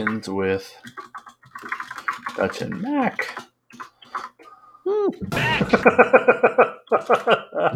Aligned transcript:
ends 0.00 0.28
with 0.28 0.74
Dutch 2.36 2.62
and 2.62 2.80
Mac. 2.80 3.36
Hmm. 4.86 5.08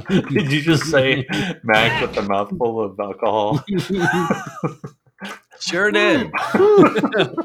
Did 0.09 0.50
you 0.53 0.61
just 0.62 0.85
say 0.85 1.27
Mac 1.64 2.00
with 2.00 2.16
a 2.16 2.22
mouthful 2.22 2.80
of 2.82 2.98
alcohol? 2.98 3.64
Sure 5.61 5.90
did. 5.93 6.30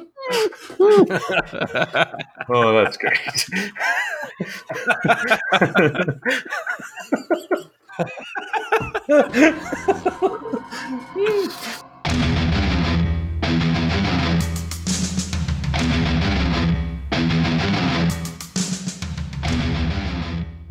Oh, 2.50 2.74
that's 2.74 2.98
great. 2.98 3.20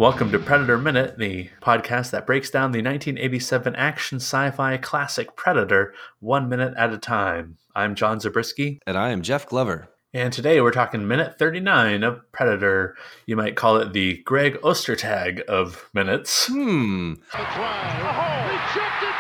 Welcome 0.07 0.31
to 0.31 0.39
Predator 0.39 0.79
Minute, 0.79 1.19
the 1.19 1.51
podcast 1.61 2.13
that 2.13 2.27
breaks 2.29 2.49
down 2.49 2.71
the 2.71 2.79
1987 2.79 3.75
action 3.75 4.19
sci 4.19 4.53
fi 4.53 4.77
classic 4.77 5.35
Predator 5.35 5.95
one 6.21 6.49
minute 6.49 6.75
at 6.79 6.93
a 6.93 6.97
time. 6.97 7.57
I'm 7.75 7.97
John 7.97 8.21
Zabriskie, 8.21 8.79
and 8.87 8.97
I 8.97 9.11
am 9.11 9.21
Jeff 9.21 9.49
Glover. 9.49 9.89
and 10.15 10.33
today 10.33 10.61
we're 10.61 10.71
talking 10.71 11.09
minute 11.09 11.41
39 11.41 12.05
of 12.05 12.21
Predator. 12.31 12.95
You 13.27 13.35
might 13.35 13.57
call 13.57 13.79
it 13.79 13.93
the 13.95 14.23
Greg 14.23 14.61
Ostertag 14.63 15.41
of 15.47 15.91
minutes. 15.93 16.47
Hmm. 16.47 17.15
Rejected 17.35 17.57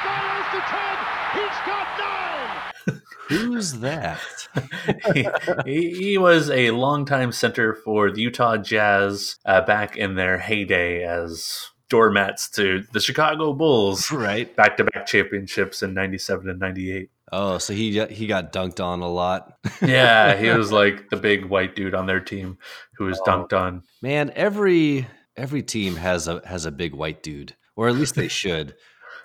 by 0.04 0.38
Ostertag. 0.38 0.98
He's 1.34 1.58
got 1.66 1.98
nine. 2.86 3.02
Who's 3.28 3.74
that? 3.80 4.20
he, 5.64 5.90
he, 5.94 6.18
was 6.18 6.48
a 6.48 6.70
longtime 6.70 7.32
center 7.32 7.74
for 7.74 8.10
the 8.10 8.20
Utah 8.20 8.56
Jazz 8.56 9.36
uh, 9.44 9.62
back 9.62 9.96
in 9.96 10.14
their 10.14 10.38
heyday 10.38 11.02
as 11.02 11.70
doormats 11.88 12.48
to 12.50 12.84
the 12.92 13.00
Chicago 13.00 13.52
Bulls. 13.52 14.10
right. 14.12 14.54
Back 14.54 14.76
to 14.76 14.84
back 14.84 15.06
championships 15.06 15.82
in 15.82 15.94
97 15.94 16.48
and 16.48 16.60
98. 16.60 17.10
Oh, 17.32 17.58
so 17.58 17.72
he 17.74 18.04
he 18.06 18.28
got 18.28 18.52
dunked 18.52 18.82
on 18.82 19.00
a 19.00 19.08
lot. 19.08 19.58
Yeah, 19.82 20.36
he 20.36 20.48
was 20.48 20.72
like 20.72 21.10
the 21.10 21.16
big 21.16 21.46
white 21.46 21.74
dude 21.74 21.94
on 21.94 22.06
their 22.06 22.20
team 22.20 22.56
who 22.96 23.06
was 23.06 23.20
dunked 23.26 23.52
on. 23.52 23.82
Man, 24.00 24.32
every 24.34 25.06
every 25.36 25.62
team 25.62 25.96
has 25.96 26.28
a 26.28 26.40
has 26.46 26.66
a 26.66 26.70
big 26.70 26.94
white 26.94 27.22
dude, 27.22 27.56
or 27.74 27.88
at 27.88 27.96
least 27.96 28.14
they 28.14 28.28
should. 28.28 28.74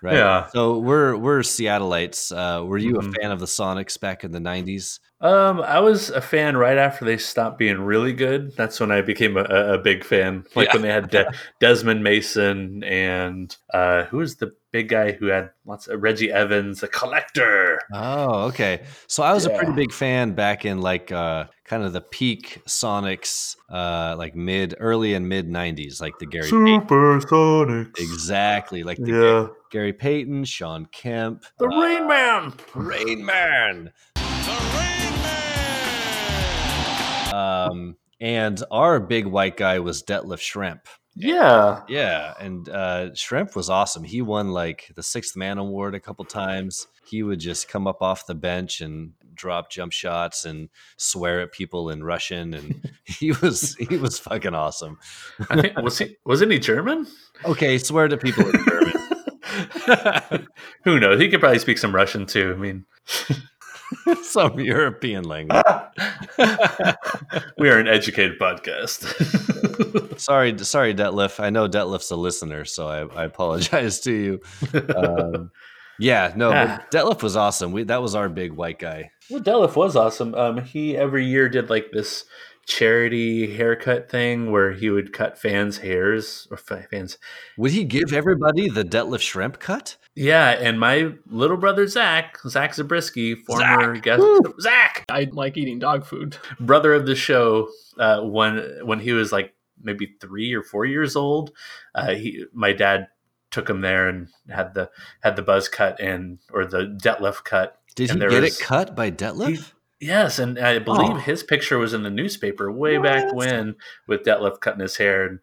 Right. 0.04 0.16
Yeah. 0.16 0.48
So 0.50 0.80
we're 0.80 1.16
we're 1.16 1.40
Seattleites. 1.42 2.32
Uh, 2.36 2.66
were 2.66 2.78
you 2.80 2.94
Mhm. 2.96 3.10
a 3.10 3.12
fan 3.22 3.32
of 3.32 3.40
the 3.40 3.46
Sonics 3.46 4.00
back 4.00 4.24
in 4.24 4.32
the 4.32 4.40
'90s? 4.40 5.00
Um, 5.22 5.62
I 5.62 5.80
was 5.80 6.10
a 6.10 6.22
fan 6.22 6.58
right 6.58 6.80
after 6.80 7.06
they 7.06 7.18
stopped 7.18 7.60
being 7.60 7.80
really 7.82 8.12
good. 8.12 8.56
That's 8.58 8.80
when 8.80 8.92
I 8.92 9.02
became 9.02 9.38
a, 9.38 9.44
a 9.44 9.78
big 9.78 10.04
fan. 10.04 10.44
Like 10.56 10.70
Yeah. 10.70 10.74
when 10.74 10.82
they 10.82 10.90
had 10.92 11.10
De- 11.12 11.32
Desmond 11.60 12.04
Mason 12.04 12.84
and 12.84 13.56
uh, 13.72 14.06
who 14.06 14.18
was 14.18 14.38
the 14.38 14.52
big 14.72 14.90
guy 14.90 15.12
who 15.12 15.28
had 15.28 15.52
lots 15.66 15.88
of 15.88 16.02
Reggie 16.02 16.32
Evans, 16.32 16.82
a 16.82 16.88
collector. 16.88 17.80
Oh, 17.94 18.46
okay. 18.46 18.82
So 19.08 19.22
I 19.22 19.34
was 19.34 19.46
a 19.46 19.52
pretty 19.52 19.74
big 19.74 19.92
fan 19.92 20.32
back 20.34 20.66
in 20.66 20.82
like 20.82 21.12
uh, 21.12 21.46
kind 21.72 21.84
of 21.86 21.94
the 21.94 22.02
peak 22.02 22.62
Sonics, 22.68 23.56
uh, 23.70 24.14
like 24.18 24.36
mid, 24.36 24.76
early 24.82 25.14
and 25.14 25.30
mid 25.30 25.48
'90s, 25.50 26.02
like 26.02 26.20
the 26.20 26.26
Gary 26.26 26.44
Payton. 26.44 26.82
Supersonics. 26.82 27.98
Exactly, 27.98 28.84
like 28.84 28.98
the 28.98 29.12
Yeah. 29.14 29.48
Gary 29.72 29.94
Payton, 29.94 30.44
Shawn 30.44 30.86
Kemp, 30.92 31.46
The 31.60 31.68
uh, 31.68 31.80
Rain 31.82 32.08
Man. 32.10 32.54
The 32.74 32.80
Rain 32.82 33.26
Man. 33.26 33.94
Um, 37.34 37.96
and 38.20 38.62
our 38.70 39.00
big 39.00 39.26
white 39.26 39.56
guy 39.56 39.80
was 39.80 40.04
Detlef 40.04 40.40
Schrempf. 40.40 40.82
Yeah. 41.16 41.84
Yeah, 41.88 42.34
and 42.38 42.68
uh, 42.68 43.12
Schrempf 43.12 43.56
was 43.56 43.70
awesome. 43.70 44.04
He 44.04 44.22
won 44.22 44.52
like 44.52 44.92
the 44.96 45.04
Sixth 45.04 45.38
Man 45.38 45.58
Award 45.58 45.96
a 45.96 46.00
couple 46.02 46.26
times. 46.26 46.88
He 47.08 47.24
would 47.24 47.40
just 47.40 47.70
come 47.70 47.88
up 47.88 48.02
off 48.02 48.26
the 48.28 48.36
bench 48.36 48.82
and 48.82 49.14
drop 49.42 49.72
jump 49.72 49.92
shots 49.92 50.46
and 50.46 50.70
swear 50.98 51.42
at 51.42 51.52
people 51.52 51.90
in 51.90 52.04
Russian, 52.04 52.54
and 52.54 52.92
he 53.04 53.32
was 53.32 53.76
he 53.76 53.98
was 53.98 54.20
fucking 54.20 54.54
awesome. 54.54 55.00
I 55.50 55.60
think 55.60 55.82
was 55.82 55.98
he 55.98 56.16
wasn't 56.26 56.52
he 56.52 56.60
German? 56.60 57.08
Okay, 57.44 57.78
swear 57.80 58.08
to 58.08 58.18
people 58.18 58.46
in 58.48 58.64
German. 58.64 58.94
Who 60.86 61.00
knows? 61.00 61.20
He 61.20 61.28
could 61.28 61.40
probably 61.40 61.60
speak 61.60 61.78
some 61.80 61.94
Russian 61.94 62.26
too. 62.26 62.54
I 62.56 62.60
mean, 62.60 62.86
some 64.24 64.60
European 64.60 65.26
language. 65.26 65.64
we 67.58 67.70
are 67.70 67.80
an 67.80 67.88
educated 67.88 68.40
podcast. 68.40 69.10
sorry, 70.20 70.58
sorry, 70.60 70.94
Detlef. 70.94 71.44
I 71.44 71.50
know 71.50 71.68
Detlef's 71.68 72.12
a 72.12 72.16
listener, 72.16 72.64
so 72.64 72.88
I, 72.88 73.22
I 73.22 73.26
apologize 73.26 74.00
to 74.02 74.12
you. 74.12 74.40
Um, 74.96 75.52
yeah, 76.00 76.34
no, 76.36 76.52
but 76.52 76.92
Detlef 76.92 77.24
was 77.24 77.36
awesome. 77.36 77.72
We, 77.72 77.84
that 77.84 78.02
was 78.02 78.16
our 78.16 78.30
big 78.30 78.54
white 78.54 78.80
guy. 78.80 79.12
well, 79.30 79.42
Detlef 79.42 79.76
was 79.76 79.96
awesome. 79.96 80.36
Um, 80.36 80.58
he 80.64 80.98
every 80.98 81.26
year 81.26 81.50
did 81.50 81.70
like 81.70 81.92
this 81.92 82.26
charity 82.68 83.56
haircut 83.56 84.10
thing 84.10 84.52
where 84.52 84.72
he 84.72 84.90
would 84.90 85.14
cut 85.14 85.38
fans' 85.38 85.80
hairs 85.80 86.48
or 86.52 86.58
fans. 86.58 87.18
Would 87.58 87.72
he 87.72 87.84
give 87.84 88.14
everybody 88.14 88.70
the 88.70 88.84
Detlef 88.84 89.20
Schrempf 89.20 89.60
cut? 89.60 89.98
Yeah, 90.16 90.50
and 90.52 90.80
my 90.80 91.14
little 91.28 91.58
brother 91.58 91.88
Zach, 91.88 92.38
Zach 92.48 92.74
Zabriskie, 92.74 93.36
former 93.36 93.98
guest, 93.98 94.24
Zach, 94.60 95.06
I 95.10 95.28
like 95.32 95.58
eating 95.58 95.80
dog 95.80 96.06
food. 96.06 96.38
brother 96.60 96.94
of 96.94 97.06
the 97.06 97.16
show, 97.16 97.70
uh, 97.98 98.22
when 98.22 98.80
when 98.84 99.00
he 99.00 99.14
was 99.14 99.32
like 99.32 99.54
maybe 99.82 100.16
three 100.20 100.54
or 100.54 100.64
four 100.64 100.86
years 100.86 101.16
old, 101.16 101.52
uh, 101.96 102.14
he 102.14 102.46
my 102.54 102.74
dad 102.74 103.08
took 103.52 103.70
him 103.70 103.82
there 103.82 104.08
and 104.08 104.30
had 104.50 104.74
the 104.74 104.90
had 105.22 105.36
the 105.36 105.42
buzz 105.42 105.68
cut 105.70 106.00
and 106.00 106.40
or 106.52 106.66
the 106.66 106.98
Detlef 107.02 107.44
cut. 107.44 107.78
Did 107.96 108.12
he 108.12 108.20
get 108.20 108.30
was- 108.42 108.60
it 108.60 108.64
cut 108.64 108.96
by 108.96 109.12
Detlef? 109.12 109.74
Yes, 110.00 110.40
and 110.40 110.58
I 110.58 110.80
believe 110.80 111.12
Oh. 111.12 111.20
his 111.20 111.44
picture 111.44 111.78
was 111.78 111.94
in 111.94 112.02
the 112.02 112.10
newspaper 112.10 112.72
way 112.72 112.98
back 112.98 113.32
when 113.34 113.76
with 114.08 114.24
Detlef 114.24 114.60
cutting 114.60 114.80
his 114.82 114.98
hair 114.98 115.26
and 115.26 115.40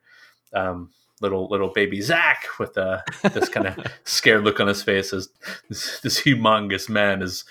um, 0.53 0.91
little 1.21 1.49
little 1.49 1.69
baby 1.69 2.01
Zach 2.01 2.45
with 2.59 2.77
uh, 2.77 3.03
this 3.23 3.49
kind 3.49 3.69
of 3.69 3.79
scared 4.05 4.43
look 4.43 4.59
on 4.59 4.67
his 4.67 4.83
face 4.83 5.13
as 5.13 5.29
this, 5.69 6.01
this 6.01 6.23
humongous 6.23 6.89
man 6.89 7.23
is 7.23 7.45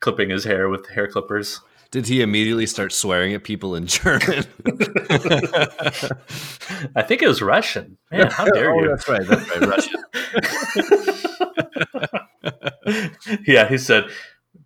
clipping 0.00 0.30
his 0.30 0.44
hair 0.44 0.68
with 0.70 0.88
hair 0.88 1.06
clippers. 1.06 1.60
Did 1.94 2.08
he 2.08 2.22
immediately 2.22 2.66
start 2.66 2.92
swearing 2.92 3.34
at 3.34 3.44
people 3.44 3.76
in 3.76 3.86
German? 3.86 4.44
I 6.96 7.02
think 7.06 7.22
it 7.22 7.28
was 7.28 7.40
Russian. 7.40 7.98
Man, 8.10 8.32
how 8.32 8.46
dare 8.46 8.74
Oh, 8.74 8.82
you? 8.82 8.88
That's 8.88 9.08
right. 9.08 9.24
That's 9.24 9.48
right. 9.48 9.94
Russian. 12.82 13.38
yeah, 13.46 13.68
he 13.68 13.78
said. 13.78 14.06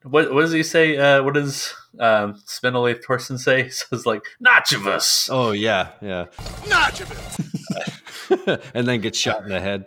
What, 0.04 0.32
what 0.32 0.40
does 0.40 0.52
he 0.52 0.62
say? 0.62 0.96
Uh, 0.96 1.22
what 1.22 1.34
does 1.34 1.74
um, 2.00 2.40
Spindle 2.46 2.94
Thorson 3.06 3.36
say? 3.36 3.64
He 3.68 3.70
says 3.72 4.06
like 4.06 4.22
Nachivus. 4.42 5.28
Oh 5.30 5.50
yeah, 5.52 5.88
yeah. 6.00 6.28
Notch 6.66 7.02
of 7.02 7.10
it. 8.40 8.62
and 8.72 8.88
then 8.88 9.02
gets 9.02 9.18
shot 9.18 9.42
in 9.42 9.50
the 9.50 9.60
head. 9.60 9.84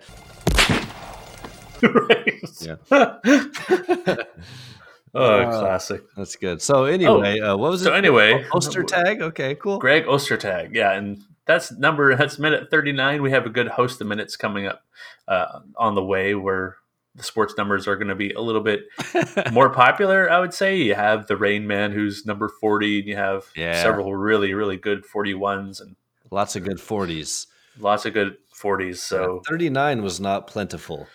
right. 1.81 2.40
Yeah. 2.62 4.25
Oh, 5.14 5.42
Uh, 5.42 5.60
classic. 5.60 6.02
That's 6.18 6.36
good. 6.36 6.62
So 6.62 6.86
anyway, 6.86 7.40
uh, 7.40 7.58
what 7.58 7.72
was 7.72 7.82
it? 7.82 7.86
So 7.86 7.94
anyway, 7.94 8.46
poster 8.50 8.84
tag. 8.84 9.22
Okay, 9.22 9.56
cool. 9.56 9.78
Greg 9.80 10.06
Ostertag. 10.06 10.74
Yeah, 10.74 10.92
and 10.94 11.22
that's 11.46 11.72
number 11.72 12.16
that's 12.16 12.40
minute 12.40 12.70
39. 12.72 13.22
We 13.22 13.32
have 13.32 13.46
a 13.46 13.50
good 13.50 13.68
host 13.68 14.00
of 14.02 14.08
minutes 14.08 14.36
coming 14.38 14.68
up 14.68 14.84
uh, 15.28 15.60
on 15.78 15.96
the 15.96 16.04
way 16.04 16.36
where 16.36 16.78
the 17.16 17.24
sports 17.24 17.56
numbers 17.58 17.88
are 17.90 17.98
going 17.98 18.08
to 18.08 18.16
be 18.16 18.32
a 18.32 18.40
little 18.42 18.62
bit 18.62 18.84
more 19.52 19.70
popular, 19.70 20.32
I 20.32 20.40
would 20.40 20.54
say. 20.54 20.78
You 20.78 20.96
have 20.96 21.28
the 21.28 21.36
Rain 21.36 21.68
Man 21.68 21.92
who's 21.92 22.26
number 22.26 22.48
40, 22.48 23.00
and 23.00 23.08
you 23.09 23.16
have 23.18 23.46
Yeah. 23.53 23.82
several 23.82 24.16
really, 24.16 24.53
really 24.53 24.78
good 24.78 25.03
41s 25.03 25.82
and 25.82 25.97
Lots 26.32 26.56
of 26.56 26.64
good 26.64 26.80
forties. 26.80 27.47
lots 27.80 28.06
of 28.06 28.14
good 28.14 28.38
40s. 28.56 28.97
So, 29.00 29.41
thirty-nine 29.50 30.02
was 30.03 30.22
not 30.22 30.47
plentiful. 30.47 31.08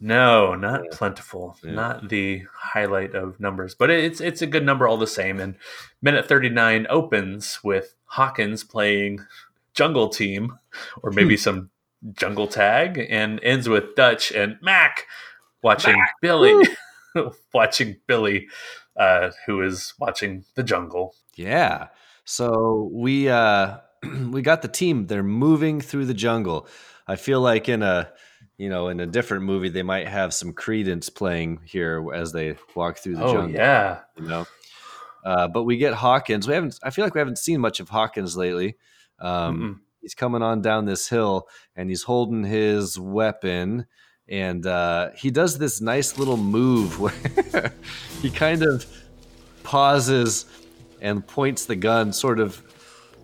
No, 0.00 0.54
not 0.54 0.82
Yeah. 0.84 0.90
plentiful, 0.92 1.56
Yeah. 1.62 1.72
not 1.72 2.08
the 2.08 2.44
highlight 2.54 3.14
of 3.14 3.40
numbers, 3.40 3.74
but 3.74 3.90
it's 3.90 4.20
it's 4.20 4.42
a 4.42 4.46
good 4.46 4.64
number 4.64 4.86
all 4.86 4.96
the 4.96 5.06
same. 5.06 5.40
And 5.40 5.56
minute 6.02 6.26
39 6.28 6.86
opens 6.88 7.60
with 7.64 7.94
Hawkins 8.06 8.64
playing 8.64 9.26
jungle 9.74 10.08
team 10.08 10.58
or 11.02 11.10
maybe 11.10 11.36
some 11.36 11.70
jungle 12.12 12.46
tag 12.46 13.04
and 13.10 13.40
ends 13.42 13.68
with 13.68 13.94
Dutch 13.96 14.30
and 14.32 14.56
Mac 14.62 15.06
watching 15.62 16.00
Billy 16.20 16.54
watching 17.52 17.96
Billy 18.06 18.48
uh, 18.96 19.30
who 19.46 19.62
is 19.62 19.94
watching 19.98 20.44
the 20.54 20.62
jungle. 20.62 21.14
Yeah. 21.34 21.88
So 22.24 22.90
we 22.92 23.28
uh 23.28 23.78
we 24.30 24.42
got 24.42 24.62
the 24.62 24.68
team. 24.68 25.06
They're 25.06 25.22
moving 25.22 25.80
through 25.80 26.06
the 26.06 26.14
jungle. 26.14 26.68
I 27.06 27.16
feel 27.16 27.40
like 27.40 27.68
in 27.68 27.82
a 27.82 28.10
you 28.58 28.68
know 28.68 28.88
in 28.88 29.00
a 29.00 29.06
different 29.06 29.44
movie 29.44 29.68
they 29.70 29.82
might 29.82 30.06
have 30.08 30.34
some 30.34 30.52
Creedence 30.52 31.12
playing 31.12 31.60
here 31.64 32.04
as 32.12 32.32
they 32.32 32.56
walk 32.74 32.98
through 32.98 33.16
the 33.16 33.24
oh 33.24 33.32
jungle. 33.32 33.50
yeah. 33.52 34.00
You 34.16 34.26
know. 34.26 34.46
Uh, 35.24 35.48
but 35.48 35.64
we 35.64 35.76
get 35.76 35.94
Hawkins. 35.94 36.46
We 36.46 36.54
haven't. 36.54 36.78
I 36.82 36.90
feel 36.90 37.04
like 37.04 37.14
we 37.14 37.18
haven't 37.20 37.38
seen 37.38 37.60
much 37.60 37.80
of 37.80 37.88
Hawkins 37.88 38.36
lately. 38.36 38.76
Um, 39.18 39.58
Mm-mm. 39.60 39.80
he's 40.00 40.14
coming 40.14 40.42
on 40.42 40.62
down 40.62 40.84
this 40.84 41.08
hill, 41.08 41.48
and 41.74 41.88
he's 41.88 42.04
holding 42.04 42.44
his 42.44 42.98
weapon, 42.98 43.86
and 44.28 44.64
uh, 44.64 45.10
he 45.16 45.30
does 45.30 45.58
this 45.58 45.80
nice 45.80 46.18
little 46.18 46.36
move 46.36 47.00
where 47.00 47.72
he 48.22 48.30
kind 48.30 48.62
of 48.62 48.86
pauses 49.64 50.46
and 51.00 51.26
points 51.26 51.66
the 51.66 51.76
gun, 51.76 52.12
sort 52.12 52.38
of 52.40 52.62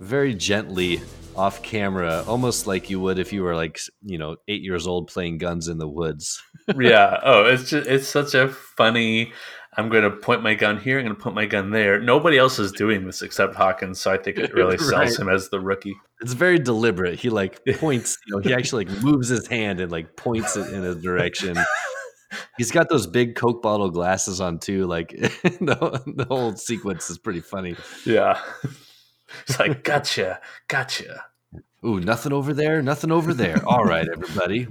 very 0.01 0.35
gently 0.35 1.01
off 1.37 1.63
camera, 1.63 2.25
almost 2.27 2.67
like 2.67 2.91
you 2.91 3.01
would 3.01 3.19
if 3.19 3.33
you 3.33 3.43
were 3.43 3.55
like 3.55 3.79
you 4.03 4.19
know 4.19 4.37
eight 4.49 4.63
years 4.63 4.87
old 4.87 5.09
playing 5.09 5.39
guns 5.39 5.69
in 5.69 5.79
the 5.79 5.89
woods. 5.89 6.43
yeah. 6.79 7.21
Oh, 7.23 7.45
it's 7.45 7.71
just 7.71 7.89
it's 7.89 8.09
such 8.09 8.35
a 8.35 8.49
funny. 8.49 9.33
I'm 9.77 9.89
going 9.89 10.05
to 10.05 10.11
point 10.11 10.43
my 10.43 10.55
gun 10.55 10.79
here. 10.79 10.99
I'm 10.99 11.05
going 11.05 11.17
to 11.17 11.21
put 11.21 11.35
my 11.35 11.47
gun 11.47 11.71
there. 11.71 11.99
Nobody 11.99 12.39
else 12.39 12.61
is 12.61 12.71
doing 12.71 13.07
this 13.07 13.23
except 13.23 13.57
Hawkins, 13.57 14.01
so 14.01 14.13
I 14.13 14.17
think 14.19 14.39
it 14.39 14.55
really 14.55 14.79
sells 14.79 15.19
him 15.19 15.29
as 15.29 15.49
the 15.49 15.59
rookie. 15.59 15.97
It's 16.21 16.33
very 16.33 16.61
deliberate. 16.61 17.19
He 17.19 17.29
like 17.29 17.61
points, 17.79 18.17
you 18.27 18.37
know, 18.37 18.41
he 18.41 18.55
actually 18.55 18.85
like 18.85 19.03
moves 19.03 19.29
his 19.29 19.47
hand 19.49 19.81
and 19.81 19.91
like 19.91 20.17
points 20.17 20.57
it 20.57 20.73
in 20.73 20.85
a 20.85 20.95
direction. 20.95 21.57
He's 22.57 22.71
got 22.71 22.89
those 22.89 23.07
big 23.07 23.35
Coke 23.35 23.63
bottle 23.63 23.91
glasses 23.91 24.41
on 24.41 24.59
too. 24.59 24.87
Like 24.87 25.09
the, 25.09 26.03
the 26.07 26.25
whole 26.25 26.55
sequence 26.57 27.11
is 27.11 27.19
pretty 27.19 27.41
funny. 27.41 27.77
Yeah. 28.07 28.41
It's 29.49 29.59
like 29.59 29.85
gotcha, 29.85 30.41
gotcha. 30.69 31.25
Ooh, 31.85 32.01
nothing 32.01 32.33
over 32.33 32.55
there, 32.55 32.83
nothing 32.83 33.13
over 33.13 33.35
there. 33.35 33.63
All 33.67 33.85
right, 33.85 34.09
everybody, 34.09 34.67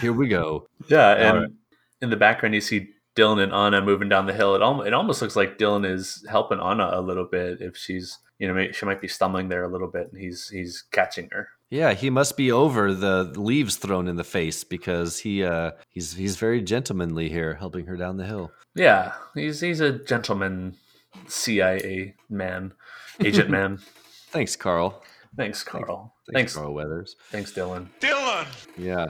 here 0.00 0.12
we 0.12 0.28
go. 0.28 0.66
Yeah, 0.88 1.10
and 1.10 1.38
right. 1.38 1.50
in 2.00 2.10
the 2.10 2.16
background 2.16 2.54
you 2.54 2.60
see 2.60 2.88
Dillon 3.14 3.38
and 3.38 3.52
Anna 3.52 3.82
moving 3.82 4.08
down 4.08 4.26
the 4.26 4.32
hill. 4.32 4.54
It 4.54 4.62
almost, 4.62 4.86
it 4.86 4.94
almost 4.94 5.22
looks 5.22 5.36
like 5.36 5.58
Dillon 5.58 5.84
is 5.84 6.24
helping 6.28 6.60
Anna 6.60 6.90
a 6.92 7.00
little 7.00 7.26
bit. 7.26 7.60
If 7.60 7.76
she's 7.76 8.18
you 8.38 8.52
know 8.52 8.72
she 8.72 8.86
might 8.86 9.00
be 9.00 9.08
stumbling 9.08 9.48
there 9.48 9.64
a 9.64 9.68
little 9.68 9.88
bit, 9.88 10.10
and 10.12 10.20
he's 10.20 10.48
he's 10.48 10.82
catching 10.90 11.28
her. 11.32 11.48
Yeah, 11.70 11.94
he 11.94 12.10
must 12.10 12.36
be 12.36 12.52
over 12.52 12.94
the 12.94 13.24
leaves 13.36 13.76
thrown 13.76 14.06
in 14.08 14.16
the 14.16 14.24
face 14.24 14.64
because 14.64 15.18
he 15.20 15.44
uh 15.44 15.72
he's 15.88 16.14
he's 16.14 16.36
very 16.36 16.62
gentlemanly 16.62 17.28
here, 17.28 17.54
helping 17.54 17.86
her 17.86 17.96
down 17.96 18.16
the 18.16 18.26
hill. 18.26 18.52
Yeah, 18.74 19.12
he's 19.34 19.60
he's 19.60 19.80
a 19.80 19.92
gentleman, 19.92 20.76
CIA 21.26 22.14
man, 22.28 22.72
agent 23.20 23.50
man. 23.58 23.80
Thanks, 24.34 24.56
Carl. 24.56 25.02
Thanks, 25.36 25.62
Carl. 25.62 26.12
Thanks, 26.26 26.52
Thanks, 26.52 26.54
Carl 26.56 26.74
Weathers. 26.74 27.16
thanks, 27.30 27.52
Dillon. 27.52 27.88
Dillon. 28.00 28.46
Yeah. 28.76 29.06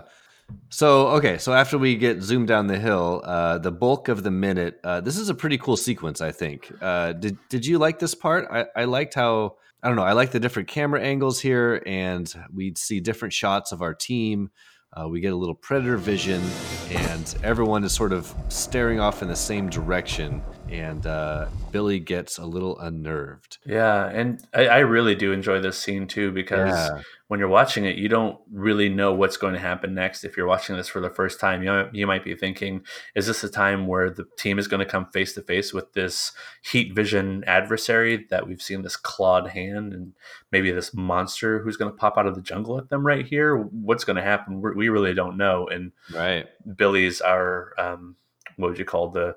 So 0.69 1.09
okay, 1.09 1.39
so 1.39 1.55
after 1.55 1.79
we 1.79 1.97
get 1.97 2.21
zoomed 2.23 2.49
down 2.49 2.67
the 2.67 2.79
hill, 2.79 3.23
uh, 3.25 3.57
the 3.59 3.73
bulk 3.73 4.09
of 4.09 4.23
the 4.23 4.31
minute, 4.31 4.79
uh, 4.85 5.01
this 5.01 5.17
is 5.17 5.31
a 5.31 5.35
pretty 5.35 5.57
cool 5.57 5.77
sequence. 5.79 6.21
I 6.21 6.31
think. 6.33 6.71
Uh, 6.83 7.13
did 7.15 7.39
Did 7.49 7.65
you 7.65 7.79
like 7.79 7.99
this 7.99 8.15
part? 8.15 8.47
I, 8.51 8.67
I 8.77 8.85
liked 8.85 9.15
how 9.15 9.57
I 9.83 9.89
don't 9.89 9.97
know. 9.97 10.03
I 10.03 10.13
like 10.13 10.31
the 10.33 10.41
different 10.41 10.69
camera 10.69 11.01
angles 11.01 11.41
here, 11.41 11.83
and 11.87 12.33
we 12.53 12.75
see 12.77 13.01
different 13.01 13.33
shots 13.33 13.73
of 13.73 13.81
our 13.81 13.95
team. 13.95 14.51
Uh, 14.93 15.09
we 15.09 15.21
get 15.21 15.33
a 15.33 15.37
little 15.37 15.55
predator 15.55 15.97
vision, 15.97 16.43
and 16.91 17.35
everyone 17.43 17.83
is 17.83 17.93
sort 17.93 18.13
of 18.13 18.33
staring 18.49 19.01
off 19.01 19.23
in 19.23 19.29
the 19.29 19.37
same 19.37 19.69
direction. 19.71 20.43
And 20.71 21.07
uh, 21.07 21.47
Billy 21.71 22.01
gets 22.01 22.39
a 22.39 22.45
little 22.47 22.79
unnerved. 22.81 23.59
Yeah, 23.65 24.07
and 24.09 24.45
I, 24.53 24.67
I 24.67 24.79
really 24.79 25.15
do 25.15 25.31
enjoy 25.31 25.61
this 25.61 25.79
scene 25.79 26.07
too 26.09 26.33
because 26.33 26.75
Yeah. 26.75 27.03
when 27.29 27.39
you're 27.39 27.49
watching 27.51 27.85
it, 27.85 27.97
you 27.97 28.09
don't 28.09 28.39
really 28.51 28.89
know 28.89 29.13
what's 29.13 29.37
going 29.37 29.53
to 29.55 29.61
happen 29.61 29.95
next. 29.95 30.25
If 30.25 30.37
you're 30.37 30.47
watching 30.47 30.75
this 30.77 30.89
for 30.89 31.01
the 31.01 31.11
first 31.11 31.39
time, 31.39 31.63
you 31.63 31.89
you 31.93 32.07
might 32.07 32.25
be 32.25 32.35
thinking, 32.35 32.83
"Is 33.15 33.27
this 33.27 33.45
a 33.45 33.49
time 33.51 33.87
where 33.87 34.11
the 34.11 34.25
team 34.39 34.59
is 34.59 34.67
going 34.67 34.81
to 34.81 34.91
come 34.91 35.07
face 35.07 35.35
to 35.35 35.43
face 35.43 35.73
with 35.73 35.93
this 35.93 36.33
heat 36.63 36.93
vision 36.95 37.45
adversary 37.47 38.27
that 38.31 38.49
we've 38.49 38.63
seen 38.63 38.83
this 38.83 38.97
clawed 38.97 39.49
hand 39.51 39.93
and 39.93 40.15
maybe 40.51 40.73
this 40.73 40.93
monster 40.95 41.61
who's 41.61 41.77
going 41.77 41.91
to 41.93 41.97
pop 41.97 42.17
out 42.19 42.27
of 42.27 42.35
the 42.35 42.43
jungle 42.43 42.79
at 42.79 42.89
them 42.89 43.07
right 43.07 43.27
here? 43.27 43.57
What's 43.57 44.05
going 44.05 44.17
to 44.17 44.23
happen? 44.23 44.61
We're, 44.61 44.75
we 44.75 44.89
really 44.89 45.15
don't 45.15 45.37
know." 45.37 45.69
And 45.69 45.93
Right. 46.13 46.47
Billy's 46.77 47.21
our 47.21 47.75
um, 47.79 48.17
what 48.57 48.71
would 48.71 48.79
you 48.79 48.85
call 48.85 49.11
the 49.11 49.37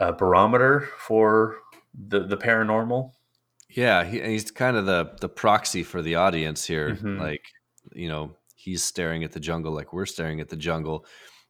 uh, 0.00 0.12
barometer 0.12 0.88
for 0.98 1.58
the 1.94 2.20
the 2.20 2.36
paranormal? 2.36 3.12
Yeah, 3.70 4.04
he, 4.04 4.20
he's 4.20 4.50
kind 4.50 4.76
of 4.76 4.86
the 4.86 5.16
the 5.20 5.28
proxy 5.28 5.82
for 5.82 6.02
the 6.02 6.14
audience 6.16 6.64
here. 6.66 6.94
Mhm. 6.96 7.18
Like, 7.20 7.44
you 7.92 8.08
know, 8.08 8.34
he's 8.54 8.82
staring 8.82 9.24
at 9.24 9.32
the 9.32 9.40
jungle 9.40 9.72
like 9.72 9.92
we're 9.92 10.06
staring 10.06 10.40
at 10.40 10.48
the 10.48 10.56
jungle. 10.56 11.04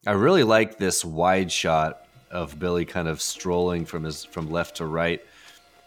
I 0.07 0.11
really 0.11 0.43
like 0.43 0.77
this 0.77 1.03
wide 1.05 1.51
shot 1.51 2.05
of 2.31 2.59
Billy 2.59 2.85
kind 2.85 3.07
of 3.07 3.21
strolling 3.21 3.85
from 3.85 4.03
his 4.03 4.25
from 4.25 4.49
left 4.51 4.77
to 4.77 4.85
right. 4.85 5.21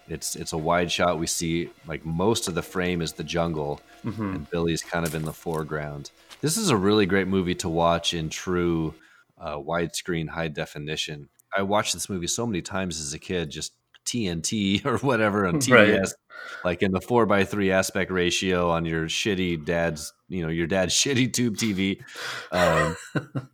It's 0.08 0.36
it's 0.36 0.52
a 0.52 0.58
wide 0.58 0.90
shot. 0.90 1.18
We 1.18 1.26
see 1.26 1.70
like 1.86 2.04
most 2.04 2.48
of 2.48 2.54
the 2.54 2.62
frame 2.62 3.00
is 3.02 3.12
the 3.12 3.24
jungle, 3.24 3.80
hmm 4.02 4.34
and 4.34 4.50
Billy's 4.50 4.82
kind 4.82 5.06
of 5.06 5.14
in 5.14 5.22
the 5.24 5.32
foreground. 5.32 6.10
This 6.40 6.56
is 6.56 6.70
a 6.70 6.76
really 6.76 7.06
great 7.06 7.28
movie 7.28 7.54
to 7.56 7.68
watch 7.68 8.12
in 8.14 8.28
true 8.28 8.94
uh, 9.38 9.56
widescreen 9.56 10.28
high 10.28 10.48
definition. 10.48 11.28
I 11.56 11.62
watched 11.62 11.94
this 11.94 12.08
movie 12.08 12.26
so 12.26 12.46
many 12.46 12.62
times 12.62 13.00
as 13.00 13.12
a 13.12 13.18
kid, 13.18 13.50
just 13.50 13.72
TNT 14.04 14.84
or 14.86 14.98
whatever 14.98 15.46
on 15.46 15.56
TBS, 15.56 15.70
Right. 15.74 16.64
like 16.64 16.82
in 16.82 16.90
the 16.92 17.00
four 17.00 17.24
by 17.26 17.44
three 17.44 17.70
aspect 17.70 18.10
ratio 18.10 18.70
on 18.70 18.84
your 18.84 19.04
shitty 19.06 19.64
dad's, 19.64 20.12
you 20.28 20.42
know, 20.42 20.48
your 20.48 20.66
dad's 20.66 20.92
shitty 21.00 21.32
tube 21.32 21.56
TV. 21.56 22.02
Um, 22.50 22.96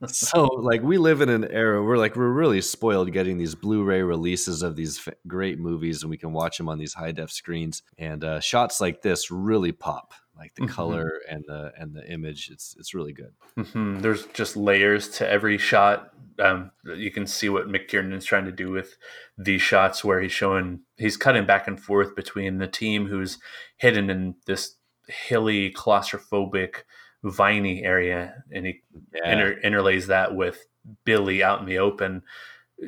so 0.06 0.44
like 0.44 0.82
we 0.82 0.96
live 0.96 1.20
in 1.20 1.28
an 1.28 1.44
era 1.50 1.82
where 1.84 1.98
like 1.98 2.16
we're 2.16 2.32
really 2.32 2.60
spoiled 2.62 3.12
getting 3.12 3.36
these 3.36 3.54
Blu-ray 3.54 4.02
releases 4.02 4.62
of 4.62 4.76
these 4.76 4.98
f- 5.06 5.14
great 5.26 5.58
movies, 5.58 6.02
and 6.02 6.10
we 6.10 6.16
can 6.16 6.32
watch 6.32 6.56
them 6.56 6.68
on 6.68 6.78
these 6.78 6.94
high 6.94 7.12
def 7.12 7.30
screens. 7.30 7.82
And 7.98 8.24
uh, 8.24 8.40
shots 8.40 8.80
like 8.80 9.02
this 9.02 9.30
really 9.30 9.72
pop, 9.72 10.14
like 10.38 10.55
the 10.55 10.62
Mhm. 10.62 10.69
color 10.70 11.20
and 11.29 11.44
the 11.49 11.73
and 11.76 11.94
the 11.94 12.08
image. 12.11 12.49
It's 12.50 12.76
it's 12.79 12.94
really 12.94 13.12
good. 13.12 13.32
hmm 13.56 13.99
There's 13.99 14.26
just 14.29 14.56
layers 14.56 15.08
to 15.19 15.29
every 15.29 15.58
shot. 15.58 16.12
Um, 16.38 16.70
you 16.85 17.11
can 17.11 17.26
see 17.26 17.49
what 17.49 17.67
Mick 17.67 17.93
is 17.93 18.25
trying 18.25 18.44
to 18.44 18.52
do 18.52 18.70
with 18.70 18.96
these 19.37 19.61
shots, 19.61 20.05
where 20.05 20.20
he's 20.20 20.31
showing 20.32 20.81
he's 20.96 21.17
cutting 21.17 21.46
back 21.46 21.67
and 21.67 21.81
forth 21.82 22.14
between 22.14 22.58
the 22.58 22.69
team 22.69 23.06
who's 23.08 23.38
hidden 23.76 24.08
in 24.11 24.37
this 24.46 24.76
hilly, 25.08 25.73
claustrophobic, 25.73 26.82
viney 27.25 27.82
area, 27.82 28.44
and 28.52 28.67
he 28.67 28.82
Yeah, 29.12 29.32
inter- 29.32 29.61
interlays 29.64 30.06
that 30.06 30.35
with 30.37 30.64
Billy 31.05 31.43
out 31.43 31.58
in 31.61 31.67
the 31.67 31.79
open, 31.79 32.23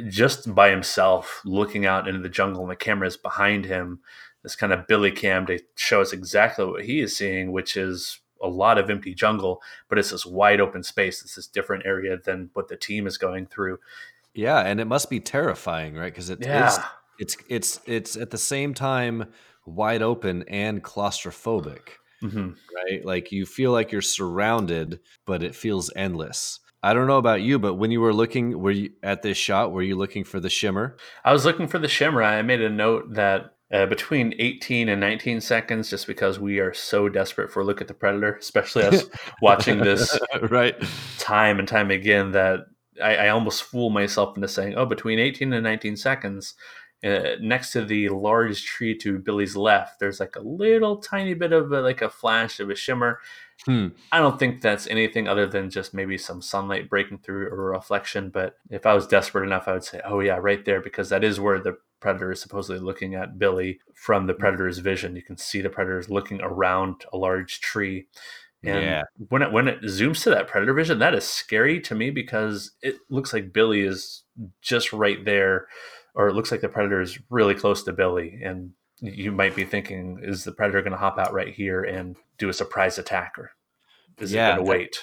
just 0.08 0.54
by 0.54 0.70
himself, 0.70 1.40
looking 1.44 1.84
out 1.86 2.06
into 2.06 2.20
the 2.20 2.28
jungle, 2.28 2.62
and 2.62 2.70
the 2.70 2.76
camera's 2.76 3.16
behind 3.16 3.64
him. 3.64 4.00
This 4.42 4.56
kind 4.56 4.72
of 4.72 4.86
Billy 4.86 5.10
cam 5.10 5.46
to 5.46 5.58
show 5.76 6.00
us 6.00 6.12
exactly 6.12 6.64
what 6.64 6.84
he 6.84 7.00
is 7.00 7.16
seeing, 7.16 7.52
which 7.52 7.76
is 7.76 8.20
a 8.42 8.48
lot 8.48 8.78
of 8.78 8.88
empty 8.88 9.14
jungle, 9.14 9.60
but 9.88 9.98
it's 9.98 10.10
this 10.10 10.24
wide 10.24 10.60
open 10.60 10.82
space. 10.82 11.22
It's 11.22 11.34
this 11.34 11.46
different 11.46 11.84
area 11.84 12.16
than 12.16 12.48
what 12.54 12.68
the 12.68 12.76
team 12.76 13.06
is 13.06 13.18
going 13.18 13.46
through. 13.46 13.78
yeah, 14.34 14.60
and 14.60 14.80
it 14.80 14.86
must 14.86 15.10
be 15.10 15.20
terrifying, 15.20 15.94
right? 15.94 16.12
Because 16.12 16.30
it, 16.30 16.38
Yeah. 16.40 16.66
it's 16.68 16.78
it's 17.18 17.36
it's 17.48 17.80
it's 17.86 18.16
at 18.16 18.30
the 18.30 18.38
same 18.38 18.72
time 18.72 19.26
wide 19.66 20.00
open 20.02 20.44
and 20.48 20.82
claustrophobic. 20.82 21.80
hmm 22.22 22.50
right? 22.74 23.04
Like 23.04 23.30
you 23.32 23.44
feel 23.44 23.72
like 23.72 23.92
you're 23.92 24.00
surrounded, 24.02 25.00
but 25.26 25.42
it 25.42 25.54
feels 25.54 25.90
endless. 25.94 26.60
I 26.82 26.94
don't 26.94 27.06
know 27.06 27.18
about 27.18 27.42
you, 27.42 27.58
but 27.58 27.74
when 27.74 27.90
you 27.90 28.00
were 28.00 28.14
looking, 28.14 28.58
were 28.58 28.70
you 28.70 28.90
at 29.02 29.20
this 29.20 29.36
shot? 29.36 29.70
Were 29.72 29.82
you 29.82 29.96
looking 29.96 30.24
for 30.24 30.40
the 30.40 30.48
shimmer? 30.48 30.96
I 31.24 31.32
was 31.32 31.44
looking 31.44 31.68
for 31.68 31.78
the 31.78 31.88
shimmer. 31.88 32.22
I 32.22 32.40
made 32.40 32.62
a 32.62 32.70
note 32.70 33.12
that 33.14 33.54
uh, 33.72 33.86
between 33.86 34.34
18 34.38 34.88
and 34.88 35.00
19 35.00 35.40
seconds, 35.40 35.88
just 35.88 36.06
because 36.06 36.40
we 36.40 36.58
are 36.58 36.74
so 36.74 37.08
desperate 37.08 37.52
for 37.52 37.60
a 37.60 37.64
look 37.64 37.80
at 37.80 37.88
the 37.88 37.94
predator, 37.94 38.36
especially 38.36 38.82
us 38.82 39.04
watching 39.42 39.78
this 39.78 40.18
right? 40.50 40.74
time 41.18 41.58
and 41.58 41.68
time 41.68 41.90
again 41.90 42.32
that 42.32 42.60
I, 43.02 43.16
I 43.16 43.28
almost 43.28 43.62
fool 43.62 43.90
myself 43.90 44.36
into 44.36 44.48
saying, 44.48 44.74
oh, 44.74 44.86
between 44.86 45.18
18 45.18 45.52
and 45.52 45.62
19 45.62 45.96
seconds, 45.96 46.54
uh, 47.02 47.36
next 47.40 47.72
to 47.72 47.84
the 47.84 48.08
large 48.10 48.64
tree 48.64 48.96
to 48.98 49.18
Billy's 49.18 49.56
left, 49.56 50.00
there's 50.00 50.20
like 50.20 50.36
a 50.36 50.40
little 50.40 50.98
tiny 50.98 51.34
bit 51.34 51.52
of 51.52 51.72
a, 51.72 51.80
like 51.80 52.02
a 52.02 52.10
flash 52.10 52.60
of 52.60 52.70
a 52.70 52.74
shimmer. 52.74 53.20
Hmm. 53.64 53.88
I 54.10 54.18
don't 54.18 54.38
think 54.38 54.60
that's 54.60 54.86
anything 54.86 55.28
other 55.28 55.46
than 55.46 55.70
just 55.70 55.94
maybe 55.94 56.18
some 56.18 56.42
sunlight 56.42 56.90
breaking 56.90 57.18
through 57.18 57.48
or 57.48 57.68
a 57.68 57.76
reflection. 57.76 58.30
But 58.30 58.56
if 58.68 58.84
I 58.84 58.94
was 58.94 59.06
desperate 59.06 59.46
enough, 59.46 59.68
I 59.68 59.74
would 59.74 59.84
say, 59.84 60.00
oh, 60.04 60.20
yeah, 60.20 60.36
right 60.36 60.64
there, 60.64 60.80
because 60.80 61.08
that 61.10 61.24
is 61.24 61.38
where 61.38 61.58
the 61.58 61.76
predator 62.00 62.32
is 62.32 62.40
supposedly 62.40 62.80
looking 62.80 63.14
at 63.14 63.38
Billy 63.38 63.80
from 63.94 64.26
the 64.26 64.34
mm. 64.34 64.38
predator's 64.38 64.78
vision. 64.78 65.16
You 65.16 65.22
can 65.22 65.36
see 65.36 65.60
the 65.60 65.70
predator's 65.70 66.10
looking 66.10 66.40
around 66.40 67.04
a 67.12 67.16
large 67.16 67.60
tree. 67.60 68.06
And 68.62 68.82
Yeah. 68.84 69.02
when 69.28 69.42
it 69.42 69.52
when 69.52 69.68
it 69.68 69.82
zooms 69.82 70.22
to 70.24 70.30
that 70.30 70.48
predator 70.48 70.74
vision, 70.74 70.98
that 70.98 71.14
is 71.14 71.26
scary 71.26 71.80
to 71.80 71.94
me 71.94 72.10
because 72.10 72.72
it 72.82 72.96
looks 73.08 73.32
like 73.32 73.52
Billy 73.52 73.82
is 73.82 74.24
just 74.60 74.92
right 74.92 75.24
there, 75.24 75.66
or 76.14 76.28
it 76.28 76.34
looks 76.34 76.50
like 76.50 76.60
the 76.60 76.68
predator 76.68 77.00
is 77.00 77.18
really 77.30 77.54
close 77.54 77.82
to 77.84 77.92
Billy, 77.92 78.40
and 78.42 78.72
you 79.00 79.32
might 79.32 79.56
be 79.56 79.64
thinking, 79.64 80.20
is 80.22 80.44
the 80.44 80.52
predator 80.52 80.82
going 80.82 80.92
to 80.92 80.98
hop 80.98 81.18
out 81.18 81.32
right 81.32 81.54
here 81.54 81.82
and 81.82 82.16
do 82.36 82.48
a 82.50 82.52
surprise 82.52 82.98
attack? 82.98 83.38
Or 83.38 83.52
is 84.18 84.32
Yeah, 84.32 84.48
it 84.48 84.56
going 84.56 84.66
to 84.66 84.70
wait? 84.70 85.02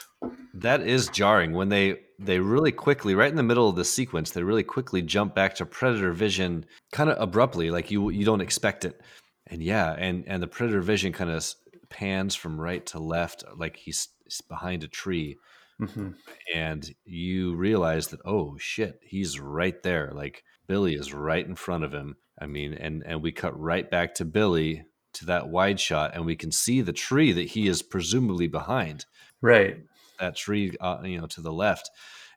That 0.54 0.82
is 0.82 1.10
jarring 1.10 1.54
when 1.54 1.70
they 1.70 2.00
they 2.20 2.40
really 2.40 2.72
quickly, 2.72 3.14
right 3.14 3.30
in 3.30 3.36
the 3.36 3.44
middle 3.44 3.70
of 3.70 3.76
the 3.76 3.86
sequence, 3.86 4.32
they 4.32 4.42
really 4.42 4.64
quickly 4.64 5.04
jump 5.04 5.36
back 5.36 5.54
to 5.56 5.66
predator 5.66 6.12
vision, 6.14 6.66
kind 6.92 7.10
of 7.10 7.22
abruptly, 7.22 7.70
like 7.70 7.92
you 7.92 8.10
you 8.10 8.26
don't 8.26 8.42
expect 8.42 8.86
it. 8.86 9.00
And 9.48 9.62
yeah, 9.62 9.94
and 9.98 10.24
and 10.28 10.42
the 10.42 10.48
predator 10.48 10.82
vision 10.82 11.14
kind 11.14 11.30
of 11.30 11.46
pans 11.90 12.36
from 12.36 12.60
right 12.60 12.86
to 12.88 13.00
left, 13.00 13.44
like 13.56 13.78
he's, 13.78 14.10
behind 14.50 14.84
a 14.84 14.88
tree, 14.88 15.38
hmm 15.80 16.10
and 16.54 16.92
you 17.06 17.56
realize 17.56 18.08
that 18.08 18.22
oh 18.26 18.58
shit, 18.58 19.00
he's 19.04 19.40
right 19.40 19.82
there. 19.84 20.12
Like 20.14 20.44
Billy 20.68 20.96
is 20.96 21.14
right 21.14 21.46
in 21.46 21.56
front 21.56 21.84
of 21.84 21.94
him. 21.94 22.16
I 22.42 22.48
mean, 22.48 22.74
and 22.74 23.04
and 23.06 23.22
we 23.22 23.32
cut 23.32 23.58
right 23.60 23.90
back 23.90 24.16
to 24.16 24.26
Billy 24.26 24.86
to 25.14 25.26
that 25.26 25.50
wide 25.50 25.80
shot, 25.80 26.12
and 26.16 26.26
we 26.26 26.36
can 26.36 26.52
see 26.52 26.82
the 26.82 26.94
tree 26.94 27.32
that 27.34 27.50
he 27.50 27.68
is 27.68 27.82
presumably 27.84 28.48
behind 28.48 29.06
Right. 29.42 29.84
That 30.20 30.36
tree, 30.36 30.76
uh, 30.80 31.00
you 31.04 31.20
know, 31.20 31.28
to 31.28 31.42
the 31.42 31.52
left. 31.54 31.90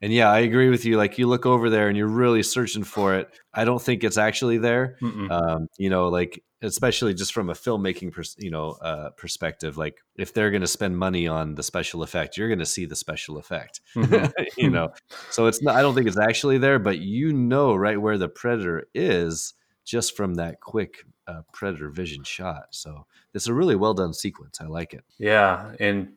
And 0.02 0.12
yeah, 0.12 0.30
I 0.30 0.40
agree 0.40 0.70
with 0.70 0.84
you. 0.86 0.96
Like 0.96 1.18
you 1.18 1.26
look 1.26 1.44
over 1.44 1.68
there 1.68 1.88
and 1.88 1.96
you're 1.96 2.06
really 2.08 2.42
searching 2.42 2.84
for 2.84 3.16
it. 3.16 3.28
I 3.52 3.64
don't 3.66 3.82
think 3.82 4.02
it's 4.02 4.16
actually 4.16 4.56
there. 4.58 4.96
Um, 5.30 5.68
you 5.76 5.90
know, 5.90 6.08
like 6.08 6.42
especially 6.62 7.12
just 7.14 7.32
from 7.32 7.50
a 7.50 7.54
filmmaking, 7.54 8.12
pers- 8.12 8.36
you 8.38 8.50
know, 8.50 8.70
uh, 8.80 9.10
perspective. 9.10 9.76
Like 9.76 9.98
if 10.16 10.32
they're 10.32 10.50
going 10.50 10.62
to 10.62 10.66
spend 10.66 10.96
money 10.96 11.26
on 11.26 11.54
the 11.54 11.62
special 11.62 12.02
effect, 12.02 12.36
you're 12.36 12.48
going 12.48 12.58
to 12.60 12.66
see 12.66 12.86
the 12.86 12.96
special 12.96 13.36
effect. 13.36 13.80
Mhm. 13.94 14.32
you 14.56 14.70
know, 14.70 14.92
so 15.30 15.46
it's 15.46 15.62
not. 15.62 15.76
I 15.76 15.82
don't 15.82 15.94
think 15.94 16.06
it's 16.06 16.18
actually 16.18 16.58
there, 16.58 16.78
but 16.78 16.98
you 16.98 17.32
know 17.32 17.74
right 17.74 18.00
where 18.00 18.16
the 18.18 18.28
predator 18.28 18.84
is 18.94 19.52
just 19.84 20.16
from 20.16 20.34
that 20.34 20.60
quick 20.60 21.04
uh, 21.26 21.42
predator 21.52 21.90
vision 21.90 22.24
shot. 22.24 22.66
So 22.70 23.06
it's 23.34 23.46
a 23.48 23.54
really 23.54 23.76
well 23.76 23.94
done 23.94 24.14
sequence. 24.14 24.60
I 24.60 24.66
like 24.66 24.94
it. 24.94 25.04
Yeah, 25.18 25.72
and 25.78 26.12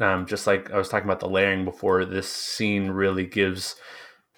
um, 0.00 0.26
just 0.26 0.46
like 0.46 0.70
I 0.70 0.78
was 0.78 0.88
talking 0.88 1.08
about 1.08 1.20
the 1.20 1.28
layering 1.28 1.64
before, 1.64 2.04
this 2.04 2.28
scene 2.28 2.90
really 2.90 3.26
gives 3.26 3.76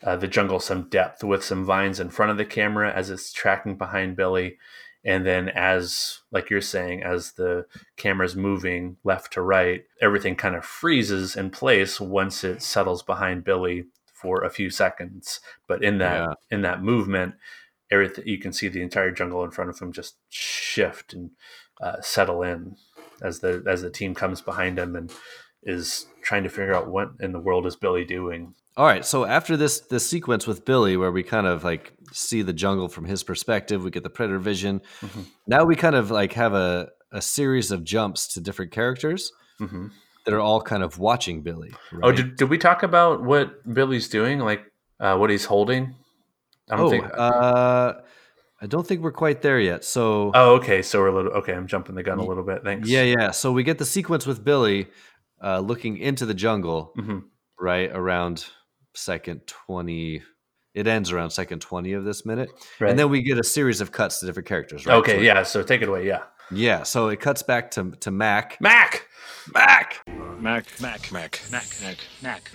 uh, 0.03 0.17
the 0.17 0.29
jungle 0.29 0.61
some 0.61 0.89
depth 0.89 1.23
with 1.23 1.45
some 1.45 1.65
vines 1.65 2.01
in 2.01 2.11
front 2.11 2.31
of 2.33 2.37
the 2.37 2.45
camera 2.45 2.93
as 2.93 3.11
it's 3.11 3.33
tracking 3.33 3.77
behind 3.77 4.17
Billy, 4.17 4.59
and 5.05 5.25
then 5.25 5.49
as 5.49 6.21
like 6.31 6.51
you're 6.51 6.61
saying, 6.61 7.03
as 7.03 7.33
the 7.33 7.67
camera's 7.97 8.37
moving 8.37 8.97
left 9.05 9.33
to 9.35 9.43
right, 9.43 9.85
everything 10.01 10.35
kind 10.37 10.57
of 10.57 10.65
freezes 10.65 11.37
in 11.37 11.51
place 11.51 12.01
once 12.01 12.45
it 12.45 12.63
settles 12.63 13.03
behind 13.03 13.45
Billy 13.45 13.85
for 14.13 14.43
a 14.43 14.51
few 14.51 14.71
seconds. 14.71 15.41
But 15.69 15.83
in 15.83 15.99
that 15.99 16.19
Yeah. 16.21 16.35
in 16.51 16.63
that 16.63 16.83
movement, 16.83 17.35
everything 17.91 18.27
you 18.27 18.39
can 18.39 18.53
see 18.53 18.69
the 18.69 18.83
entire 18.83 19.11
jungle 19.11 19.45
in 19.45 19.51
front 19.51 19.71
of 19.71 19.79
him 19.79 19.93
just 19.93 20.17
shift 20.29 21.13
and 21.13 21.31
uh, 21.81 22.01
settle 22.01 22.43
in 22.43 22.77
as 23.21 23.41
the 23.41 23.63
as 23.67 23.83
the 23.83 23.91
team 23.91 24.15
comes 24.15 24.41
behind 24.41 24.79
him 24.79 24.97
and 24.97 25.13
is 25.63 26.07
trying 26.23 26.43
to 26.45 26.49
figure 26.49 26.75
out 26.75 26.89
what 26.89 27.13
in 27.21 27.33
the 27.33 27.41
world 27.41 27.67
is 27.67 27.77
Billy 27.77 28.05
doing. 28.05 28.55
All 28.77 28.87
right, 28.87 29.05
so 29.05 29.25
after 29.25 29.57
this 29.57 29.81
this 29.81 30.07
sequence 30.07 30.47
with 30.47 30.65
Billy, 30.65 30.97
where 30.97 31.13
we 31.13 31.23
kind 31.23 31.47
of 31.47 31.63
like 31.63 31.93
see 32.13 32.43
the 32.43 32.53
jungle 32.53 32.89
from 32.89 33.05
his 33.05 33.23
perspective, 33.23 33.85
we 33.85 33.91
get 33.91 34.03
the 34.03 34.11
predator 34.11 34.39
vision. 34.39 34.81
Mhm. 35.01 35.27
Now 35.47 35.65
we 35.65 35.77
kind 35.77 35.95
of 35.95 36.11
like 36.11 36.33
have 36.33 36.55
a 36.55 36.89
a 37.13 37.21
series 37.21 37.71
of 37.71 37.85
jumps 37.85 38.27
to 38.35 38.41
different 38.41 38.73
characters 38.73 39.31
hmm 39.59 39.89
that 40.25 40.33
are 40.33 40.41
all 40.41 40.61
kind 40.61 40.83
of 40.83 40.99
watching 40.99 41.43
Billy. 41.43 41.73
Oh, 42.03 42.13
did, 42.13 42.37
did 42.37 42.49
we 42.49 42.57
talk 42.57 42.85
about 42.85 43.25
what 43.25 43.75
Billy's 43.75 44.09
doing? 44.09 44.39
Like 44.39 44.63
uh, 45.01 45.17
what 45.17 45.31
he's 45.31 45.45
holding? 45.45 45.97
I 46.71 46.77
don't 46.77 46.87
oh, 46.87 46.91
think. 46.91 47.05
uh, 47.13 47.95
I 48.61 48.67
don't 48.67 48.87
think 48.87 49.03
we're 49.03 49.11
quite 49.11 49.43
there 49.43 49.59
yet. 49.59 49.85
So 49.85 50.31
oh, 50.35 50.55
okay. 50.55 50.83
So 50.83 51.01
we're 51.01 51.09
a 51.09 51.15
little. 51.15 51.33
Okay, 51.33 51.53
I'm 51.53 51.67
jumping 51.67 51.97
the 51.97 52.05
gun 52.05 52.19
a 52.19 52.25
little 52.25 52.45
bit. 52.45 52.63
Thanks. 52.63 52.89
yeah, 52.89 53.03
yeah. 53.03 53.33
So 53.33 53.51
we 53.51 53.65
get 53.65 53.79
the 53.79 53.85
sequence 53.85 54.25
with 54.25 54.45
Billy 54.45 54.87
uh, 55.43 55.61
looking 55.61 55.99
into 55.99 56.27
the 56.27 56.35
jungle, 56.35 56.93
hmm 56.97 57.19
right 57.61 57.91
around 57.93 58.47
second 58.95 59.47
twenty. 59.47 60.23
It 60.75 60.87
ends 60.87 61.13
around 61.13 61.31
second 61.31 61.61
twenty 61.61 61.93
of 61.93 62.05
this 62.05 62.25
minute, 62.25 62.49
Right. 62.81 62.91
and 62.91 62.99
then 62.99 63.11
we 63.11 63.23
get 63.23 63.39
a 63.39 63.45
series 63.45 63.81
of 63.81 63.93
cuts 63.93 64.21
to 64.21 64.27
different 64.27 64.49
characters. 64.49 64.87
Right? 64.87 64.95
okay. 64.97 65.17
So- 65.17 65.23
yeah. 65.23 65.43
So 65.43 65.63
take 65.63 65.83
it 65.83 65.89
away. 65.89 66.07
Yeah. 66.07 66.23
yeah. 66.51 66.83
So 66.83 67.09
it 67.09 67.21
cuts 67.21 67.43
back 67.43 67.71
to 67.73 67.91
to 68.01 68.11
Mac. 68.11 68.59
Mac. 68.61 69.07
Mac. 69.55 70.01
Mac, 70.07 70.67
Mac, 70.81 71.11
Mac, 71.13 71.13
Mac, 71.13 71.41
Mac, 71.53 71.99
Mac, 72.23 72.43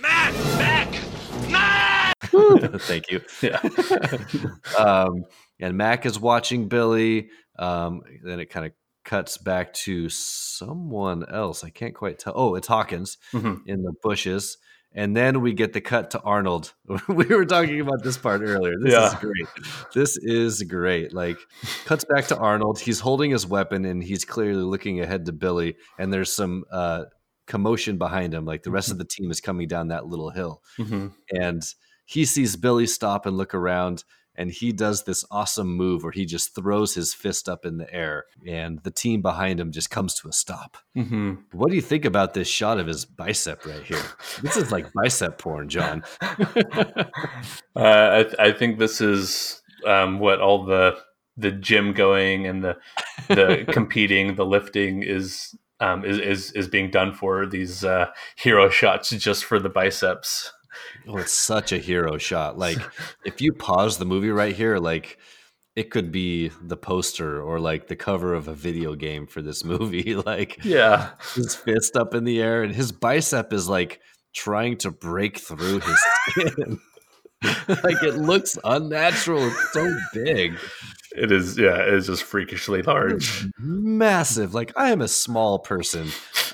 Mac, 0.58 1.50
Mac. 1.50 2.14
Thank 2.82 3.10
you. 3.10 3.20
Yeah. 3.42 3.60
Um, 4.78 5.24
and 5.60 5.76
Mac 5.76 6.06
is 6.06 6.18
watching 6.20 6.68
Billy. 6.68 7.30
Um, 7.58 8.02
then 8.22 8.38
it 8.40 8.46
kind 8.50 8.66
of 8.66 8.72
cuts 9.08 9.38
back 9.38 9.72
to 9.72 10.10
someone 10.10 11.24
else. 11.32 11.64
I 11.64 11.70
can't 11.70 11.94
quite 11.94 12.18
tell. 12.18 12.34
Oh, 12.36 12.54
it's 12.56 12.68
Hawkins 12.68 13.16
hmm 13.32 13.54
in 13.66 13.82
the 13.82 13.92
bushes. 14.02 14.58
And 14.92 15.16
then 15.16 15.40
we 15.40 15.52
get 15.52 15.72
the 15.72 15.80
cut 15.80 16.10
to 16.12 16.20
Arnold. 16.20 16.72
we 17.08 17.24
were 17.26 17.44
talking 17.44 17.80
about 17.80 18.02
this 18.02 18.18
part 18.18 18.42
earlier. 18.42 18.74
This 18.82 18.94
is 18.94 19.14
great. 19.14 19.48
This 19.94 20.16
is 20.16 20.62
great. 20.62 21.12
Like, 21.12 21.38
cuts 21.84 22.04
back 22.04 22.26
to 22.28 22.36
Arnold. 22.38 22.80
He's 22.80 23.00
holding 23.00 23.30
his 23.30 23.46
weapon 23.46 23.84
and 23.84 24.02
he's 24.02 24.24
clearly 24.24 24.62
looking 24.62 25.00
ahead 25.00 25.26
to 25.26 25.32
Billy. 25.32 25.76
And 25.98 26.12
there's 26.12 26.32
some 26.32 26.64
uh, 26.70 27.04
commotion 27.46 27.98
behind 27.98 28.32
him. 28.32 28.44
Like, 28.46 28.62
the 28.62 28.70
rest 28.70 28.90
of 28.90 28.98
the 28.98 29.04
team 29.04 29.30
is 29.30 29.40
coming 29.40 29.68
down 29.68 29.88
that 29.88 30.06
little 30.06 30.30
hill 30.30 30.62
hmm 30.76 31.08
and 31.30 31.62
he 32.06 32.24
sees 32.24 32.56
Billy 32.56 32.86
stop 32.86 33.26
and 33.26 33.36
look 33.36 33.54
around 33.54 34.02
and 34.38 34.52
he 34.52 34.72
does 34.72 35.02
this 35.02 35.24
awesome 35.30 35.76
move 35.76 36.04
where 36.04 36.12
he 36.12 36.24
just 36.24 36.54
throws 36.54 36.94
his 36.94 37.12
fist 37.12 37.48
up 37.48 37.66
in 37.66 37.76
the 37.76 37.92
air 37.92 38.24
and 38.46 38.78
the 38.84 38.90
team 38.90 39.20
behind 39.20 39.58
him 39.58 39.72
just 39.72 39.90
comes 39.90 40.14
to 40.14 40.28
a 40.28 40.32
stop. 40.32 40.78
hmm 40.94 41.34
What 41.52 41.68
do 41.70 41.74
you 41.76 41.82
think 41.82 42.04
about 42.04 42.32
this 42.32 42.48
shot 42.48 42.78
of 42.78 42.86
his 42.86 43.04
bicep 43.04 43.66
right 43.66 43.82
here? 43.82 44.02
This 44.40 44.56
is 44.56 44.70
like 44.70 44.86
bicep 45.02 45.38
porn, 45.38 45.68
John. 45.68 46.04
uh, 46.22 47.04
I, 47.76 48.26
I 48.38 48.52
think 48.52 48.78
this 48.78 49.00
is 49.00 49.60
um, 49.86 50.20
what 50.20 50.40
all 50.40 50.64
the 50.64 50.96
the 51.36 51.52
gym 51.52 51.92
going 51.92 52.46
and 52.46 52.64
the 52.64 52.76
the 53.28 53.64
competing, 53.72 54.36
the 54.36 54.46
lifting 54.46 55.02
is 55.02 55.54
um, 55.80 56.04
is, 56.04 56.18
is 56.18 56.52
is 56.52 56.68
being 56.68 56.90
done 56.90 57.12
for 57.14 57.46
these 57.46 57.84
uh, 57.84 58.06
hero 58.36 58.68
shots 58.68 59.10
just 59.10 59.44
for 59.44 59.58
the 59.58 59.68
biceps. 59.68 60.52
Oh, 61.06 61.16
it's 61.18 61.32
such 61.32 61.72
a 61.72 61.78
hero 61.78 62.18
shot. 62.18 62.58
Like 62.58 62.78
if 63.24 63.40
you 63.40 63.52
pause 63.52 63.98
the 63.98 64.04
movie 64.04 64.30
right 64.30 64.54
here, 64.54 64.78
like 64.78 65.18
it 65.76 65.90
could 65.90 66.10
be 66.10 66.50
the 66.62 66.76
poster 66.76 67.40
or 67.40 67.60
like 67.60 67.86
the 67.86 67.96
cover 67.96 68.34
of 68.34 68.48
a 68.48 68.54
video 68.54 68.94
game 68.94 69.26
for 69.26 69.40
this 69.42 69.64
movie. 69.72 70.14
Like 70.14 70.64
Yeah, 70.64 71.10
his 71.34 71.54
fist 71.54 71.96
up 71.96 72.14
in 72.14 72.24
the 72.24 72.42
air 72.42 72.62
and 72.62 72.74
his 72.74 72.92
bicep 72.92 73.52
is 73.52 73.68
like 73.68 74.00
trying 74.34 74.76
to 74.78 74.90
break 74.90 75.38
through 75.38 75.80
his 75.80 76.00
skin. 76.28 76.80
like 77.68 78.02
it 78.02 78.16
looks 78.16 78.58
unnatural. 78.64 79.46
It's 79.46 79.72
so 79.72 79.96
big. 80.12 80.58
it 81.12 81.30
is. 81.30 81.56
Yeah, 81.56 81.76
it 81.86 81.94
is 81.94 82.06
just 82.06 82.24
freakishly 82.24 82.82
large. 82.82 83.46
Massive. 83.60 84.54
Like 84.54 84.72
I 84.76 84.90
am 84.90 85.00
a 85.00 85.08
small 85.08 85.60
person. 85.60 86.08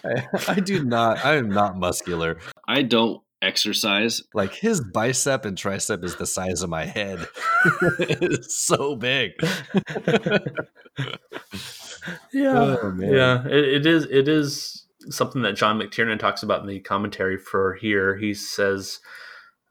I, 0.04 0.26
I 0.48 0.54
do 0.60 0.84
not 0.84 1.24
I 1.24 1.36
am 1.36 1.48
not 1.48 1.78
muscular. 1.78 2.38
I 2.68 2.82
don't 2.82 3.22
exercise. 3.44 4.22
Like 4.34 4.54
his 4.54 4.80
bicep 4.80 5.44
and 5.44 5.56
tricep 5.56 6.02
is 6.04 6.16
the 6.16 6.26
size 6.26 6.62
of 6.62 6.70
my 6.70 6.84
head. 6.84 7.26
it's 7.98 8.58
so 8.58 8.96
big. 8.96 9.32
Yeah, 12.32 12.76
Oh, 12.82 12.90
man. 12.90 13.12
yeah. 13.12 13.46
It, 13.46 13.64
it 13.64 13.86
is. 13.86 14.04
It 14.10 14.28
is 14.28 14.86
something 15.08 15.42
that 15.42 15.56
John 15.56 15.78
McTiernan 15.78 16.18
talks 16.18 16.42
about 16.42 16.60
in 16.60 16.66
the 16.66 16.80
commentary 16.80 17.38
for 17.38 17.74
here. 17.74 18.16
He 18.16 18.34
says 18.34 19.00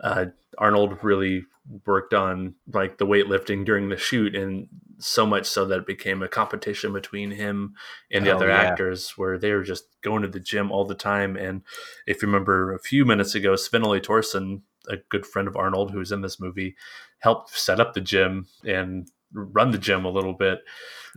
uh, 0.04 0.26
Arnold 0.58 0.98
really 1.04 1.44
worked 1.86 2.14
on 2.14 2.56
like 2.72 2.98
the 2.98 3.06
weightlifting 3.08 3.66
during 3.66 3.90
the 3.90 3.98
shoot, 3.98 4.36
and 4.36 4.68
so 5.00 5.26
much 5.26 5.46
so 5.46 5.66
that 5.66 5.80
it 5.80 5.88
became 5.88 6.22
a 6.22 6.28
competition 6.28 6.94
between 6.94 7.32
him 7.32 7.74
and 8.12 8.26
the 8.26 8.32
Oh, 8.32 8.36
other 8.36 8.50
yeah. 8.50 8.60
actors, 8.62 9.12
where 9.18 9.38
they 9.38 9.52
were 9.54 9.64
just 9.64 9.86
going 10.02 10.22
to 10.22 10.28
the 10.28 10.40
gym 10.40 10.72
all 10.72 10.86
the 10.86 10.96
time. 10.96 11.36
And 11.36 11.62
if 12.06 12.22
you 12.22 12.28
remember, 12.28 12.74
a 12.74 12.80
few 12.80 13.06
minutes 13.06 13.36
ago, 13.36 13.56
Sven 13.56 13.84
Ole 13.86 14.00
Thorsen, 14.00 14.62
a 14.90 14.98
good 15.10 15.26
friend 15.26 15.48
of 15.48 15.56
Arnold 15.56 15.92
who 15.92 16.00
was 16.00 16.12
in 16.12 16.22
this 16.22 16.40
movie, 16.40 16.76
helped 17.20 17.58
set 17.58 17.80
up 17.80 17.94
the 17.94 18.02
gym 18.02 18.48
and 18.66 19.10
run 19.34 19.72
the 19.72 19.78
gym 19.78 20.06
a 20.06 20.12
little 20.12 20.34
bit. 20.34 20.60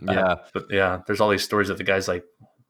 Uh, 0.07 0.13
Yeah. 0.13 0.35
but 0.53 0.65
yeah, 0.69 1.01
there's 1.05 1.19
all 1.21 1.29
these 1.29 1.43
stories 1.43 1.69
of 1.69 1.77
the 1.77 1.83
guys 1.83 2.07
like 2.07 2.23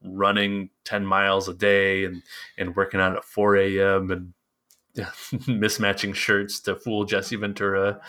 running 0.03 0.69
10 0.85 1.05
miles 1.05 1.47
a 1.47 1.53
day 1.53 2.05
and, 2.05 2.21
and 2.57 2.75
working 2.75 2.99
out 2.99 3.15
at 3.15 3.23
4 3.23 3.55
a.m. 3.57 4.11
and 4.11 4.33
mismatching 5.31 6.13
shirts 6.15 6.59
to 6.61 6.75
fool 6.75 7.05
Jesse 7.05 7.35
Ventura. 7.35 8.01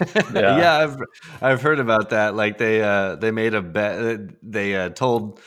yeah. 0.16 0.32
Yeah. 0.34 0.76
I've 0.78 0.96
I've 1.40 1.62
heard 1.62 1.80
about 1.80 2.10
that. 2.10 2.34
Like 2.36 2.58
they 2.58 2.82
uh 2.82 3.16
they 3.16 3.30
made 3.30 3.54
a 3.54 3.62
bet 3.62 4.20
they 4.42 4.76
uh 4.76 4.90
told 4.90 5.40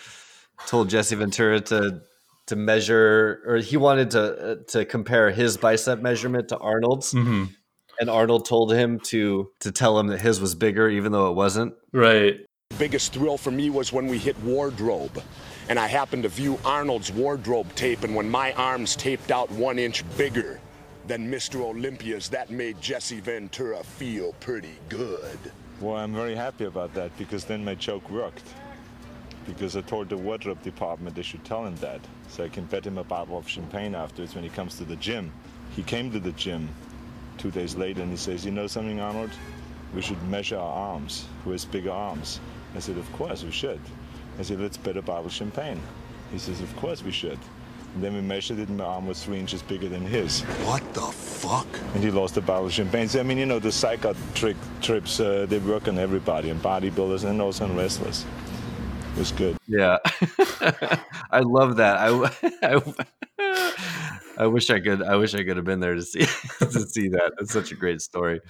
told 0.68 0.90
Jesse 0.90 1.16
Ventura 1.16 1.62
to 1.62 2.02
to 2.48 2.56
measure 2.56 3.42
or 3.46 3.58
he 3.58 3.78
wanted 3.78 4.12
to 4.12 4.22
uh, 4.22 4.56
to 4.70 4.86
compare 4.86 5.32
his 5.32 5.58
bicep 5.58 6.02
measurement 6.02 6.50
to 6.50 6.58
Arnold's 6.58 7.14
Mm-hmm. 7.14 7.46
and 8.00 8.10
Arnold 8.10 8.46
told 8.46 8.74
him 8.74 9.00
to 9.06 9.50
to 9.62 9.72
tell 9.72 9.98
him 9.98 10.08
that 10.08 10.20
his 10.20 10.42
was 10.42 10.54
bigger 10.54 10.90
even 10.90 11.12
though 11.12 11.30
it 11.30 11.36
wasn't. 11.36 11.74
Right. 11.94 12.40
Biggest 12.78 13.14
thrill 13.14 13.38
for 13.38 13.52
me 13.52 13.70
was 13.70 13.94
when 13.94 14.08
we 14.08 14.18
hit 14.18 14.38
wardrobe. 14.42 15.22
And 15.68 15.80
I 15.80 15.88
happened 15.88 16.24
to 16.24 16.30
view 16.30 16.60
Arnold's 16.64 17.12
wardrobe 17.12 17.74
tape, 17.74 18.04
and 18.04 18.16
when 18.16 18.30
my 18.30 18.54
arms 18.54 18.96
taped 18.96 19.32
out 19.32 19.50
one 19.52 19.80
inch 19.80 20.04
bigger 20.16 20.60
than 21.08 21.30
Mr. 21.30 21.62
Olympia's, 21.62 22.30
that 22.30 22.52
made 22.52 22.80
Jesse 22.82 23.20
Ventura 23.20 23.84
feel 23.84 24.34
pretty 24.34 24.78
good. 24.90 25.40
Well, 25.82 25.98
I'm 25.98 26.14
very 26.14 26.36
happy 26.36 26.66
about 26.66 26.94
that 26.94 27.18
because 27.18 27.46
then 27.46 27.66
my 27.66 27.76
joke 27.76 28.10
worked. 28.12 28.44
Because 29.48 29.76
I 29.76 29.82
told 29.82 30.10
the 30.10 30.18
wardrobe 30.18 30.62
department 30.62 31.16
they 31.16 31.22
should 31.22 31.44
tell 31.44 31.66
him 31.66 31.76
that, 31.78 32.02
so 32.28 32.44
I 32.44 32.50
can 32.50 32.66
bet 32.66 32.86
him 32.86 32.98
a 32.98 33.04
bottle 33.04 33.38
of 33.38 33.48
champagne 33.48 33.96
afterwards 33.96 34.36
when 34.36 34.44
he 34.44 34.50
comes 34.52 34.78
to 34.78 34.84
the 34.84 34.96
gym. 34.96 35.32
He 35.76 35.84
came 35.84 36.12
to 36.12 36.20
the 36.20 36.32
gym 36.34 36.70
two 37.38 37.52
days 37.52 37.76
later 37.76 38.02
and 38.02 38.12
he 38.12 38.18
says, 38.18 38.46
You 38.46 38.52
know 38.52 38.68
something, 38.68 39.00
Arnold? 39.00 39.32
We 39.94 40.02
should 40.02 40.22
measure 40.30 40.58
our 40.58 40.94
arms. 40.94 41.26
Who 41.44 41.52
has 41.52 41.66
bigger 41.66 41.92
arms? 41.92 42.40
I 42.76 42.80
said, 42.80 42.98
Of 42.98 43.12
course 43.14 43.44
we 43.44 43.52
should. 43.52 43.82
I 44.40 44.44
said, 44.44 44.60
Let's 44.60 44.78
bet 44.78 44.98
a 44.98 45.02
bottle 45.02 45.26
of 45.28 45.32
champagne. 45.32 45.82
He 46.32 46.38
says, 46.38 46.62
Of 46.62 46.76
course 46.78 47.04
we 47.04 47.12
should. 47.12 47.40
And 47.94 48.04
then 48.04 48.14
we 48.14 48.22
measured 48.22 48.60
it, 48.60 48.68
and 48.68 48.78
my 48.78 48.84
arm 48.84 49.08
was 49.08 49.24
three 49.24 49.40
inches 49.40 49.62
bigger 49.62 49.88
than 49.88 50.02
his. 50.06 50.42
What 50.66 50.94
the 50.94 51.00
fuck? 51.02 51.68
And 51.94 52.04
he 52.04 52.12
lost 52.12 52.36
a 52.36 52.42
bottle 52.42 52.66
of 52.66 52.74
champagne. 52.74 53.08
So, 53.08 53.22
I 53.22 53.24
mean, 53.24 53.38
you 53.38 53.46
know, 53.46 53.60
the 53.60 53.72
psychotric 53.72 54.58
trips, 54.82 55.22
uh, 55.22 55.46
they 55.48 55.60
work 55.60 55.88
on 55.88 55.98
everybody, 55.98 56.52
on 56.52 56.60
bodybuilders 56.60 57.24
and 57.24 57.42
also 57.42 57.64
on 57.64 57.76
wrestlers. 57.76 58.26
It 59.16 59.20
was 59.20 59.32
good. 59.32 59.56
Yeah, 59.66 59.98
I 61.32 61.40
love 61.40 61.78
that. 61.78 61.98
I, 61.98 62.32
I, 62.64 62.94
I 64.38 64.48
wish 64.48 64.70
I 64.70 64.80
could. 64.80 65.02
I 65.02 65.16
wish 65.16 65.34
I 65.34 65.44
could 65.44 65.58
have 65.58 65.66
been 65.66 65.80
there 65.80 65.96
to 65.96 66.02
see 66.02 66.20
to 66.60 66.82
see 66.88 67.08
that. 67.10 67.34
It's 67.40 67.54
such 67.54 67.72
a 67.72 67.76
great 67.76 68.02
story. 68.02 68.42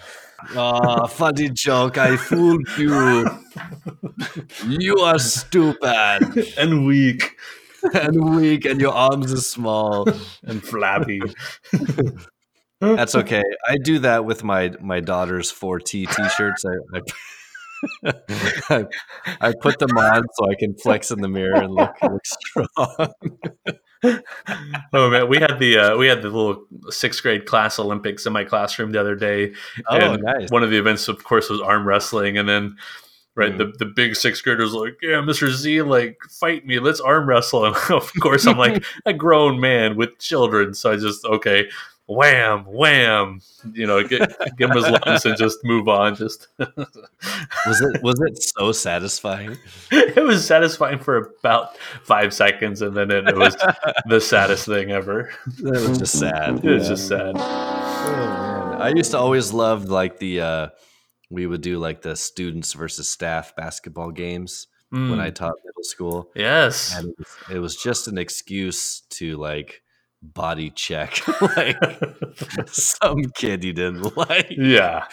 Oh, 0.56 1.08
funny 1.08 1.50
joke! 1.50 1.98
I 1.98 2.18
fooled 2.18 2.68
you. 2.78 3.30
You 4.68 4.98
are 4.98 5.20
stupid 5.20 6.54
and 6.58 6.86
weak 6.86 7.36
and 7.94 8.36
weak, 8.36 8.66
and 8.66 8.82
your 8.82 8.94
arms 8.94 9.32
are 9.34 9.38
small 9.38 10.08
and 10.44 10.64
flabby. 10.64 11.22
That's 12.82 13.16
okay. 13.16 13.44
I 13.68 13.78
do 13.84 14.00
that 14.00 14.26
with 14.26 14.44
my 14.44 14.74
my 14.82 15.00
daughter's 15.00 15.52
4T 15.52 16.16
t-shirts. 16.16 16.66
I, 16.66 16.98
I 16.98 17.02
I, 18.70 18.86
I, 19.42 19.54
put 19.62 19.80
them 19.80 19.98
on 19.98 20.24
so 20.34 20.50
I 20.50 20.56
can 20.56 20.76
flex 20.76 21.12
in 21.12 21.22
the 21.22 21.28
mirror 21.28 21.56
and 21.56 21.74
look, 21.74 21.94
look 22.02 22.26
strong. 22.26 23.14
Oh 24.94 25.10
man, 25.10 25.30
we 25.30 25.38
had 25.38 25.60
the 25.60 25.78
uh, 25.78 25.98
we 25.98 26.08
had 26.08 26.22
the 26.22 26.30
little 26.30 26.66
sixth 26.90 27.22
grade 27.22 27.46
class 27.46 27.80
Olympics 27.80 28.26
in 28.26 28.34
my 28.34 28.44
classroom 28.44 28.92
the 28.92 29.00
other 29.00 29.16
day. 29.16 29.54
Oh, 29.88 29.98
and 29.98 30.24
nice! 30.24 30.50
One 30.50 30.64
of 30.64 30.70
the 30.70 30.78
events, 30.78 31.08
of 31.08 31.24
course, 31.24 31.50
was 31.50 31.62
arm 31.62 31.88
wrestling, 31.88 32.38
and 32.38 32.48
then 32.48 32.78
right 33.36 33.54
mm. 33.54 33.58
the, 33.58 33.74
the 33.78 33.86
big 33.86 34.16
sixth 34.16 34.44
graders 34.44 34.74
like, 34.74 34.98
yeah, 35.02 35.16
Mr. 35.16 35.50
Z, 35.50 35.82
like 35.84 36.18
fight 36.30 36.66
me, 36.66 36.80
let's 36.80 37.00
arm 37.00 37.28
wrestle. 37.28 37.66
And 37.66 37.76
of 37.92 38.12
course, 38.22 38.48
I'm 38.48 38.58
like 38.58 38.84
a 39.06 39.14
grown 39.14 39.60
man 39.60 39.96
with 39.96 40.18
children, 40.20 40.74
so 40.74 40.92
I 40.92 40.96
just 40.96 41.26
okay 41.26 41.70
wham, 42.08 42.66
wham, 42.66 43.42
you 43.74 43.88
know, 43.88 44.04
get, 44.08 44.32
give 44.58 44.70
him 44.70 44.76
his 44.76 44.88
lungs 44.88 45.26
and 45.26 45.38
just 45.38 45.60
move 45.64 45.88
on. 45.88 46.16
Just 46.16 46.48
was 46.58 47.82
it 47.82 48.04
was 48.04 48.20
it 48.22 48.42
so 48.42 48.72
satisfying? 48.72 49.58
It 49.92 50.24
was 50.24 50.46
satisfying 50.46 51.00
for 51.00 51.34
about 51.40 51.78
five 52.04 52.34
seconds, 52.34 52.82
and 52.82 52.96
then 52.96 53.12
it, 53.12 53.28
it 53.28 53.36
was 53.36 53.56
the 54.06 54.22
saddest 54.22 54.66
thing 54.66 54.92
ever. 54.92 55.32
It 55.60 55.90
was 55.90 55.98
just 55.98 56.20
sad. 56.20 56.64
It 56.64 56.72
was 56.72 56.88
just 56.88 57.08
sad. 57.08 57.36
Oh, 57.38 58.78
I 58.80 58.90
used 58.90 59.12
to 59.12 59.18
always 59.18 59.52
love 59.52 59.86
like 59.86 60.20
the 60.20 60.42
uh, 60.42 60.68
we 61.30 61.48
would 61.48 61.62
do 61.62 61.80
like 61.80 62.02
the 62.02 62.16
students 62.16 62.74
versus 62.74 63.10
staff 63.10 63.56
basketball 63.56 64.12
games. 64.12 64.68
Mm. 64.94 65.10
When 65.10 65.20
I 65.20 65.32
taught 65.32 65.56
middle 65.66 65.84
school, 65.84 66.30
yes, 66.36 66.96
and 66.96 67.10
it 67.10 67.18
was, 67.18 67.38
it 67.56 67.60
was 67.60 67.76
just 67.76 68.08
an 68.08 68.20
excuse 68.20 69.02
to 69.10 69.36
like 69.36 69.82
body 70.34 70.70
check 70.72 71.20
like 71.42 71.78
some 72.68 73.24
kid 73.36 73.64
you 73.64 73.74
didn't 73.74 74.16
like. 74.18 74.52
Yeah. 74.52 75.06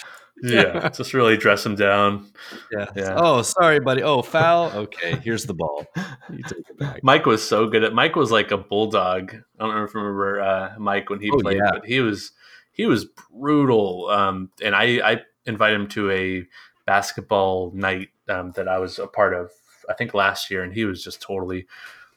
Yeah. 0.42 0.88
Just 0.88 1.14
really 1.14 1.36
dress 1.36 1.64
him 1.64 1.76
down. 1.76 2.32
Yeah. 2.72 2.86
yeah. 2.96 3.14
Oh, 3.16 3.42
sorry, 3.42 3.78
buddy. 3.78 4.02
Oh, 4.02 4.22
foul. 4.22 4.72
Okay, 4.72 5.14
here's 5.22 5.44
the 5.44 5.54
ball. 5.54 5.84
You 6.30 6.42
take 6.42 6.68
it 6.68 6.78
back. 6.78 7.04
Mike 7.04 7.26
was 7.26 7.46
so 7.46 7.68
good 7.68 7.84
at 7.84 7.94
Mike 7.94 8.16
was 8.16 8.32
like 8.32 8.50
a 8.50 8.58
bulldog. 8.58 9.34
I 9.34 9.64
don't 9.64 9.76
know 9.76 9.84
if 9.84 9.94
you 9.94 10.00
remember 10.00 10.40
uh, 10.40 10.74
Mike 10.78 11.10
when 11.10 11.20
he 11.20 11.30
oh, 11.30 11.38
played, 11.38 11.58
yeah. 11.58 11.70
but 11.72 11.86
he 11.86 12.00
was 12.00 12.32
he 12.72 12.86
was 12.86 13.04
brutal. 13.04 14.08
Um, 14.08 14.50
and 14.62 14.74
I, 14.74 15.12
I 15.12 15.22
invited 15.46 15.80
him 15.80 15.88
to 15.88 16.10
a 16.10 16.44
basketball 16.86 17.70
night 17.74 18.08
um, 18.28 18.52
that 18.52 18.66
I 18.66 18.78
was 18.78 18.98
a 18.98 19.06
part 19.06 19.34
of, 19.34 19.50
I 19.88 19.94
think 19.94 20.14
last 20.14 20.50
year, 20.50 20.62
and 20.62 20.72
he 20.72 20.84
was 20.84 21.04
just 21.04 21.20
totally 21.20 21.66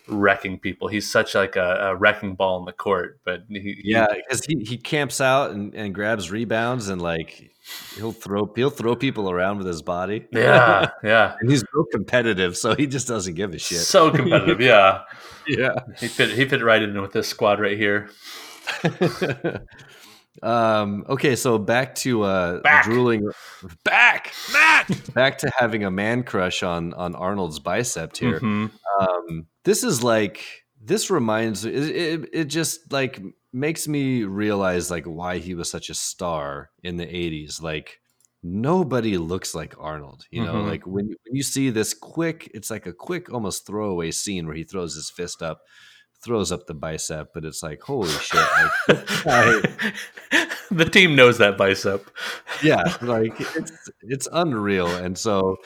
wrecking 0.07 0.59
people. 0.59 0.87
He's 0.87 1.09
such 1.09 1.35
like 1.35 1.55
a, 1.55 1.77
a 1.81 1.95
wrecking 1.95 2.35
ball 2.35 2.59
in 2.59 2.65
the 2.65 2.73
court, 2.73 3.19
but 3.23 3.43
he, 3.49 3.81
yeah, 3.83 4.07
because 4.13 4.45
he, 4.45 4.63
he 4.63 4.77
camps 4.77 5.21
out 5.21 5.51
and, 5.51 5.73
and 5.73 5.93
grabs 5.93 6.31
rebounds 6.31 6.89
and 6.89 7.01
like 7.01 7.51
he'll 7.95 8.11
throw 8.11 8.51
he'll 8.55 8.69
throw 8.69 8.95
people 8.95 9.29
around 9.29 9.57
with 9.57 9.67
his 9.67 9.81
body. 9.81 10.27
Yeah, 10.31 10.89
yeah. 11.03 11.35
and 11.41 11.49
he's 11.49 11.63
real 11.73 11.85
competitive, 11.91 12.57
so 12.57 12.75
he 12.75 12.87
just 12.87 13.07
doesn't 13.07 13.35
give 13.35 13.53
a 13.53 13.59
shit. 13.59 13.79
So 13.79 14.11
competitive, 14.11 14.61
yeah, 14.61 15.01
yeah. 15.47 15.75
He 15.99 16.07
fit 16.07 16.31
he 16.31 16.45
fit 16.45 16.63
right 16.63 16.81
in 16.81 17.01
with 17.01 17.11
this 17.11 17.27
squad 17.27 17.59
right 17.59 17.77
here. 17.77 18.09
Um, 20.43 21.05
okay, 21.07 21.35
so 21.35 21.57
back 21.57 21.95
to 21.95 22.23
uh, 22.23 22.61
back. 22.61 22.83
drooling. 22.83 23.29
Back, 23.83 24.33
Matt. 24.51 24.99
back 25.13 25.37
to 25.39 25.51
having 25.57 25.83
a 25.83 25.91
man 25.91 26.23
crush 26.23 26.63
on 26.63 26.93
on 26.93 27.15
Arnold's 27.15 27.59
bicep 27.59 28.15
here. 28.17 28.39
Mm-hmm. 28.39 28.67
Um, 29.01 29.47
this 29.63 29.83
is 29.83 30.03
like 30.03 30.65
this 30.85 31.09
reminds 31.09 31.65
it, 31.65 31.73
it, 31.73 32.29
it 32.31 32.43
just 32.45 32.91
like 32.91 33.21
makes 33.51 33.87
me 33.87 34.23
realize 34.23 34.91
like 34.91 35.05
why 35.05 35.37
he 35.37 35.55
was 35.55 35.69
such 35.69 35.89
a 35.89 35.93
star 35.93 36.69
in 36.83 36.97
the 36.97 37.05
80s 37.05 37.61
like 37.61 37.99
nobody 38.43 39.17
looks 39.17 39.55
like 39.55 39.73
arnold 39.79 40.25
you 40.29 40.43
know 40.43 40.55
mm-hmm. 40.55 40.67
like 40.67 40.85
when, 40.85 41.07
when 41.07 41.35
you 41.35 41.41
see 41.41 41.69
this 41.69 41.93
quick 41.93 42.51
it's 42.53 42.69
like 42.69 42.85
a 42.85 42.93
quick 42.93 43.33
almost 43.33 43.65
throwaway 43.65 44.11
scene 44.11 44.45
where 44.45 44.55
he 44.55 44.63
throws 44.63 44.93
his 44.93 45.09
fist 45.09 45.41
up 45.41 45.61
throws 46.25 46.51
up 46.51 46.65
the 46.65 46.73
bicep, 46.73 47.29
but 47.33 47.45
it's 47.45 47.61
like, 47.61 47.81
holy 47.81 48.09
shit. 48.09 48.41
Like, 48.87 48.97
I, 49.27 49.61
the 50.71 50.85
team 50.85 51.15
knows 51.15 51.37
that 51.37 51.57
bicep. 51.57 52.09
Yeah. 52.63 52.97
Like 53.01 53.39
it's, 53.55 53.89
it's 54.01 54.27
unreal. 54.31 54.87
And 54.87 55.17
so 55.17 55.57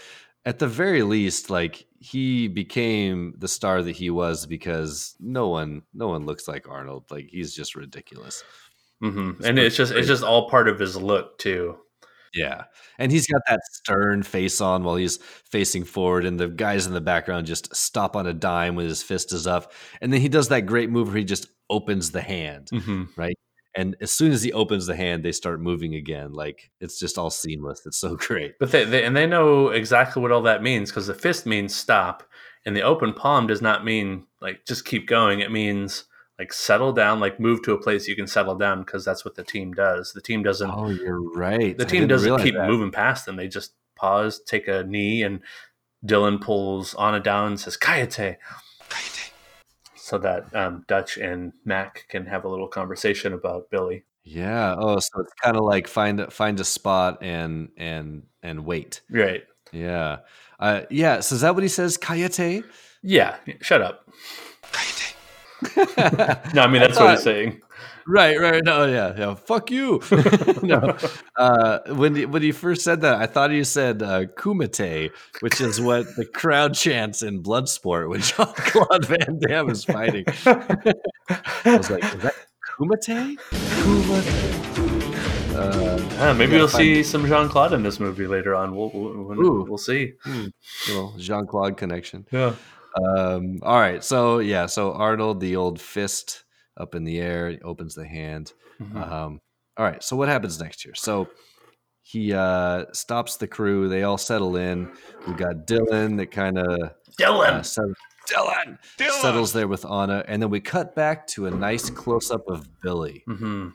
at 0.46 0.60
the 0.60 0.68
very 0.68 1.02
least, 1.04 1.50
like 1.50 1.86
he 2.00 2.50
became 2.50 3.34
the 3.38 3.48
star 3.48 3.82
that 3.82 3.96
he 3.96 4.10
was 4.10 4.46
because 4.46 5.16
no 5.20 5.48
one, 5.48 5.84
no 5.94 6.10
one 6.10 6.26
looks 6.26 6.48
like 6.48 6.68
Arnold. 6.68 7.06
Like 7.10 7.30
he's 7.32 7.56
just 7.56 7.76
ridiculous. 7.76 8.44
Mm-hmm. 9.02 9.44
And 9.44 9.58
it's 9.58 9.78
just, 9.78 9.94
it's 9.94 10.08
just 10.08 10.24
all 10.24 10.50
part 10.50 10.68
of 10.68 10.78
his 10.78 10.98
look 10.98 11.38
too. 11.38 11.78
Yeah. 12.34 12.66
And 12.98 13.12
he's 13.12 13.28
got 13.28 13.42
that 13.48 13.62
stern 13.74 14.24
face 14.24 14.62
on 14.62 14.84
while 14.84 14.96
he's 14.96 15.18
facing 15.18 15.84
forward, 15.84 16.26
and 16.26 16.40
the 16.40 16.48
guys 16.48 16.86
in 16.86 16.94
the 16.94 17.02
background 17.02 17.48
just 17.48 17.76
stop 17.76 18.16
on 18.16 18.28
a 18.28 18.34
dime 18.34 18.76
when 18.76 18.86
his 18.86 19.04
fist 19.04 19.34
is 19.34 19.48
up. 19.48 19.74
And 20.02 20.12
then 20.14 20.22
he 20.22 20.30
does 20.30 20.50
that 20.50 20.62
great 20.62 20.90
move 20.90 21.08
where 21.08 21.18
he 21.18 21.24
just 21.24 21.48
opens 21.70 22.12
the 22.12 22.22
hand, 22.22 22.70
mm-hmm. 22.72 23.06
right? 23.16 23.38
And 23.76 23.96
as 24.02 24.12
soon 24.12 24.32
as 24.32 24.42
he 24.42 24.52
opens 24.52 24.88
the 24.88 24.96
hand, 24.96 25.24
they 25.24 25.32
start 25.32 25.62
moving 25.62 25.96
again. 25.96 26.34
Like 26.34 26.72
it's 26.80 27.00
just 27.00 27.18
all 27.18 27.30
seamless. 27.30 27.86
It's 27.86 27.98
so 27.98 28.16
great. 28.20 28.56
But 28.60 28.72
they, 28.72 28.84
they 28.84 29.04
and 29.04 29.16
they 29.16 29.28
know 29.28 29.70
exactly 29.70 30.22
what 30.22 30.32
all 30.32 30.42
that 30.44 30.64
means 30.64 30.90
because 30.90 31.08
the 31.08 31.14
fist 31.14 31.46
means 31.46 31.76
stop, 31.76 32.24
and 32.66 32.76
the 32.76 32.82
open 32.82 33.14
palm 33.14 33.48
does 33.48 33.62
not 33.62 33.86
mean 33.86 34.26
like 34.42 34.66
just 34.68 34.86
keep 34.86 35.08
going. 35.08 35.40
It 35.40 35.52
means 35.52 36.06
like 36.40 36.54
settle 36.54 36.94
down, 36.94 37.20
like 37.20 37.40
move 37.40 37.62
to 37.64 37.74
a 37.74 37.78
place 37.78 38.08
you 38.08 38.16
can 38.16 38.26
settle 38.26 38.56
down 38.56 38.80
because 38.80 39.04
that's 39.04 39.26
what 39.26 39.36
the 39.36 39.44
team 39.44 39.74
does. 39.74 40.14
The 40.14 40.22
team 40.22 40.42
doesn't. 40.42 40.72
Oh, 40.72 40.90
you're 40.90 41.22
right. 41.34 41.78
The 41.78 41.86
team 41.86 42.08
doesn't 42.08 42.42
keep 42.42 42.56
that. 42.56 42.68
moving 42.68 42.92
past 42.92 43.26
them. 43.26 43.36
They 43.36 43.50
just 43.50 43.74
pause, 43.96 44.40
take 44.40 44.70
a 44.70 44.84
knee, 44.84 45.22
and 45.22 45.42
Dillon 46.04 46.40
pulls 46.40 46.96
Anna 46.96 47.20
down 47.20 47.48
and 47.48 47.60
says 47.60 47.78
"Kayate." 47.78 48.38
Kayate. 48.90 49.32
So 49.96 50.18
that 50.20 50.56
um, 50.56 50.86
Dutch 50.88 51.18
and 51.18 51.52
Mac 51.66 52.06
can 52.08 52.26
have 52.26 52.46
a 52.46 52.50
little 52.50 52.70
conversation 52.70 53.34
about 53.34 53.70
Billy. 53.70 54.06
Yeah. 54.24 54.76
Oh, 54.80 54.98
so 55.00 55.20
it's 55.20 55.34
kind 55.44 55.58
of 55.58 55.64
like 55.64 55.88
find 55.88 56.32
find 56.32 56.58
a 56.60 56.64
spot 56.64 57.22
and 57.22 57.70
and 57.76 58.24
and 58.42 58.66
wait. 58.66 59.02
Right. 59.10 59.44
Yeah. 59.74 60.20
Uh, 60.58 60.82
yeah. 60.90 61.20
So 61.20 61.36
is 61.36 61.42
that 61.42 61.54
what 61.54 61.64
he 61.64 61.70
says? 61.70 61.98
Kayate. 61.98 62.64
Yeah. 63.04 63.36
Shut 63.62 63.82
up. 63.82 64.10
No, 66.54 66.62
I 66.62 66.68
mean 66.68 66.82
that's 66.82 66.98
I 66.98 67.00
thought, 67.00 67.04
what 67.06 67.12
he's 67.16 67.24
saying. 67.24 67.62
Right, 68.08 68.40
right. 68.40 68.64
No, 68.64 68.86
yeah, 68.86 69.14
yeah. 69.16 69.36
Fuck 69.36 69.70
you. 69.70 70.02
no. 70.64 70.98
Uh, 71.36 71.80
when 71.90 72.16
he, 72.16 72.26
when 72.26 72.42
he 72.42 72.52
first 72.52 72.82
said 72.84 73.02
that, 73.02 73.22
I 73.22 73.28
thought 73.28 73.52
he 73.52 73.64
said 73.64 74.02
uh, 74.02 74.26
"kumite," 74.26 75.12
which 75.42 75.62
is 75.62 75.80
what 75.80 76.08
the 76.16 76.26
crowd 76.26 76.74
chants 76.74 77.22
in 77.22 77.44
Bloodsport 77.44 78.10
when 78.10 78.22
Jean 78.30 78.48
Claude 78.56 79.06
Van 79.06 79.40
Damme 79.40 79.70
is 79.70 79.84
fighting. 79.84 80.26
I 80.46 81.78
was 81.78 81.92
like, 81.92 82.04
"Is 82.04 82.22
that 82.24 82.34
kumite?" 82.78 83.38
Kumite. 83.84 85.56
Uh, 85.56 85.98
Yeah, 86.20 86.34
maybe 86.34 86.54
we'll 86.54 86.68
see 86.68 87.04
some 87.04 87.28
Jean 87.28 87.48
Claude 87.48 87.74
in 87.74 87.84
this 87.84 88.00
movie 88.00 88.28
later 88.28 88.56
on. 88.56 88.76
We'll 88.76 88.90
we'll, 88.92 89.66
we'll 89.66 89.78
see. 89.78 90.14
little 90.88 91.14
Jean 91.18 91.46
Claude 91.46 91.78
connection. 91.78 92.26
Yeah. 92.32 92.56
Um, 93.06 93.60
all 93.64 93.80
right, 93.80 94.04
so 94.04 94.40
yeah, 94.40 94.66
so 94.66 94.94
Arnold, 94.94 95.40
the 95.40 95.56
old 95.56 95.80
fist 95.80 96.44
up 96.78 96.96
in 96.96 97.04
the 97.04 97.20
air, 97.20 97.58
opens 97.64 97.96
the 97.96 98.08
hand. 98.08 98.54
Mm-hmm. 98.82 98.98
Um, 98.98 99.42
all 99.78 99.86
right, 99.86 100.04
so 100.04 100.16
what 100.16 100.28
happens 100.30 100.60
next 100.60 100.82
here? 100.82 100.96
So 100.96 101.30
he 102.02 102.34
uh, 102.34 102.86
stops 102.94 103.38
the 103.38 103.48
crew. 103.48 103.88
They 103.90 104.04
all 104.04 104.18
settle 104.18 104.56
in. 104.56 104.92
We 105.28 105.34
got 105.34 105.68
Dillon 105.68 106.16
that 106.18 106.32
kind 106.32 106.58
of 106.58 106.92
Dillon. 107.18 107.56
uh, 107.56 107.64
set- 107.64 107.86
Dillon, 108.28 108.78
settles 108.98 109.54
there 109.54 109.68
with 109.68 109.86
Anna, 109.90 110.24
and 110.28 110.40
then 110.42 110.52
we 110.52 110.60
cut 110.60 110.94
back 110.96 111.26
to 111.28 111.48
a 111.48 111.52
nice 111.52 111.90
close 111.90 112.30
up 112.30 112.48
of 112.48 112.68
Billy, 112.82 113.24
hmm 113.26 113.70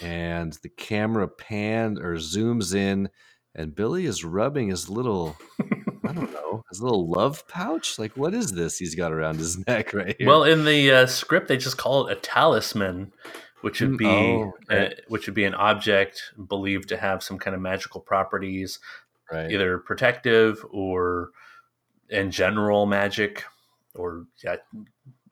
and 0.00 0.56
the 0.62 0.68
camera 0.70 1.28
pans 1.28 1.98
or 1.98 2.14
zooms 2.14 2.74
in, 2.74 3.10
and 3.54 3.74
Billy 3.74 4.06
is 4.06 4.24
rubbing 4.24 4.68
his 4.68 4.88
little. 4.88 5.36
I 6.04 6.12
don't 6.12 6.32
know 6.32 6.62
his 6.70 6.80
little 6.82 7.08
love 7.08 7.46
pouch. 7.48 7.98
Like, 7.98 8.16
what 8.16 8.34
is 8.34 8.52
this 8.52 8.78
he's 8.78 8.94
got 8.94 9.12
around 9.12 9.36
his 9.36 9.58
neck 9.66 9.92
right 9.92 10.14
here? 10.18 10.26
Well, 10.26 10.44
in 10.44 10.64
the 10.64 10.90
uh, 10.92 11.06
script, 11.06 11.48
they 11.48 11.56
just 11.56 11.76
call 11.78 12.06
it 12.06 12.16
a 12.16 12.20
talisman, 12.20 13.12
which 13.60 13.80
would 13.80 13.92
Mm, 13.92 13.98
be 13.98 14.06
oh, 14.06 14.52
okay. 14.70 14.86
uh, 14.86 14.90
which 15.08 15.26
would 15.26 15.34
be 15.34 15.44
an 15.44 15.54
object 15.54 16.32
believed 16.48 16.88
to 16.90 16.96
have 16.96 17.22
some 17.22 17.38
kind 17.38 17.54
of 17.54 17.60
magical 17.60 18.00
properties, 18.00 18.78
right. 19.30 19.50
either 19.50 19.78
protective 19.78 20.64
or 20.70 21.30
in 22.08 22.30
general 22.30 22.86
magic, 22.86 23.44
or 23.94 24.24
yeah, 24.42 24.56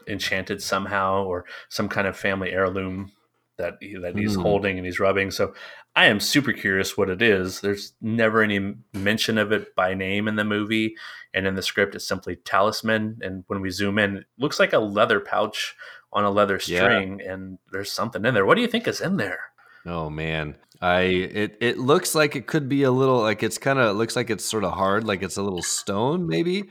enchanted 0.06 0.62
somehow, 0.62 1.24
or 1.24 1.44
some 1.68 1.88
kind 1.88 2.06
of 2.06 2.16
family 2.16 2.50
heirloom 2.52 3.12
that 3.58 3.74
he, 3.80 3.96
that 3.98 4.16
he's 4.16 4.34
Hmm. 4.34 4.42
holding 4.42 4.76
and 4.78 4.86
he's 4.86 4.98
rubbing. 5.00 5.30
So 5.30 5.52
I 5.94 6.06
am 6.06 6.20
super 6.20 6.52
curious 6.52 6.96
what 6.96 7.10
it 7.10 7.20
is. 7.20 7.60
There's 7.60 7.92
never 8.00 8.40
any 8.42 8.74
mention 8.94 9.36
of 9.36 9.52
it 9.52 9.74
by 9.74 9.94
name 9.94 10.28
in 10.28 10.36
the 10.36 10.44
movie, 10.44 10.94
and 11.34 11.46
in 11.46 11.54
the 11.56 11.62
script 11.62 11.94
it's 11.94 12.06
simply 12.06 12.36
talisman. 12.36 13.18
And 13.20 13.44
when 13.48 13.60
we 13.60 13.70
zoom 13.70 13.98
in, 13.98 14.18
it 14.18 14.26
looks 14.38 14.58
like 14.58 14.72
a 14.72 14.78
leather 14.78 15.20
pouch 15.20 15.76
on 16.12 16.24
a 16.24 16.30
leather 16.30 16.60
Yeah. 16.64 16.84
string, 16.84 17.20
and 17.20 17.58
there's 17.72 17.92
something 17.92 18.24
in 18.24 18.32
there. 18.34 18.46
What 18.46 18.54
do 18.54 18.62
you 18.62 18.68
think 18.68 18.88
is 18.88 19.00
in 19.00 19.16
there? 19.18 19.40
Oh 19.86 20.08
man, 20.10 20.56
I 20.80 21.00
it 21.00 21.56
it 21.60 21.78
looks 21.78 22.14
like 22.14 22.36
it 22.36 22.46
could 22.46 22.68
be 22.68 22.82
a 22.82 22.90
little 22.90 23.20
like 23.20 23.42
it's 23.42 23.58
kind 23.58 23.78
of 23.78 23.96
looks 23.96 24.16
like 24.16 24.30
it's 24.30 24.44
sort 24.44 24.64
of 24.64 24.72
hard, 24.72 25.04
like 25.04 25.22
it's 25.22 25.36
a 25.36 25.42
little 25.42 25.62
stone 25.62 26.26
maybe, 26.26 26.64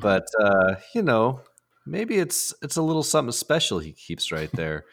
but 0.00 0.26
uh, 0.40 0.74
you 0.94 1.02
know, 1.02 1.40
maybe 1.86 2.18
it's 2.18 2.52
it's 2.62 2.76
a 2.76 2.82
little 2.82 3.02
something 3.02 3.32
special 3.32 3.78
he 3.78 3.92
keeps 3.92 4.30
right 4.32 4.50
there. 4.52 4.84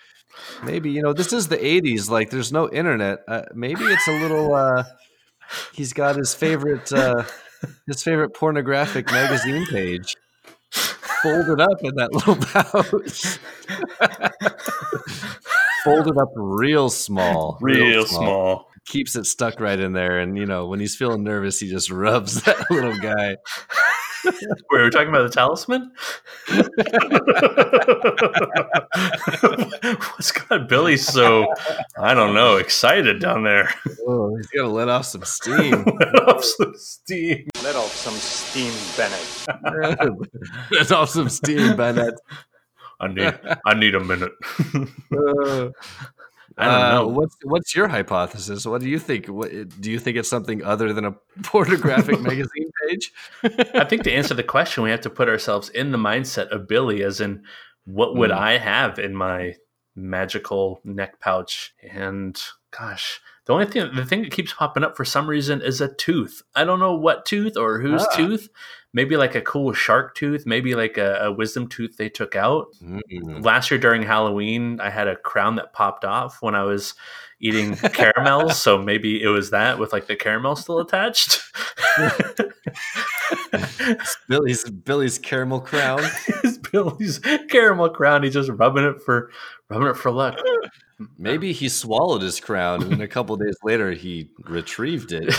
Maybe 0.64 0.92
you 0.92 1.02
know 1.02 1.14
this 1.14 1.34
is 1.34 1.48
the 1.48 1.58
'80s, 1.58 2.10
like 2.10 2.30
there's 2.30 2.52
no 2.52 2.70
internet. 2.70 3.20
Uh, 3.28 3.44
maybe 3.54 3.84
it's 3.86 4.08
a 4.08 4.20
little. 4.20 4.54
Uh, 4.54 4.84
he's 5.74 5.94
got 5.94 6.16
his 6.16 6.34
favorite 6.34 6.92
uh, 6.94 7.24
his 7.88 8.04
favorite 8.04 8.34
pornographic 8.34 9.12
magazine 9.12 9.66
page 9.68 10.16
folded 10.72 11.60
up 11.62 11.78
in 11.84 11.96
that 11.96 12.14
little 12.14 12.36
pouch. 12.52 13.38
folded 15.84 16.18
up 16.18 16.30
real 16.36 16.90
small, 16.90 17.58
Real 17.62 18.06
small. 18.06 18.68
Keeps 18.88 19.16
it 19.16 19.26
stuck 19.26 19.60
right 19.60 19.80
in 19.80 19.94
there, 19.94 20.20
and 20.20 20.38
you 20.38 20.46
know 20.46 20.68
when 20.68 20.80
he's 20.80 20.96
feeling 20.96 21.24
nervous, 21.24 21.60
he 21.60 21.70
just 21.70 21.92
rubs 21.92 22.42
that 22.44 22.58
little 22.72 22.98
guy. 22.98 23.38
Wait, 24.26 24.36
we're 24.72 24.90
talking 24.90 25.10
about 25.10 25.24
the 25.24 25.30
talisman? 25.30 25.92
What's 30.12 30.32
got 30.32 30.70
Billy 30.70 30.98
so, 30.98 31.48
I 32.00 32.14
don't 32.14 32.34
know, 32.34 32.58
excited 32.58 33.20
down 33.20 33.44
there? 33.44 33.74
Oh, 34.08 34.36
he's 34.36 34.48
got 34.48 34.64
to 34.64 34.70
let 34.70 34.90
off 34.90 35.06
some 35.06 35.24
steam. 35.24 35.72
Let 36.00 36.28
off 36.28 36.44
some 36.44 36.74
steam. 36.76 37.48
Let 37.64 37.76
off 37.76 37.96
some 37.96 38.14
steam, 38.14 38.74
Bennett. 38.98 39.48
let 40.72 40.92
off 40.92 41.10
some 41.10 41.30
steam, 41.30 41.76
Bennett. 41.76 42.16
I 43.00 43.08
need, 43.08 43.34
I 43.66 43.74
need 43.74 43.96
a 43.96 44.00
minute. 44.00 44.32
Uh, 45.12 45.70
I 46.62 46.66
don't 46.66 46.82
uh, 46.86 46.92
know. 46.94 47.08
What's 47.08 47.36
what's 47.44 47.76
your 47.76 47.88
hypothesis? 47.88 48.66
What 48.66 48.82
do 48.82 48.90
you 48.90 49.00
think? 49.00 49.28
What, 49.28 49.52
do 49.82 49.92
you 49.92 50.00
think 50.00 50.18
it's 50.18 50.30
something 50.30 50.64
other 50.64 50.94
than 50.94 51.06
a 51.06 51.12
pornographic 51.44 52.20
magazine 52.32 52.70
page? 52.88 53.12
I 53.74 53.84
think 53.86 54.04
to 54.06 54.12
answer 54.12 54.34
the 54.34 54.44
question, 54.44 54.84
we 54.84 54.92
have 54.92 55.02
to 55.02 55.10
put 55.10 55.28
ourselves 55.30 55.70
in 55.70 55.92
the 55.92 55.98
mindset 55.98 56.48
of 56.50 56.68
Billy, 56.68 57.04
as 57.04 57.20
in, 57.22 57.44
what 57.86 58.16
would 58.16 58.30
Mm. 58.32 58.38
I 58.38 58.58
have 58.58 59.00
in 59.00 59.16
my 59.16 59.56
magical 59.96 60.80
neck 60.84 61.20
pouch? 61.20 61.74
And 61.92 62.40
gosh, 62.78 63.20
the 63.46 63.54
only 63.54 63.66
thing, 63.66 63.94
the 63.96 64.06
thing 64.06 64.22
that 64.24 64.32
keeps 64.32 64.54
popping 64.54 64.84
up 64.84 64.96
for 64.96 65.04
some 65.06 65.28
reason 65.28 65.62
is 65.62 65.82
a 65.82 65.94
tooth. 65.94 66.42
I 66.56 66.64
don't 66.64 66.80
know 66.80 66.96
what 66.96 67.26
tooth 67.26 67.58
or 67.58 67.80
whose 67.80 68.04
Ah. 68.04 68.16
tooth. 68.16 68.50
Maybe 68.94 69.16
like 69.16 69.36
a 69.36 69.42
cool 69.42 69.74
shark 69.74 70.16
tooth. 70.16 70.46
Maybe 70.46 70.76
like 70.76 70.98
a, 70.98 71.16
a 71.24 71.32
wisdom 71.32 71.68
tooth 71.68 71.98
they 71.98 72.10
took 72.10 72.36
out. 72.36 72.68
Mm. 72.84 73.44
Last 73.44 73.72
year 73.72 73.80
during 73.80 74.04
Halloween, 74.04 74.80
I 74.82 74.90
had 74.90 75.08
a 75.08 75.16
crown 75.16 75.56
that 75.56 75.74
popped 75.74 76.04
off 76.04 76.42
when 76.42 76.56
I 76.56 76.64
was 76.64 76.94
eating 77.42 77.76
caramels. 77.76 78.60
so 78.62 78.78
maybe 78.78 79.22
it 79.22 79.28
was 79.28 79.50
that 79.50 79.80
with 79.80 79.92
like 79.92 80.08
the 80.08 80.16
caramel 80.16 80.56
still 80.56 80.80
attached. 80.80 81.42
Billy's 84.30 84.70
Billy's 84.70 85.18
caramel 85.18 85.60
crown. 85.60 86.02
It's 86.44 86.58
Billy's 86.58 87.20
caramel 87.50 87.90
crown. 87.90 88.24
He's 88.24 88.34
just 88.34 88.50
rubbing 88.50 88.84
it 88.84 89.02
for 89.02 89.30
rubbing 89.70 89.90
it 89.90 89.98
for 89.98 90.10
luck. 90.12 90.40
Maybe 91.18 91.52
he 91.52 91.70
swallowed 91.70 92.22
his 92.22 92.40
crown, 92.40 92.84
and 92.84 93.02
a 93.02 93.08
couple 93.08 93.36
days 93.36 93.58
later 93.64 93.92
he 93.92 94.32
retrieved 94.46 95.12
it 95.12 95.34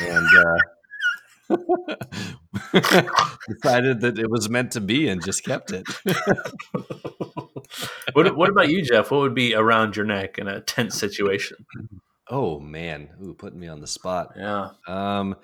and 0.00 0.26
uh, 0.26 0.58
decided 3.48 4.00
that 4.00 4.18
it 4.18 4.30
was 4.30 4.48
meant 4.48 4.72
to 4.72 4.80
be 4.80 5.08
and 5.08 5.24
just 5.24 5.44
kept 5.44 5.72
it. 5.72 5.86
What, 8.12 8.36
what 8.36 8.48
about 8.48 8.68
you, 8.70 8.82
Jeff? 8.82 9.10
What 9.10 9.20
would 9.20 9.34
be 9.34 9.54
around 9.54 9.96
your 9.96 10.06
neck 10.06 10.38
in 10.38 10.48
a 10.48 10.60
tense 10.60 10.96
situation? 10.98 11.66
Oh 12.30 12.58
man, 12.58 13.10
ooh, 13.22 13.34
putting 13.34 13.60
me 13.60 13.68
on 13.68 13.80
the 13.80 13.86
spot. 13.86 14.32
Yeah. 14.36 14.70
Um, 14.86 15.36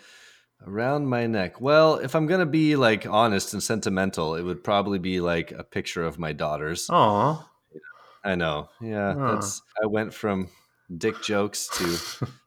around 0.67 1.07
my 1.07 1.27
neck. 1.27 1.61
Well, 1.61 1.97
if 1.97 2.15
I'm 2.15 2.27
gonna 2.27 2.47
be 2.47 2.77
like 2.77 3.07
honest 3.07 3.53
and 3.53 3.63
sentimental, 3.63 4.35
it 4.35 4.43
would 4.43 4.65
probably 4.65 4.99
be 4.99 5.21
like 5.21 5.53
a 5.53 5.65
picture 5.65 6.05
of 6.05 6.19
my 6.19 6.33
daughters. 6.33 6.87
Oh, 6.91 7.47
I 8.25 8.35
know. 8.35 8.69
Yeah, 8.81 9.15
that's. 9.15 9.63
I 9.83 9.87
went 9.87 10.15
from 10.15 10.49
dick 10.97 11.23
jokes 11.23 11.69
to 11.79 12.27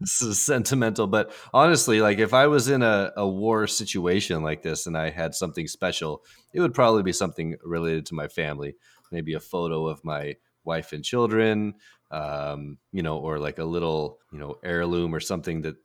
this 0.00 0.22
is 0.22 0.44
sentimental, 0.44 1.06
but 1.06 1.32
honestly, 1.52 2.00
like 2.00 2.18
if 2.18 2.32
I 2.32 2.46
was 2.46 2.68
in 2.68 2.82
a, 2.82 3.12
a 3.16 3.28
war 3.28 3.66
situation 3.66 4.42
like 4.42 4.62
this 4.62 4.86
and 4.86 4.96
I 4.96 5.10
had 5.10 5.34
something 5.34 5.66
special, 5.66 6.24
it 6.52 6.60
would 6.60 6.74
probably 6.74 7.02
be 7.02 7.12
something 7.12 7.56
related 7.62 8.06
to 8.06 8.14
my 8.14 8.28
family. 8.28 8.74
Maybe 9.12 9.34
a 9.34 9.40
photo 9.40 9.86
of 9.86 10.04
my 10.04 10.36
wife 10.64 10.92
and 10.92 11.04
children, 11.04 11.74
um, 12.10 12.78
you 12.92 13.02
know, 13.02 13.18
or 13.18 13.38
like 13.38 13.58
a 13.58 13.64
little, 13.64 14.18
you 14.32 14.38
know, 14.38 14.58
heirloom 14.62 15.14
or 15.14 15.20
something 15.20 15.62
that 15.62 15.76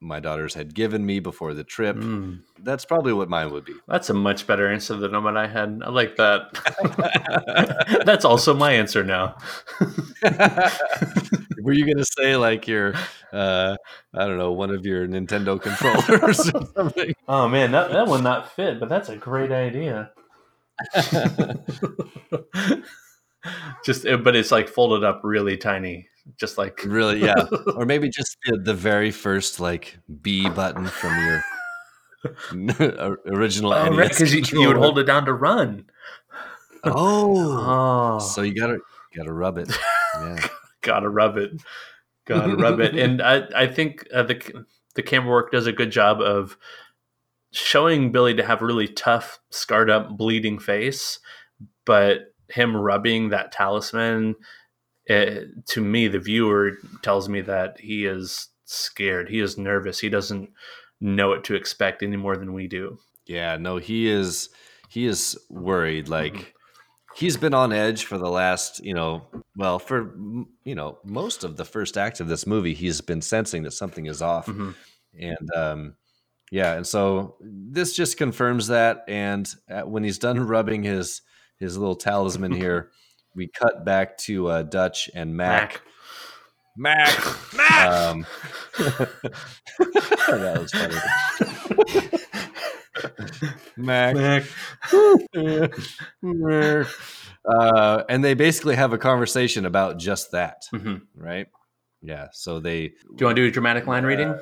my 0.00 0.20
daughters 0.20 0.54
had 0.54 0.74
given 0.74 1.04
me 1.04 1.18
before 1.18 1.54
the 1.54 1.64
trip. 1.64 1.96
Mm. 1.96 2.40
That's 2.62 2.84
probably 2.84 3.12
what 3.12 3.28
mine 3.28 3.50
would 3.50 3.64
be. 3.64 3.74
that's 3.88 4.10
a 4.10 4.14
much 4.14 4.46
better 4.46 4.70
answer 4.70 4.96
than 4.96 5.22
what 5.22 5.36
I 5.36 5.46
had. 5.46 5.82
I 5.84 5.90
like 5.90 6.16
that. 6.16 8.02
that's 8.06 8.24
also 8.24 8.54
my 8.54 8.72
answer 8.72 9.02
now. 9.02 9.36
Were 11.62 11.72
you 11.72 11.86
gonna 11.86 12.04
say 12.04 12.36
like 12.36 12.68
your, 12.68 12.94
uh, 13.32 13.76
I 14.12 14.26
don't 14.26 14.38
know, 14.38 14.52
one 14.52 14.70
of 14.70 14.84
your 14.84 15.06
Nintendo 15.06 15.60
controllers 15.62 16.50
or 16.50 16.64
something? 16.64 17.14
Oh 17.26 17.48
man, 17.48 17.72
that, 17.72 17.90
that 17.92 18.06
would 18.06 18.22
not 18.22 18.52
fit, 18.52 18.78
but 18.78 18.88
that's 18.88 19.08
a 19.08 19.16
great 19.16 19.50
idea. 19.50 20.10
Just, 23.84 24.04
but 24.22 24.36
it's 24.36 24.50
like 24.50 24.68
folded 24.68 25.04
up 25.04 25.20
really 25.24 25.56
tiny, 25.56 26.08
just 26.36 26.58
like 26.58 26.82
Really, 26.84 27.20
yeah. 27.20 27.46
Or 27.76 27.84
maybe 27.86 28.08
just 28.08 28.36
the, 28.46 28.58
the 28.58 28.74
very 28.74 29.10
first 29.10 29.60
like 29.60 29.98
B 30.22 30.48
button 30.48 30.86
from 30.86 31.18
your 31.24 31.42
original 33.26 33.72
Oh, 33.72 33.88
NES 33.90 34.20
right, 34.20 34.30
you, 34.32 34.60
you 34.60 34.68
would 34.68 34.76
hold 34.76 34.98
it 34.98 35.04
down 35.04 35.26
to 35.26 35.32
run. 35.32 35.86
Oh, 36.84 38.16
Oh, 38.16 38.18
so 38.18 38.42
you 38.42 38.54
gotta 38.54 38.78
gotta 39.14 39.32
rub 39.32 39.58
it. 39.58 39.70
Yeah. 40.14 40.46
gotta 40.82 41.08
rub 41.08 41.36
it, 41.38 41.52
gotta 42.26 42.56
rub 42.56 42.80
it. 42.80 42.94
And 42.96 43.22
I, 43.22 43.44
I 43.56 43.66
think 43.66 44.06
uh, 44.12 44.22
the 44.22 44.66
the 44.94 45.02
camera 45.02 45.30
work 45.30 45.50
does 45.50 45.66
a 45.66 45.72
good 45.72 45.90
job 45.90 46.20
of 46.20 46.56
showing 47.52 48.12
Billy 48.12 48.34
to 48.34 48.44
have 48.44 48.62
a 48.62 48.66
really 48.66 48.88
tough, 48.88 49.38
scarred 49.50 49.90
up, 49.90 50.16
bleeding 50.16 50.58
face, 50.58 51.18
but 51.84 52.33
him 52.50 52.76
rubbing 52.76 53.30
that 53.30 53.52
talisman. 53.52 54.36
eh, 55.08 55.40
to 55.66 55.82
me, 55.82 56.08
the 56.08 56.18
viewer 56.18 56.72
tells 57.02 57.28
me 57.28 57.40
that 57.42 57.78
he 57.80 58.06
is 58.06 58.48
scared. 58.64 59.28
He 59.28 59.40
is 59.40 59.58
nervous. 59.58 59.98
He 60.00 60.08
doesn't 60.08 60.50
know 61.00 61.28
what 61.28 61.44
to 61.44 61.54
expect 61.54 62.02
any 62.02 62.16
more 62.16 62.36
than 62.36 62.54
we 62.54 62.66
do. 62.66 62.98
Yeah, 63.26 63.56
no, 63.56 63.76
he 63.76 64.08
is 64.08 64.48
he 64.88 65.04
is 65.06 65.38
worried. 65.50 66.08
Like 66.08 66.54
he's 67.14 67.36
been 67.36 67.52
on 67.54 67.72
edge 67.72 68.04
for 68.06 68.16
the 68.18 68.30
last, 68.30 68.82
you 68.84 68.94
know, 68.94 69.22
well, 69.56 69.78
for 69.78 70.14
you 70.64 70.74
know 70.74 70.98
most 71.04 71.44
of 71.44 71.56
the 71.56 71.64
first 71.64 71.98
act 71.98 72.20
of 72.20 72.28
this 72.28 72.46
movie, 72.46 72.74
he's 72.74 73.00
been 73.00 73.20
sensing 73.20 73.62
that 73.64 73.72
something 73.72 74.06
is 74.06 74.22
off, 74.22 74.46
Mhm. 74.46 74.74
and 75.18 75.54
um, 75.54 75.96
yeah, 76.50 76.74
and 76.74 76.86
so 76.86 77.36
this 77.40 77.94
just 77.94 78.16
confirms 78.16 78.68
that. 78.68 79.04
And 79.08 79.52
uh, 79.70 79.82
when 79.82 80.04
he's 80.04 80.18
done 80.18 80.40
rubbing 80.46 80.82
his 80.82 81.20
his 81.58 81.76
little 81.78 81.96
talisman 81.96 82.52
here, 82.56 82.90
we 83.34 83.48
cut 83.48 83.84
back 83.84 84.16
to 84.18 84.48
uh, 84.48 84.62
Dutch 84.62 85.10
and 85.14 85.36
Mac. 85.36 85.80
Mac. 86.76 87.14
Mac. 87.56 87.86
Um, 87.86 88.26
that 88.78 90.58
was 90.58 90.72
funny. 90.72 90.96
Mac. 93.76 94.14
Mac. 96.22 96.86
uh, 97.44 98.04
and 98.08 98.24
they 98.24 98.34
basically 98.34 98.74
have 98.76 98.92
a 98.92 98.98
conversation 98.98 99.66
about 99.66 99.98
just 99.98 100.32
that, 100.32 100.62
Mhm. 100.72 101.02
right? 101.14 101.46
Yeah. 102.02 102.28
So 102.32 102.60
they. 102.60 102.88
Do 102.88 102.94
you 103.20 103.26
want 103.26 103.36
to 103.36 103.42
do 103.42 103.48
a 103.48 103.50
dramatic 103.50 103.86
line 103.86 104.04
reading? 104.04 104.34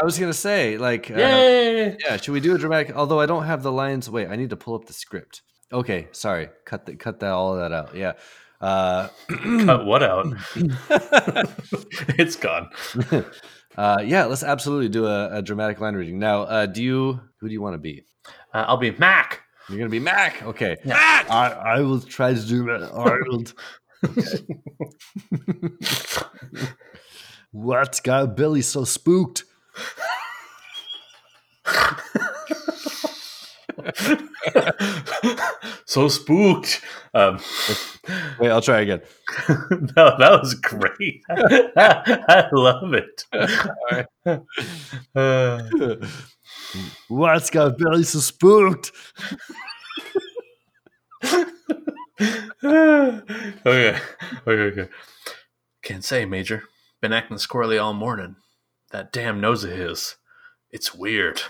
I 0.00 0.04
was 0.04 0.18
gonna 0.18 0.32
say, 0.32 0.78
like, 0.78 1.10
uh, 1.10 1.16
yeah. 1.16 2.16
Should 2.18 2.32
we 2.32 2.40
do 2.40 2.54
a 2.54 2.58
dramatic? 2.58 2.94
Although 2.94 3.20
I 3.20 3.26
don't 3.26 3.44
have 3.44 3.62
the 3.62 3.72
lines. 3.72 4.08
Wait, 4.08 4.28
I 4.28 4.36
need 4.36 4.50
to 4.50 4.56
pull 4.56 4.74
up 4.74 4.84
the 4.86 4.92
script. 4.92 5.42
Okay, 5.72 6.08
sorry. 6.12 6.48
Cut 6.64 6.86
the, 6.86 6.96
cut 6.96 7.20
that 7.20 7.30
all 7.30 7.54
of 7.54 7.60
that 7.60 7.72
out. 7.72 7.94
Yeah. 7.94 8.12
Uh, 8.60 9.08
Cut 9.64 9.84
what 9.84 10.02
out? 10.02 10.26
it's 12.18 12.36
gone. 12.36 12.70
uh, 13.76 14.02
yeah. 14.04 14.24
Let's 14.24 14.42
absolutely 14.42 14.88
do 14.88 15.06
a, 15.06 15.38
a 15.38 15.42
dramatic 15.42 15.80
line 15.80 15.94
reading 15.94 16.18
now. 16.18 16.42
Uh, 16.42 16.66
do 16.66 16.82
you? 16.82 17.20
Who 17.40 17.48
do 17.48 17.52
you 17.52 17.60
want 17.60 17.74
to 17.74 17.78
be? 17.78 18.04
Uh, 18.52 18.64
I'll 18.66 18.78
be 18.78 18.90
Mac. 18.92 19.42
You're 19.68 19.78
gonna 19.78 19.90
be 19.90 20.00
Mac. 20.00 20.42
Okay. 20.42 20.76
Mac! 20.84 21.30
I, 21.30 21.50
I 21.50 21.80
will 21.80 22.00
try 22.00 22.32
to 22.32 22.40
do 22.40 22.64
that, 22.64 22.90
Arnold. 22.90 23.52
What's 27.52 28.00
got 28.00 28.34
Billy 28.34 28.62
so 28.62 28.84
spooked? 28.84 29.44
So 35.88 36.06
spooked. 36.08 36.82
Um, 37.14 37.40
Wait, 38.38 38.50
I'll 38.50 38.60
try 38.60 38.80
again. 38.80 39.00
no, 39.48 40.16
that 40.18 40.38
was 40.40 40.54
great. 40.54 41.22
I 41.30 42.46
love 42.52 42.92
it. 42.92 43.24
Uh, 45.14 45.96
What's 47.08 47.48
got 47.48 47.78
Billy 47.78 48.02
so 48.02 48.18
spooked? 48.18 48.92
okay, 51.24 53.20
okay, 53.64 53.98
okay. 54.46 54.88
Can't 55.82 56.04
say, 56.04 56.26
Major. 56.26 56.64
Been 57.00 57.14
acting 57.14 57.38
squirrely 57.38 57.82
all 57.82 57.94
morning. 57.94 58.36
That 58.90 59.10
damn 59.12 59.40
nose 59.40 59.64
of 59.64 59.70
his. 59.70 60.16
It's 60.70 60.94
weird. 60.94 61.40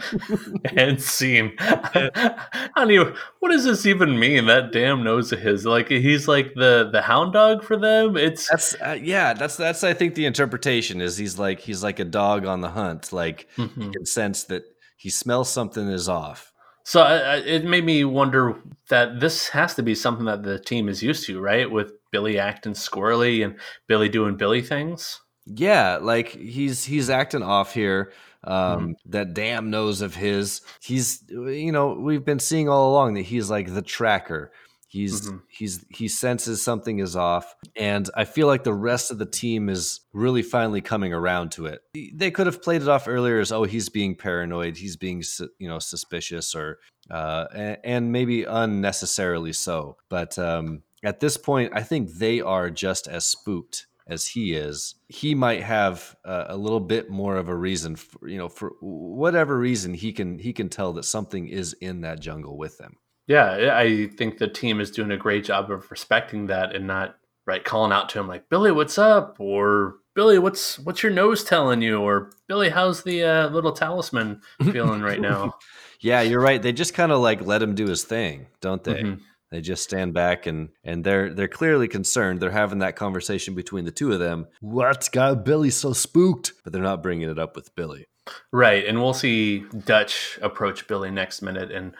and 0.76 1.00
scene. 1.00 1.52
I 1.58 2.70
don't 2.76 2.90
even. 2.90 3.14
What 3.40 3.50
does 3.50 3.64
this 3.64 3.86
even 3.86 4.18
mean? 4.18 4.46
That 4.46 4.72
damn 4.72 5.02
nose 5.04 5.32
of 5.32 5.40
his. 5.40 5.64
Like 5.66 5.88
he's 5.88 6.28
like 6.28 6.54
the 6.54 6.88
the 6.92 7.02
hound 7.02 7.32
dog 7.32 7.62
for 7.62 7.76
them. 7.76 8.16
It's 8.16 8.48
That's 8.48 8.74
uh, 8.80 8.98
yeah. 9.00 9.34
That's 9.34 9.56
that's 9.56 9.84
I 9.84 9.94
think 9.94 10.14
the 10.14 10.26
interpretation 10.26 11.00
is 11.00 11.16
he's 11.16 11.38
like 11.38 11.60
he's 11.60 11.82
like 11.82 11.98
a 11.98 12.04
dog 12.04 12.46
on 12.46 12.60
the 12.60 12.70
hunt. 12.70 13.12
Like 13.12 13.48
Mhm. 13.56 13.84
you 13.84 13.90
can 13.90 14.06
sense 14.06 14.44
that 14.44 14.64
he 14.96 15.10
smells 15.10 15.50
something 15.50 15.88
is 15.88 16.08
off. 16.08 16.52
So 16.84 17.00
I, 17.02 17.16
I, 17.16 17.36
it 17.36 17.64
made 17.64 17.84
me 17.84 18.04
wonder 18.04 18.60
that 18.88 19.20
this 19.20 19.48
has 19.50 19.74
to 19.76 19.82
be 19.82 19.94
something 19.94 20.24
that 20.26 20.42
the 20.42 20.58
team 20.58 20.88
is 20.88 21.02
used 21.02 21.26
to, 21.26 21.40
right? 21.40 21.70
With 21.70 21.92
Billy 22.10 22.38
acting 22.38 22.72
squirrely 22.72 23.44
and 23.44 23.56
Billy 23.86 24.08
doing 24.08 24.36
Billy 24.36 24.62
things. 24.62 25.20
Yeah, 25.46 25.98
like 26.00 26.28
he's 26.28 26.84
he's 26.84 27.10
acting 27.10 27.42
off 27.42 27.74
here. 27.74 28.12
Um, 28.44 28.96
That 29.06 29.34
damn 29.34 29.70
nose 29.70 30.00
of 30.00 30.14
his. 30.14 30.60
He's 30.80 31.22
you 31.28 31.72
know 31.72 31.94
we've 31.94 32.24
been 32.24 32.38
seeing 32.40 32.68
all 32.68 32.90
along 32.92 33.14
that 33.14 33.22
he's 33.22 33.50
like 33.50 33.72
the 33.72 33.82
tracker. 33.82 34.52
He's 34.88 35.30
Mhm. 35.30 35.40
he's 35.48 35.84
he 35.88 36.06
senses 36.08 36.62
something 36.62 36.98
is 36.98 37.16
off, 37.16 37.54
and 37.76 38.10
I 38.14 38.24
feel 38.26 38.46
like 38.46 38.62
the 38.62 38.74
rest 38.74 39.10
of 39.10 39.16
the 39.18 39.24
team 39.24 39.70
is 39.70 40.00
really 40.12 40.42
finally 40.42 40.82
coming 40.82 41.14
around 41.14 41.52
to 41.52 41.64
it. 41.64 41.80
They 41.94 42.30
could 42.30 42.46
have 42.46 42.60
played 42.62 42.82
it 42.82 42.88
off 42.88 43.08
earlier 43.08 43.40
as 43.40 43.52
oh 43.52 43.62
he's 43.64 43.88
being 43.88 44.14
paranoid, 44.16 44.76
he's 44.76 44.96
being 44.96 45.22
you 45.58 45.66
know 45.68 45.78
suspicious, 45.78 46.54
or 46.54 46.78
uh, 47.10 47.46
and, 47.54 47.78
and 47.84 48.12
maybe 48.12 48.44
unnecessarily 48.44 49.54
so. 49.54 49.96
But 50.10 50.38
um, 50.38 50.82
at 51.02 51.20
this 51.20 51.36
point, 51.38 51.72
I 51.74 51.82
think 51.82 52.12
they 52.18 52.40
are 52.42 52.68
just 52.70 53.08
as 53.08 53.24
spooked 53.24 53.86
as 54.06 54.26
he 54.26 54.54
is. 54.54 54.94
He 55.08 55.34
might 55.34 55.62
have 55.62 56.16
uh, 56.24 56.46
a 56.48 56.56
little 56.56 56.80
bit 56.80 57.10
more 57.10 57.36
of 57.36 57.48
a 57.48 57.54
reason, 57.54 57.96
for, 57.96 58.28
you 58.28 58.38
know, 58.38 58.48
for 58.48 58.72
whatever 58.80 59.58
reason 59.58 59.94
he 59.94 60.12
can 60.12 60.38
he 60.38 60.52
can 60.52 60.68
tell 60.68 60.92
that 60.94 61.04
something 61.04 61.48
is 61.48 61.72
in 61.74 62.00
that 62.02 62.20
jungle 62.20 62.56
with 62.56 62.78
them. 62.78 62.96
Yeah, 63.26 63.76
I 63.76 64.08
think 64.08 64.38
the 64.38 64.48
team 64.48 64.80
is 64.80 64.90
doing 64.90 65.12
a 65.12 65.16
great 65.16 65.44
job 65.44 65.70
of 65.70 65.90
respecting 65.90 66.46
that 66.46 66.74
and 66.74 66.86
not 66.86 67.16
right 67.46 67.64
calling 67.64 67.92
out 67.92 68.08
to 68.10 68.20
him 68.20 68.28
like 68.28 68.48
Billy, 68.48 68.72
what's 68.72 68.98
up? 68.98 69.36
Or 69.38 69.96
Billy, 70.14 70.38
what's 70.38 70.78
what's 70.80 71.02
your 71.02 71.12
nose 71.12 71.44
telling 71.44 71.82
you? 71.82 72.00
Or 72.00 72.32
Billy, 72.48 72.68
how's 72.68 73.02
the 73.02 73.24
uh, 73.24 73.48
little 73.48 73.72
talisman 73.72 74.42
feeling 74.72 75.00
right 75.00 75.20
now? 75.20 75.54
Yeah, 76.00 76.22
you're 76.22 76.40
right. 76.40 76.60
They 76.60 76.72
just 76.72 76.94
kind 76.94 77.12
of 77.12 77.20
like 77.20 77.40
let 77.40 77.62
him 77.62 77.74
do 77.74 77.86
his 77.86 78.04
thing, 78.04 78.46
don't 78.60 78.82
they? 78.82 79.02
Mhm. 79.02 79.20
They 79.52 79.60
just 79.60 79.84
stand 79.84 80.14
back 80.14 80.46
and 80.46 80.70
and 80.82 81.04
they're 81.04 81.32
they're 81.32 81.46
clearly 81.46 81.86
concerned. 81.86 82.40
They're 82.40 82.50
having 82.50 82.78
that 82.78 82.96
conversation 82.96 83.54
between 83.54 83.84
the 83.84 83.90
two 83.90 84.10
of 84.10 84.18
them. 84.18 84.46
What's 84.60 85.10
got 85.10 85.44
Billy 85.44 85.68
so 85.70 85.92
spooked? 85.92 86.54
But 86.64 86.72
they're 86.72 86.82
not 86.82 87.02
bringing 87.02 87.28
it 87.28 87.38
up 87.38 87.54
with 87.54 87.74
Billy. 87.76 88.06
Right, 88.50 88.86
and 88.86 89.02
we'll 89.02 89.14
see 89.14 89.64
Dutch 89.84 90.38
approach 90.40 90.88
Billy 90.88 91.10
next 91.10 91.42
minute 91.42 91.70
and 91.70 91.92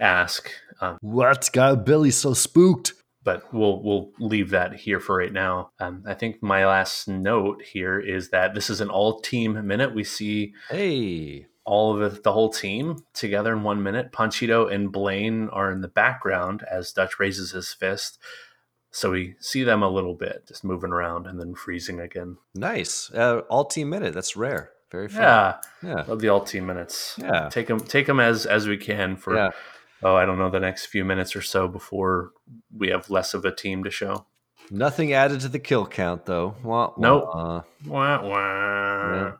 ask, 0.00 0.50
um, 0.80 0.98
What's 1.00 1.50
got 1.50 1.84
Billy 1.84 2.10
so 2.10 2.32
spooked? 2.32 2.94
but 3.24 3.52
we'll 3.52 3.82
we'll 3.82 4.10
leave 4.18 4.50
that 4.50 4.74
here 4.74 5.00
for 5.00 5.16
right 5.16 5.32
now. 5.32 5.70
Um, 5.80 6.04
I 6.06 6.14
think 6.14 6.42
my 6.42 6.66
last 6.66 7.08
note 7.08 7.62
here 7.62 7.98
is 7.98 8.30
that 8.30 8.54
this 8.54 8.68
is 8.70 8.80
an 8.80 8.90
all 8.90 9.20
team 9.20 9.66
minute. 9.66 9.94
We 9.94 10.04
see 10.04 10.52
Hey, 10.70 11.46
all 11.64 11.94
of 12.02 12.14
the, 12.14 12.20
the 12.20 12.32
whole 12.32 12.50
team 12.50 13.04
together 13.14 13.52
in 13.52 13.62
one 13.62 13.82
minute. 13.82 14.12
Panchito 14.12 14.72
and 14.72 14.92
Blain 14.92 15.48
are 15.50 15.70
in 15.72 15.80
the 15.80 15.88
background 15.88 16.62
as 16.70 16.92
Dutch 16.92 17.18
raises 17.18 17.52
his 17.52 17.72
fist. 17.72 18.18
So 18.90 19.10
we 19.10 19.34
see 19.40 19.64
them 19.64 19.82
a 19.82 19.88
little 19.88 20.14
bit, 20.14 20.46
just 20.46 20.62
moving 20.62 20.92
around 20.92 21.26
and 21.26 21.40
then 21.40 21.54
freezing 21.54 22.00
again. 22.00 22.36
nice. 22.54 23.10
Uh, 23.12 23.38
all 23.48 23.64
team 23.64 23.90
minute. 23.90 24.14
That's 24.14 24.36
rare. 24.36 24.70
Very 24.92 25.08
fun. 25.08 25.22
Yeah, 25.22 25.56
Yeah. 25.82 26.04
love 26.06 26.20
the 26.20 26.28
all 26.28 26.44
team 26.44 26.66
minutes. 26.66 27.18
Yeah. 27.20 27.48
take 27.48 27.66
them, 27.66 27.80
take 27.80 28.06
them 28.06 28.20
as 28.20 28.46
as 28.46 28.68
we 28.68 28.76
can 28.76 29.16
for. 29.16 29.34
Yeah. 29.34 29.50
Oh, 30.04 30.14
I 30.14 30.24
don't 30.26 30.38
know 30.38 30.50
the 30.50 30.60
next 30.60 30.86
few 30.86 31.04
minutes 31.04 31.34
or 31.34 31.42
so 31.42 31.66
before 31.66 32.30
we 32.76 32.90
have 32.90 33.10
less 33.10 33.34
of 33.34 33.44
a 33.44 33.50
team 33.52 33.82
to 33.84 33.90
show. 33.90 34.26
Nothing 34.70 35.12
added 35.12 35.40
to 35.40 35.48
the 35.48 35.58
kill 35.58 35.86
count 35.86 36.26
though. 36.26 36.54
Wah, 36.62 36.88
wah. 36.88 36.94
Nope. 36.98 37.30
Uh, 37.34 37.60
Wah, 37.86 38.22
wah. 38.22 39.14
Yeah. 39.14 39.32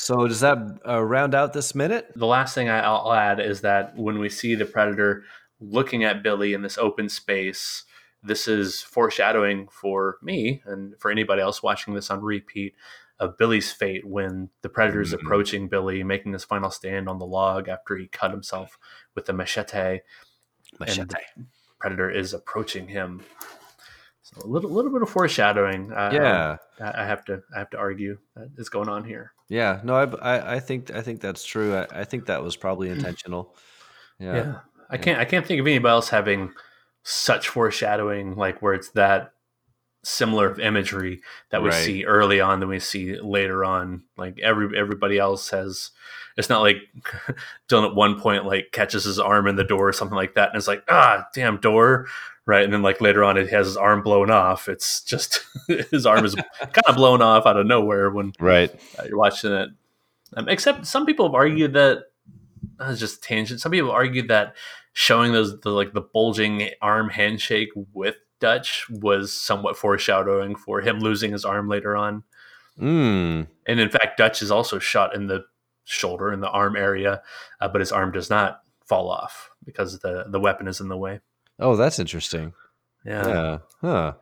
So 0.00 0.26
does 0.26 0.40
that 0.40 0.58
uh, 0.88 1.00
round 1.02 1.34
out 1.34 1.52
this 1.52 1.74
minute? 1.74 2.10
the 2.16 2.26
last 2.26 2.54
thing 2.54 2.68
I- 2.68 2.80
I'll 2.84 3.12
add 3.12 3.40
is 3.40 3.60
that 3.60 3.96
when 3.96 4.18
we 4.18 4.28
see 4.28 4.54
the 4.54 4.64
predator 4.64 5.24
looking 5.60 6.04
at 6.04 6.22
Billy 6.22 6.54
in 6.54 6.62
this 6.62 6.78
open 6.78 7.08
space, 7.08 7.84
this 8.22 8.48
is 8.48 8.80
foreshadowing 8.82 9.68
for 9.68 10.16
me 10.22 10.62
and 10.64 10.94
for 10.98 11.10
anybody 11.10 11.42
else 11.42 11.62
watching 11.62 11.94
this 11.94 12.10
on 12.10 12.20
repeat 12.22 12.74
of 13.18 13.36
Billy's 13.36 13.70
fate 13.72 14.06
when 14.06 14.48
the 14.62 14.68
predator 14.70 15.02
is 15.02 15.12
Mhm. 15.12 15.22
approaching 15.22 15.68
Billy, 15.68 16.02
making 16.02 16.32
his 16.32 16.44
final 16.44 16.70
stand 16.70 17.08
on 17.08 17.18
the 17.18 17.26
log 17.26 17.68
after 17.68 17.96
he 17.96 18.06
cut 18.08 18.30
himself 18.30 18.78
with 19.14 19.26
the 19.26 19.32
machete. 19.34 20.00
Machete. 20.78 21.00
And 21.36 21.46
the 21.46 21.74
predator 21.78 22.10
is 22.10 22.32
approaching 22.32 22.88
him. 22.88 23.22
So 24.34 24.46
a 24.46 24.48
little, 24.48 24.70
little 24.70 24.92
bit 24.92 25.02
of 25.02 25.10
foreshadowing. 25.10 25.92
Uh, 25.92 26.10
Yeah. 26.12 26.56
I 26.80 27.02
I 27.02 27.06
have 27.06 27.24
to, 27.26 27.42
I 27.54 27.58
have 27.58 27.70
to 27.70 27.78
argue 27.78 28.18
that 28.36 28.50
is 28.56 28.68
going 28.68 28.88
on 28.88 29.04
here. 29.04 29.32
Yeah. 29.48 29.80
No, 29.82 29.94
I, 29.94 30.04
I, 30.04 30.54
I 30.56 30.60
think 30.60 30.90
I 30.94 31.02
think 31.02 31.20
that's 31.20 31.44
true. 31.44 31.76
I, 31.76 31.86
I 31.90 32.04
think 32.04 32.26
that 32.26 32.42
was 32.42 32.56
probably 32.56 32.90
intentional. 32.90 33.54
Yeah. 34.18 34.34
yeah. 34.36 34.54
I 34.90 34.96
can't 34.98 35.18
I 35.18 35.24
can't 35.24 35.46
think 35.46 35.60
of 35.60 35.66
anybody 35.66 35.90
else 35.90 36.08
having 36.10 36.52
such 37.02 37.48
foreshadowing 37.48 38.36
like 38.36 38.60
where 38.60 38.74
it's 38.74 38.90
that 38.90 39.32
similar 40.02 40.46
of 40.50 40.58
imagery 40.58 41.20
that 41.50 41.62
we 41.62 41.68
Right. 41.68 41.84
see 41.84 42.04
early 42.04 42.40
on 42.40 42.60
than 42.60 42.68
we 42.68 42.78
see 42.80 43.18
later 43.20 43.64
on. 43.64 44.04
Like 44.16 44.38
every 44.40 44.76
everybody 44.78 45.18
else 45.18 45.50
has 45.50 45.90
it's 46.36 46.48
not 46.48 46.62
like 46.62 46.76
Dillon 47.68 47.90
at 47.90 47.94
one 47.94 48.18
point 48.20 48.46
like 48.46 48.70
catches 48.72 49.04
his 49.04 49.18
arm 49.18 49.46
in 49.46 49.56
the 49.56 49.64
door 49.64 49.88
or 49.88 49.92
something 49.92 50.16
like 50.16 50.34
that 50.34 50.48
and 50.50 50.56
it's 50.56 50.68
like, 50.68 50.84
ah, 50.88 51.26
damn 51.34 51.58
door. 51.58 52.06
Right. 52.46 52.64
And 52.64 52.72
then 52.72 52.82
like 52.82 53.00
later 53.00 53.22
on 53.22 53.36
it 53.36 53.50
has 53.50 53.66
his 53.66 53.76
arm 53.76 54.02
blown 54.02 54.30
off. 54.30 54.68
It's 54.68 55.02
just 55.02 55.44
his 55.90 56.06
arm 56.06 56.24
is 56.24 56.34
kind 56.60 56.86
of 56.86 56.96
blown 56.96 57.20
off 57.22 57.46
out 57.46 57.56
of 57.58 57.66
nowhere 57.66 58.10
when 58.10 58.32
Right. 58.40 58.74
uh, 58.98 59.04
you're 59.06 59.18
watching 59.18 59.52
it. 59.52 59.68
Um, 60.36 60.48
except 60.48 60.86
some 60.86 61.04
people 61.06 61.26
have 61.26 61.34
argued 61.34 61.74
that 61.74 62.04
uh, 62.78 62.94
just 62.94 63.22
tangent. 63.22 63.60
Some 63.60 63.72
people 63.72 63.90
argued 63.90 64.28
that 64.28 64.54
showing 64.92 65.32
those 65.32 65.60
the 65.60 65.70
like 65.70 65.92
the 65.92 66.00
bulging 66.00 66.70
arm 66.80 67.10
handshake 67.10 67.68
with 67.92 68.16
Dutch 68.40 68.86
was 68.90 69.32
somewhat 69.32 69.76
foreshadowing 69.76 70.56
for 70.56 70.80
him 70.80 71.00
losing 71.00 71.32
his 71.32 71.44
arm 71.44 71.68
later 71.68 71.96
on. 71.96 72.24
Mm. 72.78 73.46
And 73.66 73.80
in 73.80 73.90
fact, 73.90 74.16
Dutch 74.16 74.42
is 74.42 74.50
also 74.50 74.78
shot 74.78 75.14
in 75.14 75.26
the 75.26 75.44
shoulder 75.84 76.32
in 76.32 76.40
the 76.40 76.48
arm 76.50 76.76
area, 76.76 77.22
uh, 77.60 77.68
but 77.68 77.80
his 77.80 77.92
arm 77.92 78.12
does 78.12 78.30
not 78.30 78.62
fall 78.86 79.10
off 79.10 79.50
because 79.64 80.00
the 80.00 80.24
the 80.28 80.40
weapon 80.40 80.66
is 80.66 80.80
in 80.80 80.88
the 80.88 80.96
way. 80.96 81.20
Oh, 81.58 81.76
that's 81.76 81.98
interesting. 81.98 82.54
Yeah. 83.04 83.28
Yeah. 83.28 83.58
Huh. 83.80 84.12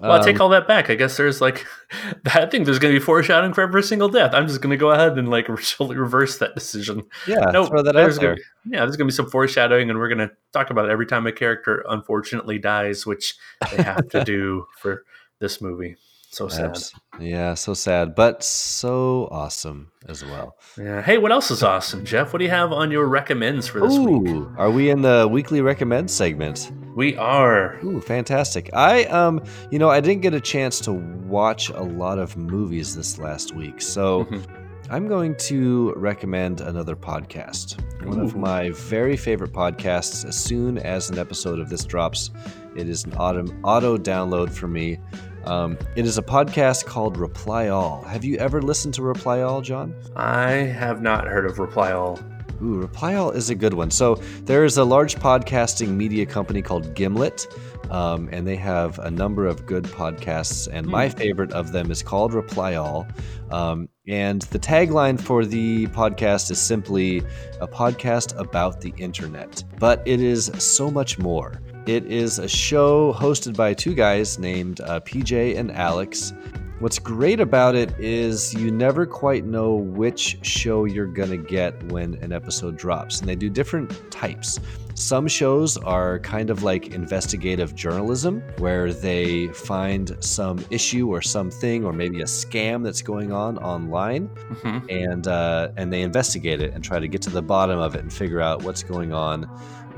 Well, 0.00 0.12
I 0.12 0.24
take 0.24 0.36
Um, 0.36 0.42
all 0.42 0.48
that 0.50 0.66
back. 0.68 0.90
I 0.90 0.94
guess 0.94 1.16
there's 1.16 1.40
like, 1.40 1.66
I 2.34 2.46
think 2.46 2.64
there's 2.66 2.78
going 2.78 2.92
to 2.94 3.00
be 3.00 3.04
foreshadowing 3.04 3.54
for 3.54 3.62
every 3.62 3.82
single 3.82 4.08
death. 4.08 4.34
I'm 4.34 4.46
just 4.46 4.60
going 4.60 4.70
to 4.70 4.76
go 4.76 4.90
ahead 4.90 5.16
and 5.18 5.28
like 5.28 5.46
totally 5.56 5.96
reverse 5.96 6.38
that 6.38 6.54
decision. 6.54 7.02
Yeah, 7.26 7.50
No, 7.52 7.66
throw 7.66 7.82
that 7.82 7.94
there's 7.94 8.18
there. 8.18 8.30
gonna, 8.34 8.40
yeah, 8.66 8.80
there's 8.80 8.96
going 8.96 9.08
to 9.08 9.12
be 9.12 9.16
some 9.16 9.30
foreshadowing, 9.30 9.88
and 9.90 9.98
we're 9.98 10.08
going 10.08 10.28
to 10.28 10.30
talk 10.52 10.70
about 10.70 10.86
it 10.86 10.90
every 10.90 11.06
time 11.06 11.26
a 11.26 11.32
character 11.32 11.84
unfortunately 11.88 12.58
dies, 12.58 13.06
which 13.06 13.34
they 13.70 13.82
have 13.82 14.08
to 14.10 14.24
do 14.24 14.66
for 14.78 15.04
this 15.38 15.60
movie. 15.60 15.96
So 16.36 16.48
sad. 16.48 16.76
Yeah, 17.18 17.54
so 17.54 17.72
sad, 17.72 18.14
but 18.14 18.42
so 18.44 19.26
awesome 19.30 19.90
as 20.06 20.22
well. 20.22 20.58
Yeah. 20.76 21.00
Hey, 21.00 21.16
what 21.16 21.32
else 21.32 21.50
is 21.50 21.62
awesome, 21.62 22.04
Jeff? 22.04 22.34
What 22.34 22.40
do 22.40 22.44
you 22.44 22.50
have 22.50 22.72
on 22.72 22.90
your 22.90 23.06
recommends 23.06 23.66
for 23.66 23.80
this 23.80 23.96
week? 23.98 24.28
Are 24.58 24.70
we 24.70 24.90
in 24.90 25.00
the 25.00 25.26
weekly 25.30 25.62
recommend 25.62 26.10
segment? 26.10 26.70
We 26.94 27.16
are. 27.16 27.78
Ooh, 27.82 28.02
fantastic. 28.02 28.68
I 28.74 29.04
um, 29.04 29.42
you 29.70 29.78
know, 29.78 29.88
I 29.88 30.00
didn't 30.00 30.20
get 30.20 30.34
a 30.34 30.40
chance 30.40 30.78
to 30.80 30.92
watch 30.92 31.70
a 31.70 31.80
lot 31.82 32.18
of 32.18 32.36
movies 32.36 32.94
this 32.94 33.18
last 33.18 33.54
week. 33.54 33.80
So 33.80 34.26
Mhm. 34.26 34.44
I'm 34.90 35.08
going 35.08 35.36
to 35.36 35.94
recommend 35.96 36.60
another 36.60 36.94
podcast. 36.96 37.80
One 38.06 38.20
of 38.20 38.36
my 38.36 38.70
very 38.72 39.16
favorite 39.16 39.52
podcasts. 39.54 40.26
As 40.28 40.36
soon 40.36 40.76
as 40.76 41.08
an 41.08 41.18
episode 41.18 41.60
of 41.60 41.70
this 41.70 41.84
drops, 41.86 42.30
it 42.76 42.90
is 42.90 43.04
an 43.04 43.14
auto 43.14 43.46
auto 43.64 43.96
download 43.96 44.52
for 44.52 44.68
me. 44.68 44.98
Um, 45.46 45.78
it 45.94 46.04
is 46.04 46.18
a 46.18 46.22
podcast 46.22 46.86
called 46.86 47.16
Reply 47.16 47.68
All. 47.68 48.02
Have 48.02 48.24
you 48.24 48.36
ever 48.38 48.60
listened 48.60 48.94
to 48.94 49.02
Reply 49.02 49.42
All, 49.42 49.62
John? 49.62 49.94
I 50.16 50.50
have 50.50 51.02
not 51.02 51.26
heard 51.26 51.46
of 51.46 51.58
Reply 51.58 51.92
All. 51.92 52.18
Ooh, 52.62 52.80
Reply 52.80 53.14
All 53.14 53.30
is 53.30 53.50
a 53.50 53.54
good 53.54 53.74
one. 53.74 53.90
So 53.90 54.16
there 54.42 54.64
is 54.64 54.76
a 54.76 54.84
large 54.84 55.16
podcasting 55.16 55.90
media 55.90 56.26
company 56.26 56.62
called 56.62 56.94
Gimlet, 56.94 57.46
um, 57.90 58.28
and 58.32 58.46
they 58.46 58.56
have 58.56 58.98
a 58.98 59.10
number 59.10 59.46
of 59.46 59.66
good 59.66 59.84
podcasts. 59.84 60.68
And 60.72 60.86
my 60.86 61.08
favorite 61.08 61.52
of 61.52 61.72
them 61.72 61.90
is 61.90 62.02
called 62.02 62.34
Reply 62.34 62.74
All. 62.74 63.06
Um, 63.50 63.88
and 64.06 64.42
the 64.42 64.58
tagline 64.58 65.20
for 65.20 65.44
the 65.44 65.86
podcast 65.88 66.50
is 66.50 66.60
simply 66.60 67.18
a 67.60 67.66
podcast 67.66 68.38
about 68.38 68.80
the 68.80 68.94
internet, 68.98 69.64
but 69.78 70.02
it 70.06 70.20
is 70.20 70.50
so 70.58 70.90
much 70.90 71.18
more. 71.18 71.60
It 71.86 72.06
is 72.06 72.38
a 72.38 72.48
show 72.48 73.12
hosted 73.12 73.56
by 73.56 73.74
two 73.74 73.94
guys 73.94 74.38
named 74.38 74.80
uh, 74.80 75.00
PJ 75.00 75.56
and 75.56 75.70
Alex. 75.72 76.32
What's 76.78 76.98
great 76.98 77.40
about 77.40 77.74
it 77.74 77.98
is 77.98 78.52
you 78.52 78.70
never 78.70 79.06
quite 79.06 79.46
know 79.46 79.74
which 79.76 80.38
show 80.42 80.84
you're 80.84 81.06
going 81.06 81.30
to 81.30 81.38
get 81.38 81.82
when 81.84 82.16
an 82.16 82.32
episode 82.32 82.76
drops. 82.76 83.18
And 83.20 83.26
they 83.28 83.34
do 83.34 83.48
different 83.48 84.10
types. 84.10 84.60
Some 84.94 85.26
shows 85.26 85.78
are 85.78 86.18
kind 86.18 86.50
of 86.50 86.62
like 86.62 86.88
investigative 86.94 87.74
journalism, 87.74 88.42
where 88.58 88.92
they 88.92 89.48
find 89.48 90.16
some 90.20 90.62
issue 90.70 91.08
or 91.08 91.22
something, 91.22 91.82
or 91.84 91.94
maybe 91.94 92.20
a 92.20 92.24
scam 92.26 92.84
that's 92.84 93.00
going 93.02 93.32
on 93.32 93.56
online, 93.58 94.28
Mhm. 94.62 94.90
and 94.90 95.28
uh, 95.28 95.68
and 95.78 95.90
they 95.92 96.02
investigate 96.02 96.60
it 96.60 96.72
and 96.74 96.82
try 96.84 96.98
to 96.98 97.08
get 97.08 97.20
to 97.22 97.30
the 97.30 97.42
bottom 97.42 97.78
of 97.78 97.94
it 97.94 98.02
and 98.02 98.12
figure 98.12 98.40
out 98.40 98.64
what's 98.64 98.82
going 98.82 99.12
on. 99.14 99.48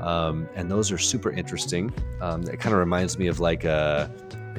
Um, 0.01 0.47
and 0.55 0.71
those 0.71 0.91
are 0.93 0.97
super 0.97 1.31
interesting. 1.31 1.93
Um, 2.21 2.43
it 2.43 2.59
kind 2.59 2.73
of 2.73 2.79
reminds 2.79 3.17
me 3.19 3.27
of 3.27 3.39
like 3.41 3.63
a 3.65 4.09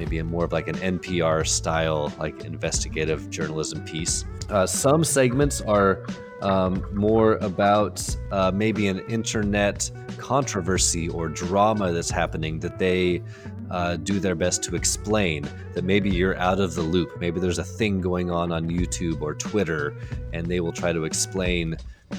maybe 0.01 0.17
a 0.17 0.23
more 0.23 0.45
of 0.45 0.51
like 0.51 0.67
an 0.67 0.77
NPR 0.77 1.45
style 1.45 2.11
like 2.17 2.43
investigative 2.43 3.29
journalism 3.29 3.83
piece. 3.85 4.25
Uh, 4.49 4.65
some 4.65 5.03
segments 5.03 5.61
are 5.61 6.03
um, 6.41 6.83
more 6.91 7.33
about 7.35 8.03
uh, 8.31 8.51
maybe 8.51 8.87
an 8.87 9.01
internet 9.01 9.91
controversy 10.17 11.07
or 11.09 11.29
drama 11.29 11.91
that's 11.91 12.09
happening 12.09 12.59
that 12.61 12.79
they 12.79 13.21
uh, 13.69 13.95
do 13.97 14.19
their 14.19 14.33
best 14.33 14.63
to 14.63 14.75
explain 14.75 15.47
that 15.75 15.83
maybe 15.83 16.09
you're 16.09 16.37
out 16.39 16.59
of 16.59 16.73
the 16.73 16.81
loop. 16.81 17.19
Maybe 17.19 17.39
there's 17.39 17.59
a 17.59 17.63
thing 17.63 18.01
going 18.01 18.31
on 18.31 18.51
on 18.51 18.71
YouTube 18.71 19.21
or 19.21 19.35
Twitter, 19.35 19.93
and 20.33 20.47
they 20.47 20.61
will 20.61 20.73
try 20.73 20.91
to 20.91 21.05
explain 21.05 21.77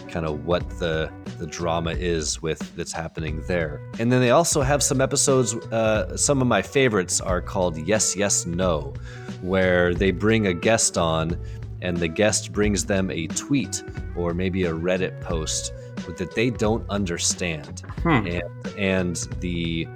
kind 0.09 0.27
of 0.27 0.45
what 0.45 0.69
the 0.79 1.11
the 1.39 1.47
drama 1.47 1.91
is 1.93 2.41
with 2.41 2.75
that's 2.77 2.93
happening 2.93 3.43
there. 3.49 3.81
And 3.99 4.13
then 4.13 4.21
they 4.21 4.31
also 4.31 4.63
have 4.63 4.83
some 4.83 5.01
episodes. 5.01 5.55
Uh, 5.55 6.17
some 6.17 6.41
of 6.41 6.47
my 6.47 6.63
favorites 6.63 7.21
are 7.21 7.41
called 7.41 7.77
Yes 7.79 8.15
Yes 8.17 8.47
No, 8.47 8.93
where 9.41 9.95
they 9.95 10.11
bring 10.13 10.47
a 10.47 10.55
guest 10.55 10.97
on, 10.97 11.37
and 11.81 11.97
the 11.97 12.09
guest 12.09 12.53
brings 12.53 12.85
them 12.85 13.11
a 13.11 13.27
tweet 13.29 13.83
or 14.17 14.35
maybe 14.35 14.65
a 14.65 14.73
Reddit 14.73 15.21
post 15.21 15.73
that 16.19 16.35
they 16.35 16.51
don't 16.51 16.89
understand, 16.91 17.81
Hmm. 18.03 18.27
and 18.27 18.43
and 18.79 19.17
the 19.41 19.89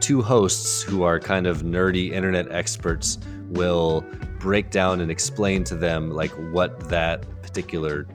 two 0.00 0.22
hosts 0.22 0.82
who 0.82 1.02
are 1.02 1.18
kind 1.18 1.46
of 1.46 1.62
nerdy 1.62 2.12
internet 2.12 2.50
experts 2.52 3.18
will 3.48 4.04
break 4.38 4.70
down 4.70 5.00
and 5.00 5.10
explain 5.10 5.64
to 5.64 5.74
them 5.74 6.10
like 6.10 6.30
what 6.52 6.88
that 6.88 7.24
particular 7.42 8.06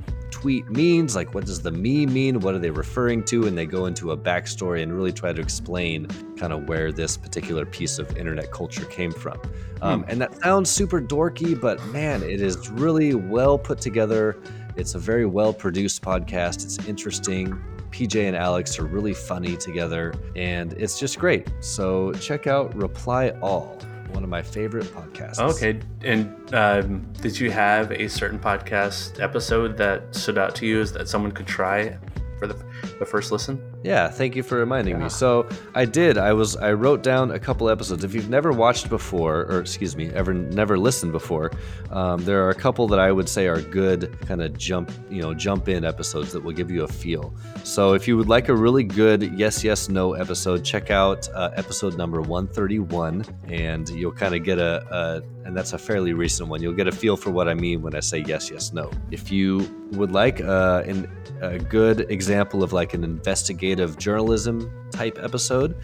tweet 0.43 0.69
means 0.69 1.15
like 1.15 1.33
what 1.33 1.45
does 1.45 1.61
the 1.61 1.71
me 1.71 2.05
mean? 2.05 2.41
What 2.41 2.53
are 2.53 2.59
they 2.59 2.69
referring 2.69 3.23
to? 3.25 3.47
And 3.47 3.57
they 3.57 3.65
go 3.65 3.85
into 3.85 4.11
a 4.11 4.17
backstory 4.17 4.83
and 4.83 4.93
really 4.93 5.13
try 5.13 5.31
to 5.31 5.39
explain 5.41 6.05
kind 6.35 6.51
of 6.51 6.67
where 6.67 6.91
this 6.91 7.15
particular 7.15 7.65
piece 7.65 7.97
of 7.97 8.17
internet 8.17 8.51
culture 8.51 8.83
came 8.83 9.13
from. 9.13 9.39
Um, 9.81 10.03
and 10.09 10.19
that 10.19 10.37
sounds 10.41 10.69
super 10.69 11.01
dorky 11.01 11.59
but 11.59 11.81
man 11.87 12.23
it 12.23 12.41
is 12.41 12.69
really 12.71 13.15
well 13.15 13.57
put 13.57 13.79
together. 13.79 14.35
It's 14.75 14.95
a 14.95 14.99
very 14.99 15.25
well 15.25 15.53
produced 15.53 16.01
podcast. 16.01 16.65
It's 16.65 16.77
interesting. 16.89 17.57
PJ 17.91 18.27
and 18.27 18.35
Alex 18.35 18.77
are 18.79 18.85
really 18.85 19.13
funny 19.13 19.55
together, 19.55 20.13
and 20.35 20.73
it's 20.73 20.99
just 20.99 21.19
great. 21.19 21.47
So 21.59 22.11
check 22.13 22.47
out 22.47 22.75
Reply 22.75 23.29
All, 23.41 23.77
one 24.13 24.23
of 24.23 24.29
my 24.29 24.41
favorite 24.41 24.85
podcasts. 24.85 25.39
Okay. 25.39 25.79
And 26.03 26.53
um, 26.53 27.11
did 27.21 27.39
you 27.39 27.51
have 27.51 27.91
a 27.91 28.07
certain 28.07 28.39
podcast 28.39 29.21
episode 29.21 29.77
that 29.77 30.13
stood 30.15 30.37
out 30.37 30.55
to 30.55 30.65
you 30.65 30.81
as 30.81 30.91
that 30.93 31.07
someone 31.07 31.31
could 31.31 31.47
try 31.47 31.97
for 32.39 32.47
the, 32.47 32.55
the 32.99 33.05
first 33.05 33.31
listen? 33.31 33.61
Yeah, 33.83 34.07
thank 34.09 34.35
you 34.35 34.43
for 34.43 34.57
reminding 34.57 34.95
Yeah. 34.97 35.03
me. 35.03 35.09
So 35.09 35.47
I 35.75 35.85
did. 35.85 36.17
I 36.17 36.33
was 36.33 36.55
I 36.55 36.73
wrote 36.73 37.03
down 37.03 37.31
a 37.31 37.39
couple 37.39 37.69
episodes. 37.69 38.03
If 38.03 38.13
you've 38.13 38.29
never 38.29 38.51
watched 38.51 38.89
before, 38.89 39.41
or 39.49 39.59
excuse 39.59 39.95
me, 39.95 40.09
ever 40.11 40.33
never 40.33 40.77
listened 40.77 41.11
before, 41.11 41.51
um, 41.91 42.23
there 42.25 42.43
are 42.45 42.49
a 42.49 42.55
couple 42.55 42.87
that 42.87 42.99
I 42.99 43.11
would 43.11 43.27
say 43.29 43.47
are 43.47 43.61
good 43.61 44.17
kind 44.27 44.41
of 44.41 44.57
jump 44.57 44.91
you 45.09 45.21
know 45.21 45.33
jump 45.33 45.67
in 45.69 45.83
episodes 45.85 46.31
that 46.33 46.43
will 46.43 46.53
give 46.53 46.71
you 46.71 46.83
a 46.83 46.87
feel. 46.87 47.33
So 47.63 47.93
if 47.93 48.07
you 48.07 48.17
would 48.17 48.27
like 48.29 48.49
a 48.49 48.55
really 48.55 48.83
good 48.83 49.37
yes 49.37 49.63
yes 49.63 49.89
no 49.89 50.13
episode, 50.13 50.63
check 50.63 50.91
out 50.91 51.27
uh, 51.33 51.51
episode 51.55 51.97
number 51.97 52.21
one 52.21 52.47
thirty 52.47 52.79
one, 52.79 53.25
and 53.47 53.87
you'll 53.89 54.11
kind 54.11 54.35
of 54.35 54.43
get 54.43 54.59
a, 54.59 54.85
a 54.91 55.21
and 55.45 55.55
that's 55.57 55.73
a 55.73 55.77
fairly 55.77 56.13
recent 56.13 56.49
one. 56.49 56.61
You'll 56.61 56.73
get 56.73 56.87
a 56.87 56.91
feel 56.91 57.17
for 57.17 57.29
what 57.31 57.47
I 57.49 57.53
mean 57.53 57.81
when 57.81 57.95
I 57.95 57.99
say 57.99 58.23
yes 58.25 58.49
yes 58.51 58.71
no. 58.73 58.89
If 59.11 59.31
you 59.31 59.67
would 59.91 60.11
like 60.11 60.41
uh, 60.41 60.83
an, 60.87 61.07
a 61.41 61.59
good 61.59 62.09
example 62.11 62.63
of 62.63 62.72
like 62.73 62.93
an 62.93 63.03
investigative 63.03 63.97
journalism 63.97 64.69
type 64.91 65.17
episode, 65.21 65.75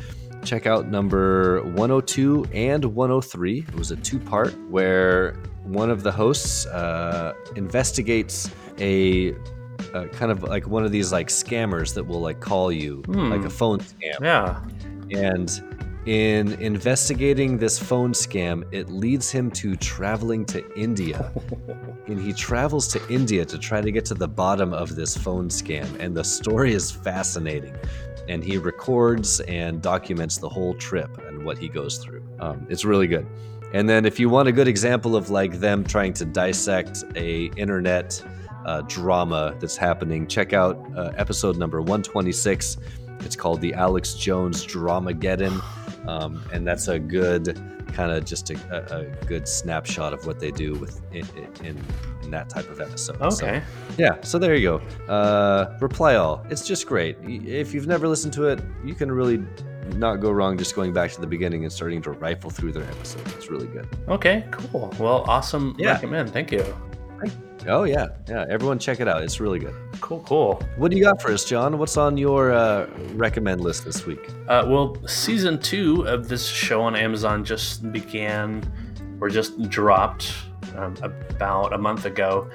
check 0.43 0.65
out 0.65 0.87
number 0.87 1.61
102 1.63 2.45
and 2.53 2.83
103. 2.83 3.59
It 3.59 3.75
was 3.75 3.91
a 3.91 3.95
two 3.95 4.19
part 4.19 4.53
where 4.69 5.33
one 5.63 5.89
of 5.91 6.03
the 6.03 6.11
hosts 6.11 6.65
uh, 6.67 7.33
investigates 7.55 8.49
a. 8.79 9.33
Uh, 9.93 10.05
kind 10.11 10.29
of 10.29 10.43
like 10.43 10.67
one 10.67 10.83
of 10.83 10.91
these 10.91 11.11
like 11.13 11.29
scammers 11.29 11.93
that 11.93 12.03
will 12.03 12.19
like 12.19 12.41
call 12.41 12.69
you 12.69 13.01
Hmm. 13.05 13.29
like 13.31 13.45
a 13.45 13.49
phone 13.49 13.79
scam 13.79 14.19
Yeah. 14.21 14.59
and 15.09 15.49
in 16.09 16.53
investigating 16.53 17.59
this 17.59 17.77
phone 17.77 18.13
scam, 18.13 18.63
it 18.73 18.89
leads 18.89 19.29
him 19.29 19.51
to 19.51 19.75
traveling 19.75 20.43
to 20.43 20.67
India. 20.73 21.31
and 22.07 22.19
he 22.19 22.33
travels 22.33 22.87
to 22.87 23.13
India 23.13 23.45
to 23.45 23.59
try 23.59 23.79
to 23.79 23.91
get 23.91 24.05
to 24.05 24.15
the 24.15 24.27
bottom 24.27 24.73
of 24.73 24.95
this 24.95 25.15
phone 25.15 25.49
scam. 25.49 25.87
And 25.99 26.17
the 26.17 26.23
story 26.23 26.73
is 26.73 26.89
fascinating. 26.89 27.75
And 28.27 28.43
he 28.43 28.57
records 28.57 29.39
and 29.41 29.83
documents 29.83 30.39
the 30.39 30.49
whole 30.49 30.73
trip 30.73 31.15
and 31.27 31.45
what 31.45 31.59
he 31.59 31.69
goes 31.69 31.99
through. 31.99 32.23
Um, 32.39 32.65
it's 32.71 32.83
really 32.83 33.05
good. 33.05 33.27
And 33.75 33.87
then 33.87 34.03
if 34.03 34.19
you 34.19 34.29
want 34.29 34.47
a 34.47 34.51
good 34.51 34.67
example 34.67 35.15
of 35.15 35.29
like 35.29 35.59
them 35.59 35.83
trying 35.83 36.13
to 36.13 36.25
dissect 36.25 37.03
a 37.15 37.51
internet 37.55 38.19
uh, 38.65 38.81
drama 38.87 39.55
that's 39.59 39.77
happening, 39.77 40.25
check 40.25 40.53
out 40.53 40.83
uh, 40.97 41.11
episode 41.17 41.57
number 41.57 41.81
126. 41.81 42.77
It's 43.19 43.35
called 43.35 43.61
the 43.61 43.73
Alex 43.75 44.15
Jones 44.15 44.65
Dramageddon. 44.65 45.61
Um, 46.07 46.43
and 46.53 46.65
that's 46.65 46.87
a 46.87 46.99
good 46.99 47.59
kind 47.93 48.11
of 48.11 48.23
just 48.25 48.49
a, 48.51 48.95
a, 48.95 49.25
good 49.25 49.47
snapshot 49.47 50.13
of 50.13 50.25
what 50.27 50.39
they 50.39 50.51
do 50.51 50.75
with 50.75 51.01
in, 51.11 51.27
in, 51.63 51.83
in 52.23 52.31
that 52.31 52.49
type 52.49 52.69
of 52.69 52.79
episode. 52.79 53.19
Okay. 53.21 53.61
So, 53.89 53.95
yeah. 53.97 54.21
So 54.21 54.37
there 54.37 54.55
you 54.55 54.79
go. 54.79 55.11
Uh, 55.11 55.77
Reply 55.81 56.15
All. 56.15 56.45
It's 56.49 56.65
just 56.65 56.85
great. 56.85 57.17
If 57.23 57.73
you've 57.73 57.87
never 57.87 58.07
listened 58.07 58.33
to 58.33 58.45
it, 58.45 58.61
you 58.83 58.93
can 58.93 59.11
really 59.11 59.43
not 59.95 60.17
go 60.17 60.31
wrong 60.31 60.57
just 60.57 60.75
going 60.75 60.93
back 60.93 61.11
to 61.11 61.21
the 61.21 61.27
beginning 61.27 61.63
and 61.63 61.73
starting 61.73 62.01
to 62.03 62.11
rifle 62.11 62.49
through 62.49 62.73
their 62.73 62.83
episodes. 62.83 63.33
It's 63.33 63.49
really 63.49 63.67
good. 63.67 63.87
Okay, 64.07 64.45
cool. 64.51 64.93
Well, 64.99 65.23
awesome 65.27 65.75
yeah. 65.79 65.93
recommend. 65.93 66.31
Thank 66.31 66.51
you. 66.51 66.75
Oh 67.67 67.83
yeah, 67.83 68.07
yeah. 68.27 68.45
Everyone 68.49 68.79
check 68.79 68.99
it 68.99 69.07
out. 69.07 69.23
It's 69.23 69.39
really 69.39 69.59
good. 69.59 69.75
Cool, 70.01 70.21
cool. 70.21 70.63
What 70.77 70.91
do 70.91 70.97
you 70.97 71.03
got 71.03 71.21
for 71.21 71.31
us, 71.31 71.45
John? 71.45 71.77
What's 71.77 71.97
on 71.97 72.17
your 72.17 72.51
uh, 72.51 72.87
recommend 73.13 73.61
list 73.61 73.85
this 73.85 74.05
week? 74.05 74.29
Uh, 74.47 74.65
well, 74.67 74.95
season 75.07 75.59
two 75.59 76.03
of 76.07 76.29
this 76.29 76.47
show 76.47 76.81
on 76.81 76.95
Amazon 76.95 77.43
just 77.43 77.91
began, 77.91 78.63
or 79.19 79.29
just 79.29 79.61
dropped 79.69 80.33
um, 80.75 80.95
about 81.01 81.73
a 81.73 81.77
month 81.77 82.05
ago. 82.05 82.49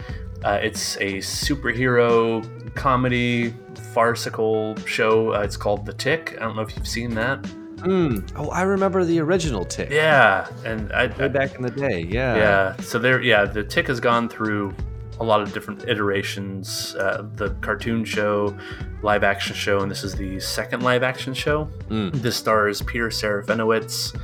Uh, 0.44 0.58
it's 0.62 0.96
a 0.96 1.18
superhero 1.18 2.74
comedy 2.74 3.54
farcical 3.92 4.76
show. 4.86 5.34
Uh, 5.34 5.40
it's 5.40 5.56
called 5.56 5.86
The 5.86 5.92
Tick. 5.92 6.36
I 6.38 6.44
don't 6.44 6.56
know 6.56 6.62
if 6.62 6.76
you've 6.76 6.88
seen 6.88 7.14
that. 7.14 7.42
Mm. 7.84 8.32
Oh, 8.36 8.48
I 8.48 8.62
remember 8.62 9.04
the 9.04 9.20
original 9.20 9.64
Tick. 9.64 9.90
Yeah, 9.90 10.48
and 10.64 10.90
I, 10.92 11.06
way 11.18 11.28
back 11.28 11.54
in 11.54 11.62
the 11.62 11.70
day. 11.70 12.00
Yeah. 12.00 12.36
Yeah. 12.36 12.76
So 12.80 12.98
there, 12.98 13.20
yeah, 13.20 13.44
the 13.44 13.62
Tick 13.62 13.86
has 13.88 14.00
gone 14.00 14.28
through 14.28 14.74
a 15.20 15.24
lot 15.24 15.40
of 15.40 15.52
different 15.52 15.88
iterations. 15.88 16.94
Uh, 16.96 17.26
the 17.34 17.50
cartoon 17.60 18.04
show, 18.04 18.56
live 19.02 19.24
action 19.24 19.54
show, 19.54 19.80
and 19.80 19.90
this 19.90 20.04
is 20.04 20.14
the 20.14 20.40
second 20.40 20.82
live 20.82 21.02
action 21.02 21.34
show. 21.34 21.68
Mm. 21.88 22.12
This 22.12 22.36
stars 22.36 22.82
Peter 22.82 23.08
Serafinowicz 23.08 24.16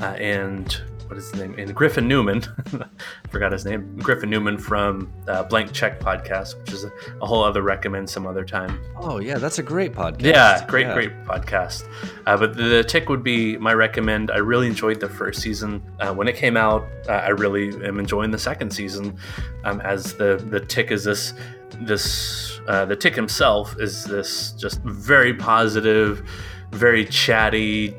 uh, 0.00 0.04
and 0.04 0.80
what 1.12 1.18
is 1.18 1.30
his 1.30 1.40
name? 1.40 1.54
And 1.58 1.74
Griffin 1.74 2.08
Newman, 2.08 2.40
forgot 3.30 3.52
his 3.52 3.66
name. 3.66 3.98
Griffin 3.98 4.30
Newman 4.30 4.56
from 4.56 5.12
uh, 5.28 5.42
Blank 5.42 5.70
Check 5.74 6.00
podcast, 6.00 6.58
which 6.58 6.72
is 6.72 6.84
a, 6.84 6.92
a, 7.20 7.26
whole 7.26 7.44
other 7.44 7.60
recommend 7.60 8.08
some 8.08 8.26
other 8.26 8.46
time. 8.46 8.80
Oh 8.96 9.18
yeah, 9.18 9.36
that's 9.36 9.58
a 9.58 9.62
great 9.62 9.92
podcast. 9.92 10.22
Yeah, 10.22 10.64
great, 10.66 10.86
yeah. 10.86 10.94
great 10.94 11.24
podcast. 11.24 11.86
Uh, 12.24 12.38
but 12.38 12.56
the, 12.56 12.62
the, 12.62 12.82
Tick 12.82 13.10
would 13.10 13.22
be 13.22 13.58
my 13.58 13.74
recommend. 13.74 14.30
I 14.30 14.38
really 14.38 14.66
enjoyed 14.66 15.00
the 15.00 15.08
first 15.10 15.42
season 15.42 15.82
uh, 16.00 16.14
when 16.14 16.28
it 16.28 16.34
came 16.34 16.56
out. 16.56 16.88
Uh, 17.06 17.12
I 17.12 17.28
really 17.28 17.68
am 17.86 17.98
enjoying 17.98 18.30
the 18.30 18.38
second 18.38 18.70
season, 18.70 19.18
um, 19.64 19.82
as 19.82 20.14
the 20.14 20.42
the 20.48 20.60
Tick 20.60 20.90
is 20.90 21.04
this 21.04 21.34
this 21.82 22.58
uh, 22.68 22.86
the 22.86 22.96
Tick 22.96 23.14
himself 23.14 23.78
is 23.78 24.04
this 24.04 24.52
just 24.52 24.80
very 24.80 25.34
positive, 25.34 26.26
very 26.70 27.04
chatty, 27.04 27.94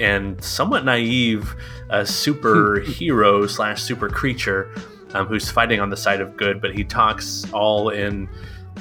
and 0.00 0.42
somewhat 0.42 0.84
naive 0.84 1.54
a 1.90 2.00
superhero 2.00 3.48
slash 3.50 3.82
super 3.82 4.08
creature 4.08 4.70
um, 5.14 5.26
who's 5.26 5.50
fighting 5.50 5.80
on 5.80 5.90
the 5.90 5.96
side 5.96 6.20
of 6.20 6.36
good, 6.36 6.60
but 6.60 6.74
he 6.74 6.84
talks 6.84 7.44
all 7.52 7.90
in 7.90 8.28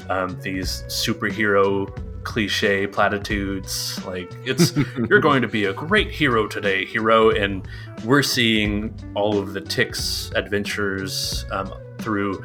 um, 0.09 0.39
these 0.41 0.83
superhero 0.87 1.87
cliche 2.23 2.87
platitudes. 2.87 4.03
Like 4.05 4.31
it's 4.43 4.75
you're 5.09 5.19
going 5.19 5.41
to 5.41 5.47
be 5.47 5.65
a 5.65 5.73
great 5.73 6.09
hero 6.09 6.47
today 6.47 6.85
hero 6.85 7.29
and 7.29 7.67
we're 8.03 8.23
seeing 8.23 8.93
all 9.13 9.37
of 9.37 9.53
the 9.53 9.61
ticks 9.61 10.31
adventures 10.35 11.45
um, 11.51 11.73
through 11.99 12.43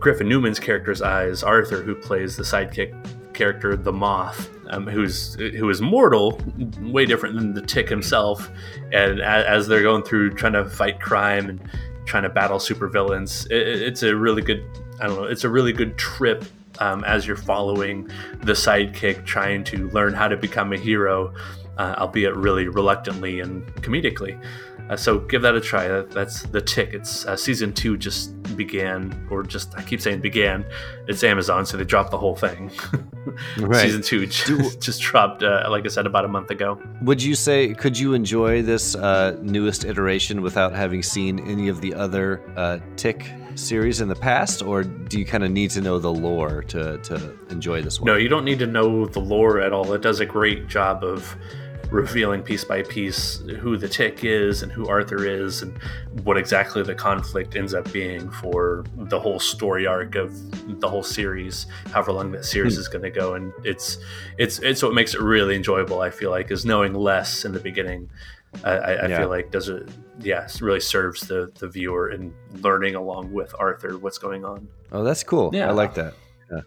griffin 0.00 0.28
newman's 0.28 0.60
character's 0.60 1.02
eyes 1.02 1.42
arthur 1.42 1.82
who 1.82 1.94
plays 1.94 2.36
the 2.36 2.42
sidekick 2.42 2.94
character 3.38 3.76
the 3.76 3.92
moth 3.92 4.50
um, 4.70 4.86
who's 4.86 5.34
who 5.34 5.68
is 5.70 5.80
mortal, 5.80 6.40
way 6.80 7.06
different 7.06 7.36
than 7.36 7.54
the 7.54 7.62
Tick 7.62 7.88
himself. 7.88 8.50
And 8.92 9.20
as, 9.20 9.44
as, 9.46 9.68
they're 9.68 9.82
going 9.82 10.02
through 10.02 10.34
trying 10.34 10.52
to 10.54 10.68
fight 10.68 11.00
crime 11.00 11.48
and 11.48 11.60
trying 12.04 12.24
to 12.24 12.28
battle 12.28 12.58
supervillains, 12.58 13.46
it, 13.50 13.82
it's 13.82 14.02
a 14.02 14.14
really 14.14 14.42
good. 14.42 14.64
I 15.00 15.06
don't 15.06 15.16
know. 15.16 15.24
It's 15.24 15.44
a 15.44 15.48
really 15.48 15.72
good 15.72 15.96
trip 15.96 16.44
um, 16.80 17.04
as 17.04 17.26
you're 17.26 17.36
following 17.36 18.08
the 18.42 18.52
sidekick 18.52 19.24
trying 19.24 19.64
to 19.64 19.88
learn 19.90 20.12
how 20.12 20.28
to 20.28 20.36
become 20.36 20.72
a 20.72 20.78
hero, 20.78 21.32
uh, 21.78 21.94
albeit 21.98 22.36
really 22.36 22.68
reluctantly 22.68 23.40
and 23.40 23.66
comedically. 23.76 24.38
Uh, 24.88 24.96
so 24.96 25.18
give 25.18 25.42
that 25.42 25.54
a 25.54 25.60
try. 25.60 25.86
That, 25.88 26.10
that's 26.10 26.42
the 26.42 26.60
tick. 26.60 26.94
It's 26.94 27.26
uh, 27.26 27.36
season 27.36 27.72
two 27.72 27.96
just 27.96 28.56
began, 28.56 29.26
or 29.30 29.42
just 29.42 29.76
I 29.76 29.82
keep 29.82 30.00
saying 30.00 30.20
began. 30.20 30.64
It's 31.06 31.22
Amazon, 31.22 31.66
so 31.66 31.76
they 31.76 31.84
dropped 31.84 32.10
the 32.10 32.18
whole 32.18 32.36
thing. 32.36 32.70
right. 33.58 33.82
Season 33.82 34.02
two 34.02 34.26
just, 34.26 34.80
just 34.80 35.00
dropped, 35.00 35.42
uh, 35.42 35.66
like 35.70 35.84
I 35.84 35.88
said, 35.88 36.06
about 36.06 36.24
a 36.24 36.28
month 36.28 36.50
ago. 36.50 36.80
Would 37.02 37.22
you 37.22 37.34
say 37.34 37.74
could 37.74 37.98
you 37.98 38.14
enjoy 38.14 38.62
this 38.62 38.94
uh, 38.94 39.36
newest 39.42 39.84
iteration 39.84 40.40
without 40.40 40.72
having 40.72 41.02
seen 41.02 41.38
any 41.48 41.68
of 41.68 41.80
the 41.80 41.94
other 41.94 42.42
uh, 42.56 42.78
tick 42.96 43.30
series 43.54 44.00
in 44.00 44.08
the 44.08 44.14
past, 44.14 44.62
or 44.62 44.84
do 44.84 45.18
you 45.18 45.26
kind 45.26 45.44
of 45.44 45.50
need 45.50 45.70
to 45.70 45.80
know 45.80 45.98
the 45.98 46.12
lore 46.12 46.62
to 46.62 46.98
to 46.98 47.36
enjoy 47.50 47.82
this 47.82 48.00
one? 48.00 48.06
No, 48.06 48.16
you 48.16 48.28
don't 48.28 48.44
need 48.44 48.58
to 48.60 48.66
know 48.66 49.06
the 49.06 49.20
lore 49.20 49.60
at 49.60 49.72
all. 49.72 49.92
It 49.92 50.00
does 50.00 50.20
a 50.20 50.26
great 50.26 50.68
job 50.68 51.04
of 51.04 51.36
revealing 51.90 52.42
piece 52.42 52.64
by 52.64 52.82
piece 52.82 53.38
who 53.60 53.76
the 53.76 53.88
tick 53.88 54.24
is 54.24 54.62
and 54.62 54.70
who 54.70 54.86
Arthur 54.88 55.26
is 55.26 55.62
and 55.62 55.76
what 56.24 56.36
exactly 56.36 56.82
the 56.82 56.94
conflict 56.94 57.56
ends 57.56 57.74
up 57.74 57.90
being 57.92 58.30
for 58.30 58.84
the 58.96 59.18
whole 59.18 59.38
story 59.38 59.86
arc 59.86 60.14
of 60.14 60.32
the 60.80 60.88
whole 60.88 61.02
series, 61.02 61.66
however 61.90 62.12
long 62.12 62.30
that 62.32 62.44
series 62.44 62.76
mm. 62.76 62.80
is 62.80 62.88
going 62.88 63.02
to 63.02 63.10
go. 63.10 63.34
And 63.34 63.52
it's 63.64 63.98
it's 64.36 64.58
it's 64.58 64.82
what 64.82 64.94
makes 64.94 65.14
it 65.14 65.20
really 65.20 65.56
enjoyable. 65.56 66.00
I 66.00 66.10
feel 66.10 66.30
like 66.30 66.50
is 66.50 66.66
knowing 66.66 66.94
less 66.94 67.44
in 67.44 67.52
the 67.52 67.60
beginning. 67.60 68.10
I, 68.64 68.70
I 68.72 69.08
yeah. 69.08 69.18
feel 69.18 69.28
like 69.28 69.50
does 69.50 69.68
it 69.68 69.88
yes 70.20 70.62
really 70.62 70.80
serves 70.80 71.20
the 71.22 71.52
the 71.58 71.68
viewer 71.68 72.10
in 72.10 72.34
learning 72.62 72.94
along 72.94 73.32
with 73.32 73.54
Arthur 73.58 73.98
what's 73.98 74.18
going 74.18 74.44
on. 74.44 74.68
Oh, 74.92 75.04
that's 75.04 75.22
cool. 75.22 75.50
Yeah, 75.54 75.68
I 75.68 75.72
like 75.72 75.94
that. 75.94 76.14
Yeah. 76.50 76.60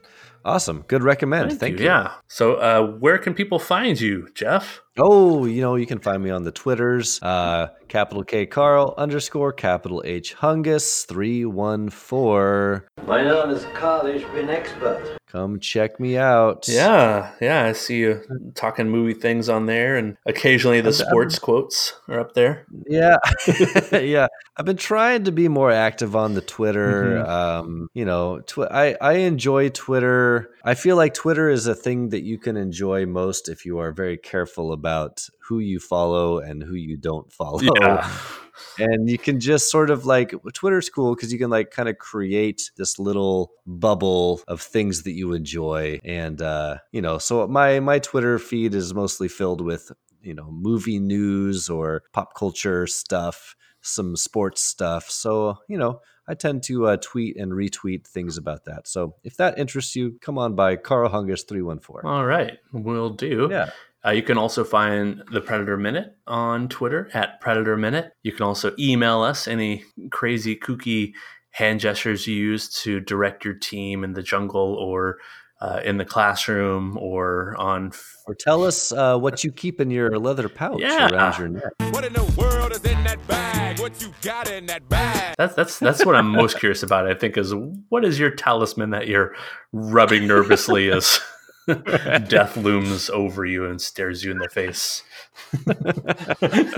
Awesome. 0.43 0.83
Good 0.87 1.03
recommend. 1.03 1.49
Thank, 1.49 1.59
Thank 1.59 1.73
you. 1.79 1.85
you. 1.85 1.91
Yeah. 1.91 2.13
So, 2.27 2.55
uh, 2.55 2.97
where 2.99 3.17
can 3.17 3.33
people 3.33 3.59
find 3.59 3.99
you, 3.99 4.27
Jeff? 4.33 4.81
Oh, 4.97 5.45
you 5.45 5.61
know, 5.61 5.75
you 5.75 5.85
can 5.85 5.99
find 5.99 6.21
me 6.21 6.31
on 6.31 6.43
the 6.43 6.51
Twitters, 6.51 7.21
uh, 7.23 7.67
capital 7.87 8.23
K 8.23 8.45
Karl 8.45 8.93
underscore 8.97 9.53
capital 9.53 10.01
H 10.05 10.35
Hungus 10.35 11.05
314. 11.07 12.83
My 13.07 13.23
name 13.23 13.49
is 13.51 13.65
Karl, 13.73 14.07
ich 14.07 14.25
expert. 14.49 15.17
Come 15.31 15.61
check 15.61 15.97
me 15.97 16.17
out. 16.17 16.67
Yeah, 16.67 17.31
yeah, 17.39 17.63
I 17.63 17.71
see 17.71 17.99
you 17.99 18.21
talking 18.53 18.89
movie 18.89 19.13
things 19.13 19.47
on 19.47 19.65
there, 19.65 19.95
and 19.95 20.17
occasionally 20.25 20.81
the 20.81 20.91
sports 20.91 21.39
quotes 21.39 21.93
are 22.09 22.19
up 22.19 22.33
there. 22.33 22.65
Yeah, 22.85 23.15
yeah. 23.93 24.27
I've 24.57 24.65
been 24.65 24.75
trying 24.75 25.23
to 25.23 25.31
be 25.31 25.47
more 25.47 25.71
active 25.71 26.17
on 26.17 26.33
the 26.33 26.41
Twitter. 26.41 27.23
Mm-hmm. 27.23 27.29
Um, 27.29 27.87
you 27.93 28.03
know, 28.03 28.41
tw- 28.41 28.69
I 28.69 28.97
I 28.99 29.13
enjoy 29.13 29.69
Twitter. 29.69 30.30
I 30.63 30.73
feel 30.75 30.95
like 30.95 31.13
Twitter 31.13 31.49
is 31.49 31.67
a 31.67 31.75
thing 31.75 32.09
that 32.09 32.23
you 32.23 32.37
can 32.37 32.57
enjoy 32.57 33.05
most 33.05 33.49
if 33.49 33.65
you 33.65 33.79
are 33.79 33.91
very 33.91 34.17
careful 34.17 34.73
about 34.73 35.27
who 35.47 35.59
you 35.59 35.79
follow 35.79 36.39
and 36.39 36.63
who 36.63 36.75
you 36.75 36.97
don't 36.97 37.31
follow. 37.31 37.59
Yeah 37.61 38.09
and 38.77 39.09
you 39.09 39.17
can 39.17 39.39
just 39.39 39.69
sort 39.69 39.89
of 39.89 40.05
like 40.05 40.33
Twitter's 40.53 40.89
cool 40.89 41.15
because 41.15 41.31
you 41.31 41.39
can 41.39 41.49
like 41.49 41.71
kind 41.71 41.89
of 41.89 41.97
create 41.97 42.71
this 42.77 42.99
little 42.99 43.51
bubble 43.65 44.41
of 44.47 44.61
things 44.61 45.03
that 45.03 45.11
you 45.11 45.33
enjoy, 45.33 45.99
and 46.03 46.41
uh, 46.41 46.77
you 46.91 47.01
know, 47.01 47.17
so 47.17 47.47
my 47.47 47.79
my 47.79 47.99
Twitter 47.99 48.39
feed 48.39 48.75
is 48.75 48.93
mostly 48.93 49.27
filled 49.27 49.61
with 49.61 49.91
you 50.21 50.33
know 50.33 50.51
movie 50.51 50.99
news 50.99 51.69
or 51.69 52.03
pop 52.13 52.35
culture 52.35 52.87
stuff, 52.87 53.55
some 53.81 54.15
sports 54.15 54.61
stuff. 54.61 55.09
So 55.09 55.57
you 55.67 55.77
know, 55.77 56.01
I 56.27 56.33
tend 56.35 56.63
to 56.63 56.87
uh, 56.87 56.97
tweet 57.01 57.37
and 57.37 57.51
retweet 57.51 58.05
things 58.07 58.37
about 58.37 58.65
that. 58.65 58.87
So 58.87 59.15
if 59.23 59.37
that 59.37 59.57
interests 59.57 59.95
you, 59.95 60.17
come 60.21 60.37
on 60.37 60.55
by 60.55 60.75
Karl 60.75 61.09
Hungus 61.09 61.47
three 61.47 61.61
one 61.61 61.79
four. 61.79 62.05
All 62.05 62.25
right, 62.25 62.57
we'll 62.71 63.09
do. 63.09 63.47
Yeah. 63.51 63.71
Uh, 64.03 64.11
you 64.11 64.23
can 64.23 64.37
also 64.37 64.63
find 64.63 65.21
the 65.31 65.41
Predator 65.41 65.77
Minute 65.77 66.15
on 66.25 66.67
Twitter 66.69 67.09
at 67.13 67.39
Predator 67.39 67.77
Minute. 67.77 68.13
You 68.23 68.31
can 68.31 68.43
also 68.43 68.73
email 68.79 69.21
us 69.21 69.47
any 69.47 69.83
crazy, 70.09 70.55
kooky 70.55 71.13
hand 71.51 71.81
gestures 71.81 72.25
you 72.25 72.35
use 72.35 72.69
to 72.81 72.99
direct 72.99 73.45
your 73.45 73.53
team 73.53 74.03
in 74.03 74.13
the 74.13 74.23
jungle 74.23 74.73
or 74.75 75.17
uh, 75.61 75.79
in 75.83 75.97
the 75.97 76.05
classroom 76.05 76.97
or 76.97 77.55
on. 77.57 77.91
Or 78.27 78.35
tell 78.35 78.63
us 78.63 78.91
uh, 78.91 79.17
what 79.17 79.43
you 79.43 79.51
keep 79.51 79.79
in 79.79 79.91
your 79.91 80.17
leather 80.17 80.49
pouch 80.49 80.81
yeah. 80.81 81.09
around 81.09 81.39
your 81.39 81.47
neck. 81.49 81.73
What 81.91 82.03
in 82.05 82.13
the 82.13 82.23
world 82.37 82.71
is 82.71 82.83
in 82.83 83.03
that 83.03 83.25
bag? 83.27 83.79
What 83.79 84.01
you 84.01 84.13
got 84.21 84.49
in 84.49 84.65
that 84.67 84.87
bag? 84.89 85.35
That's 85.37 85.55
that's 85.55 85.79
that's 85.79 86.05
what 86.05 86.15
I'm 86.15 86.29
most 86.29 86.57
curious 86.59 86.83
about. 86.83 87.07
I 87.07 87.13
think 87.13 87.37
is 87.37 87.53
what 87.89 88.05
is 88.05 88.19
your 88.19 88.31
talisman 88.31 88.91
that 88.91 89.07
you're 89.07 89.35
rubbing 89.71 90.27
nervously 90.27 90.91
as 90.91 91.19
death 92.27 92.57
looms 92.57 93.09
over 93.09 93.45
you 93.45 93.65
and 93.65 93.81
stares 93.81 94.23
you 94.23 94.31
in 94.31 94.39
the 94.39 94.49
face. 94.49 95.03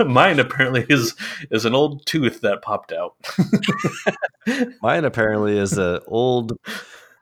Mine 0.06 0.38
apparently 0.38 0.86
is 0.88 1.14
is 1.50 1.64
an 1.64 1.74
old 1.74 2.06
tooth 2.06 2.40
that 2.42 2.62
popped 2.62 2.92
out. 2.92 3.14
Mine 4.82 5.04
apparently 5.04 5.58
is 5.58 5.76
an 5.78 6.00
old 6.06 6.58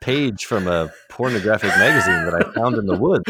page 0.03 0.45
from 0.45 0.67
a 0.67 0.91
pornographic 1.09 1.69
magazine 1.69 2.25
that 2.25 2.35
I 2.35 2.51
found 2.53 2.75
in 2.75 2.85
the 2.85 2.97
woods. 2.97 3.23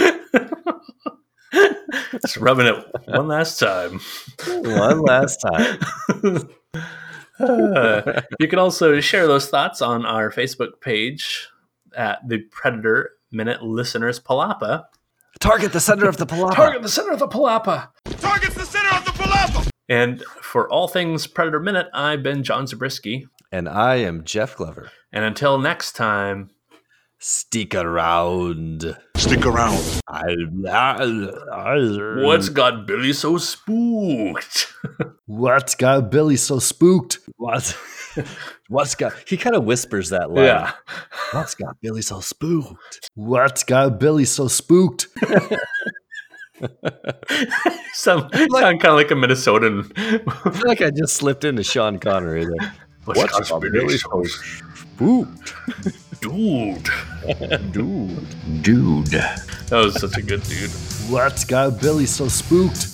Just 2.21 2.37
rubbing 2.37 2.65
it 2.65 2.85
one 3.05 3.27
last 3.27 3.59
time. 3.59 3.99
One 4.47 5.01
last 5.01 5.37
time. 5.37 5.77
Uh, 7.39 8.21
you 8.39 8.47
can 8.47 8.59
also 8.59 8.99
share 8.99 9.27
those 9.27 9.49
thoughts 9.49 9.81
on 9.81 10.05
our 10.05 10.31
Facebook 10.31 10.81
page 10.81 11.47
at 11.95 12.27
the 12.27 12.39
Predator 12.51 13.11
Minute 13.31 13.61
Listeners 13.61 14.19
Palapa. 14.19 14.85
Target 15.39 15.73
the 15.73 15.79
center 15.79 16.07
of 16.07 16.17
the 16.17 16.25
palapa. 16.25 16.55
Target 16.55 16.81
the 16.81 16.89
center 16.89 17.11
of 17.11 17.19
the 17.19 17.27
Palapa. 17.27 17.89
Target's 18.17 18.55
the 18.55 18.65
center 18.65 18.95
of 18.95 19.05
the 19.05 19.11
palapa. 19.11 19.69
And 19.89 20.23
for 20.41 20.69
all 20.71 20.87
things 20.87 21.27
Predator 21.27 21.59
Minute, 21.59 21.87
I've 21.93 22.23
been 22.23 22.43
John 22.43 22.65
Zabriskie. 22.65 23.27
And 23.51 23.67
I 23.67 23.95
am 23.95 24.23
Jeff 24.23 24.55
Glover. 24.55 24.89
And 25.11 25.25
until 25.25 25.59
next 25.59 25.93
time, 25.93 26.49
Stick 27.25 27.73
around. 27.73 28.97
Stick 29.15 29.45
around. 29.45 29.81
what's 32.25 32.49
got 32.49 32.85
Billy 32.85 33.13
so 33.13 33.37
spooked? 33.37 34.67
What's 35.25 35.73
got 35.75 36.11
Billy 36.11 36.35
so 36.35 36.59
spooked? 36.59 37.19
What? 37.37 37.77
What's 38.67 38.95
got? 38.95 39.13
He 39.25 39.37
kind 39.37 39.55
of 39.55 39.63
whispers 39.63 40.09
that 40.09 40.31
line. 40.31 40.43
yeah. 40.43 40.73
What's 41.31 41.55
got 41.55 41.79
Billy 41.79 42.01
so 42.01 42.19
spooked? 42.19 43.09
What's 43.15 43.63
got 43.63 44.01
Billy 44.01 44.25
so 44.25 44.49
spooked? 44.49 45.07
Some 47.93 48.29
sound 48.33 48.81
kind 48.81 48.85
of 48.85 48.95
like 48.95 49.11
a 49.11 49.15
Minnesotan. 49.15 49.89
I 50.45 50.51
feel 50.51 50.67
like 50.67 50.81
I 50.81 50.91
just 50.91 51.15
slipped 51.15 51.45
into 51.45 51.63
Sean 51.63 51.99
Connery 51.99 52.43
there. 52.43 52.73
What's 53.05 53.49
got 53.49 53.61
Billy 53.61 53.97
so 53.97 54.23
spooked? 54.75 55.53
Dude. 56.23 56.89
Dude. 57.73 58.63
Dude. 58.63 59.05
That 59.07 59.71
was 59.71 59.99
such 59.99 60.15
a 60.15 60.21
good 60.21 60.41
dude. 60.43 60.69
What's 61.09 61.43
got 61.43 61.81
Billy 61.81 62.05
so 62.05 62.29
spooked? 62.29 62.92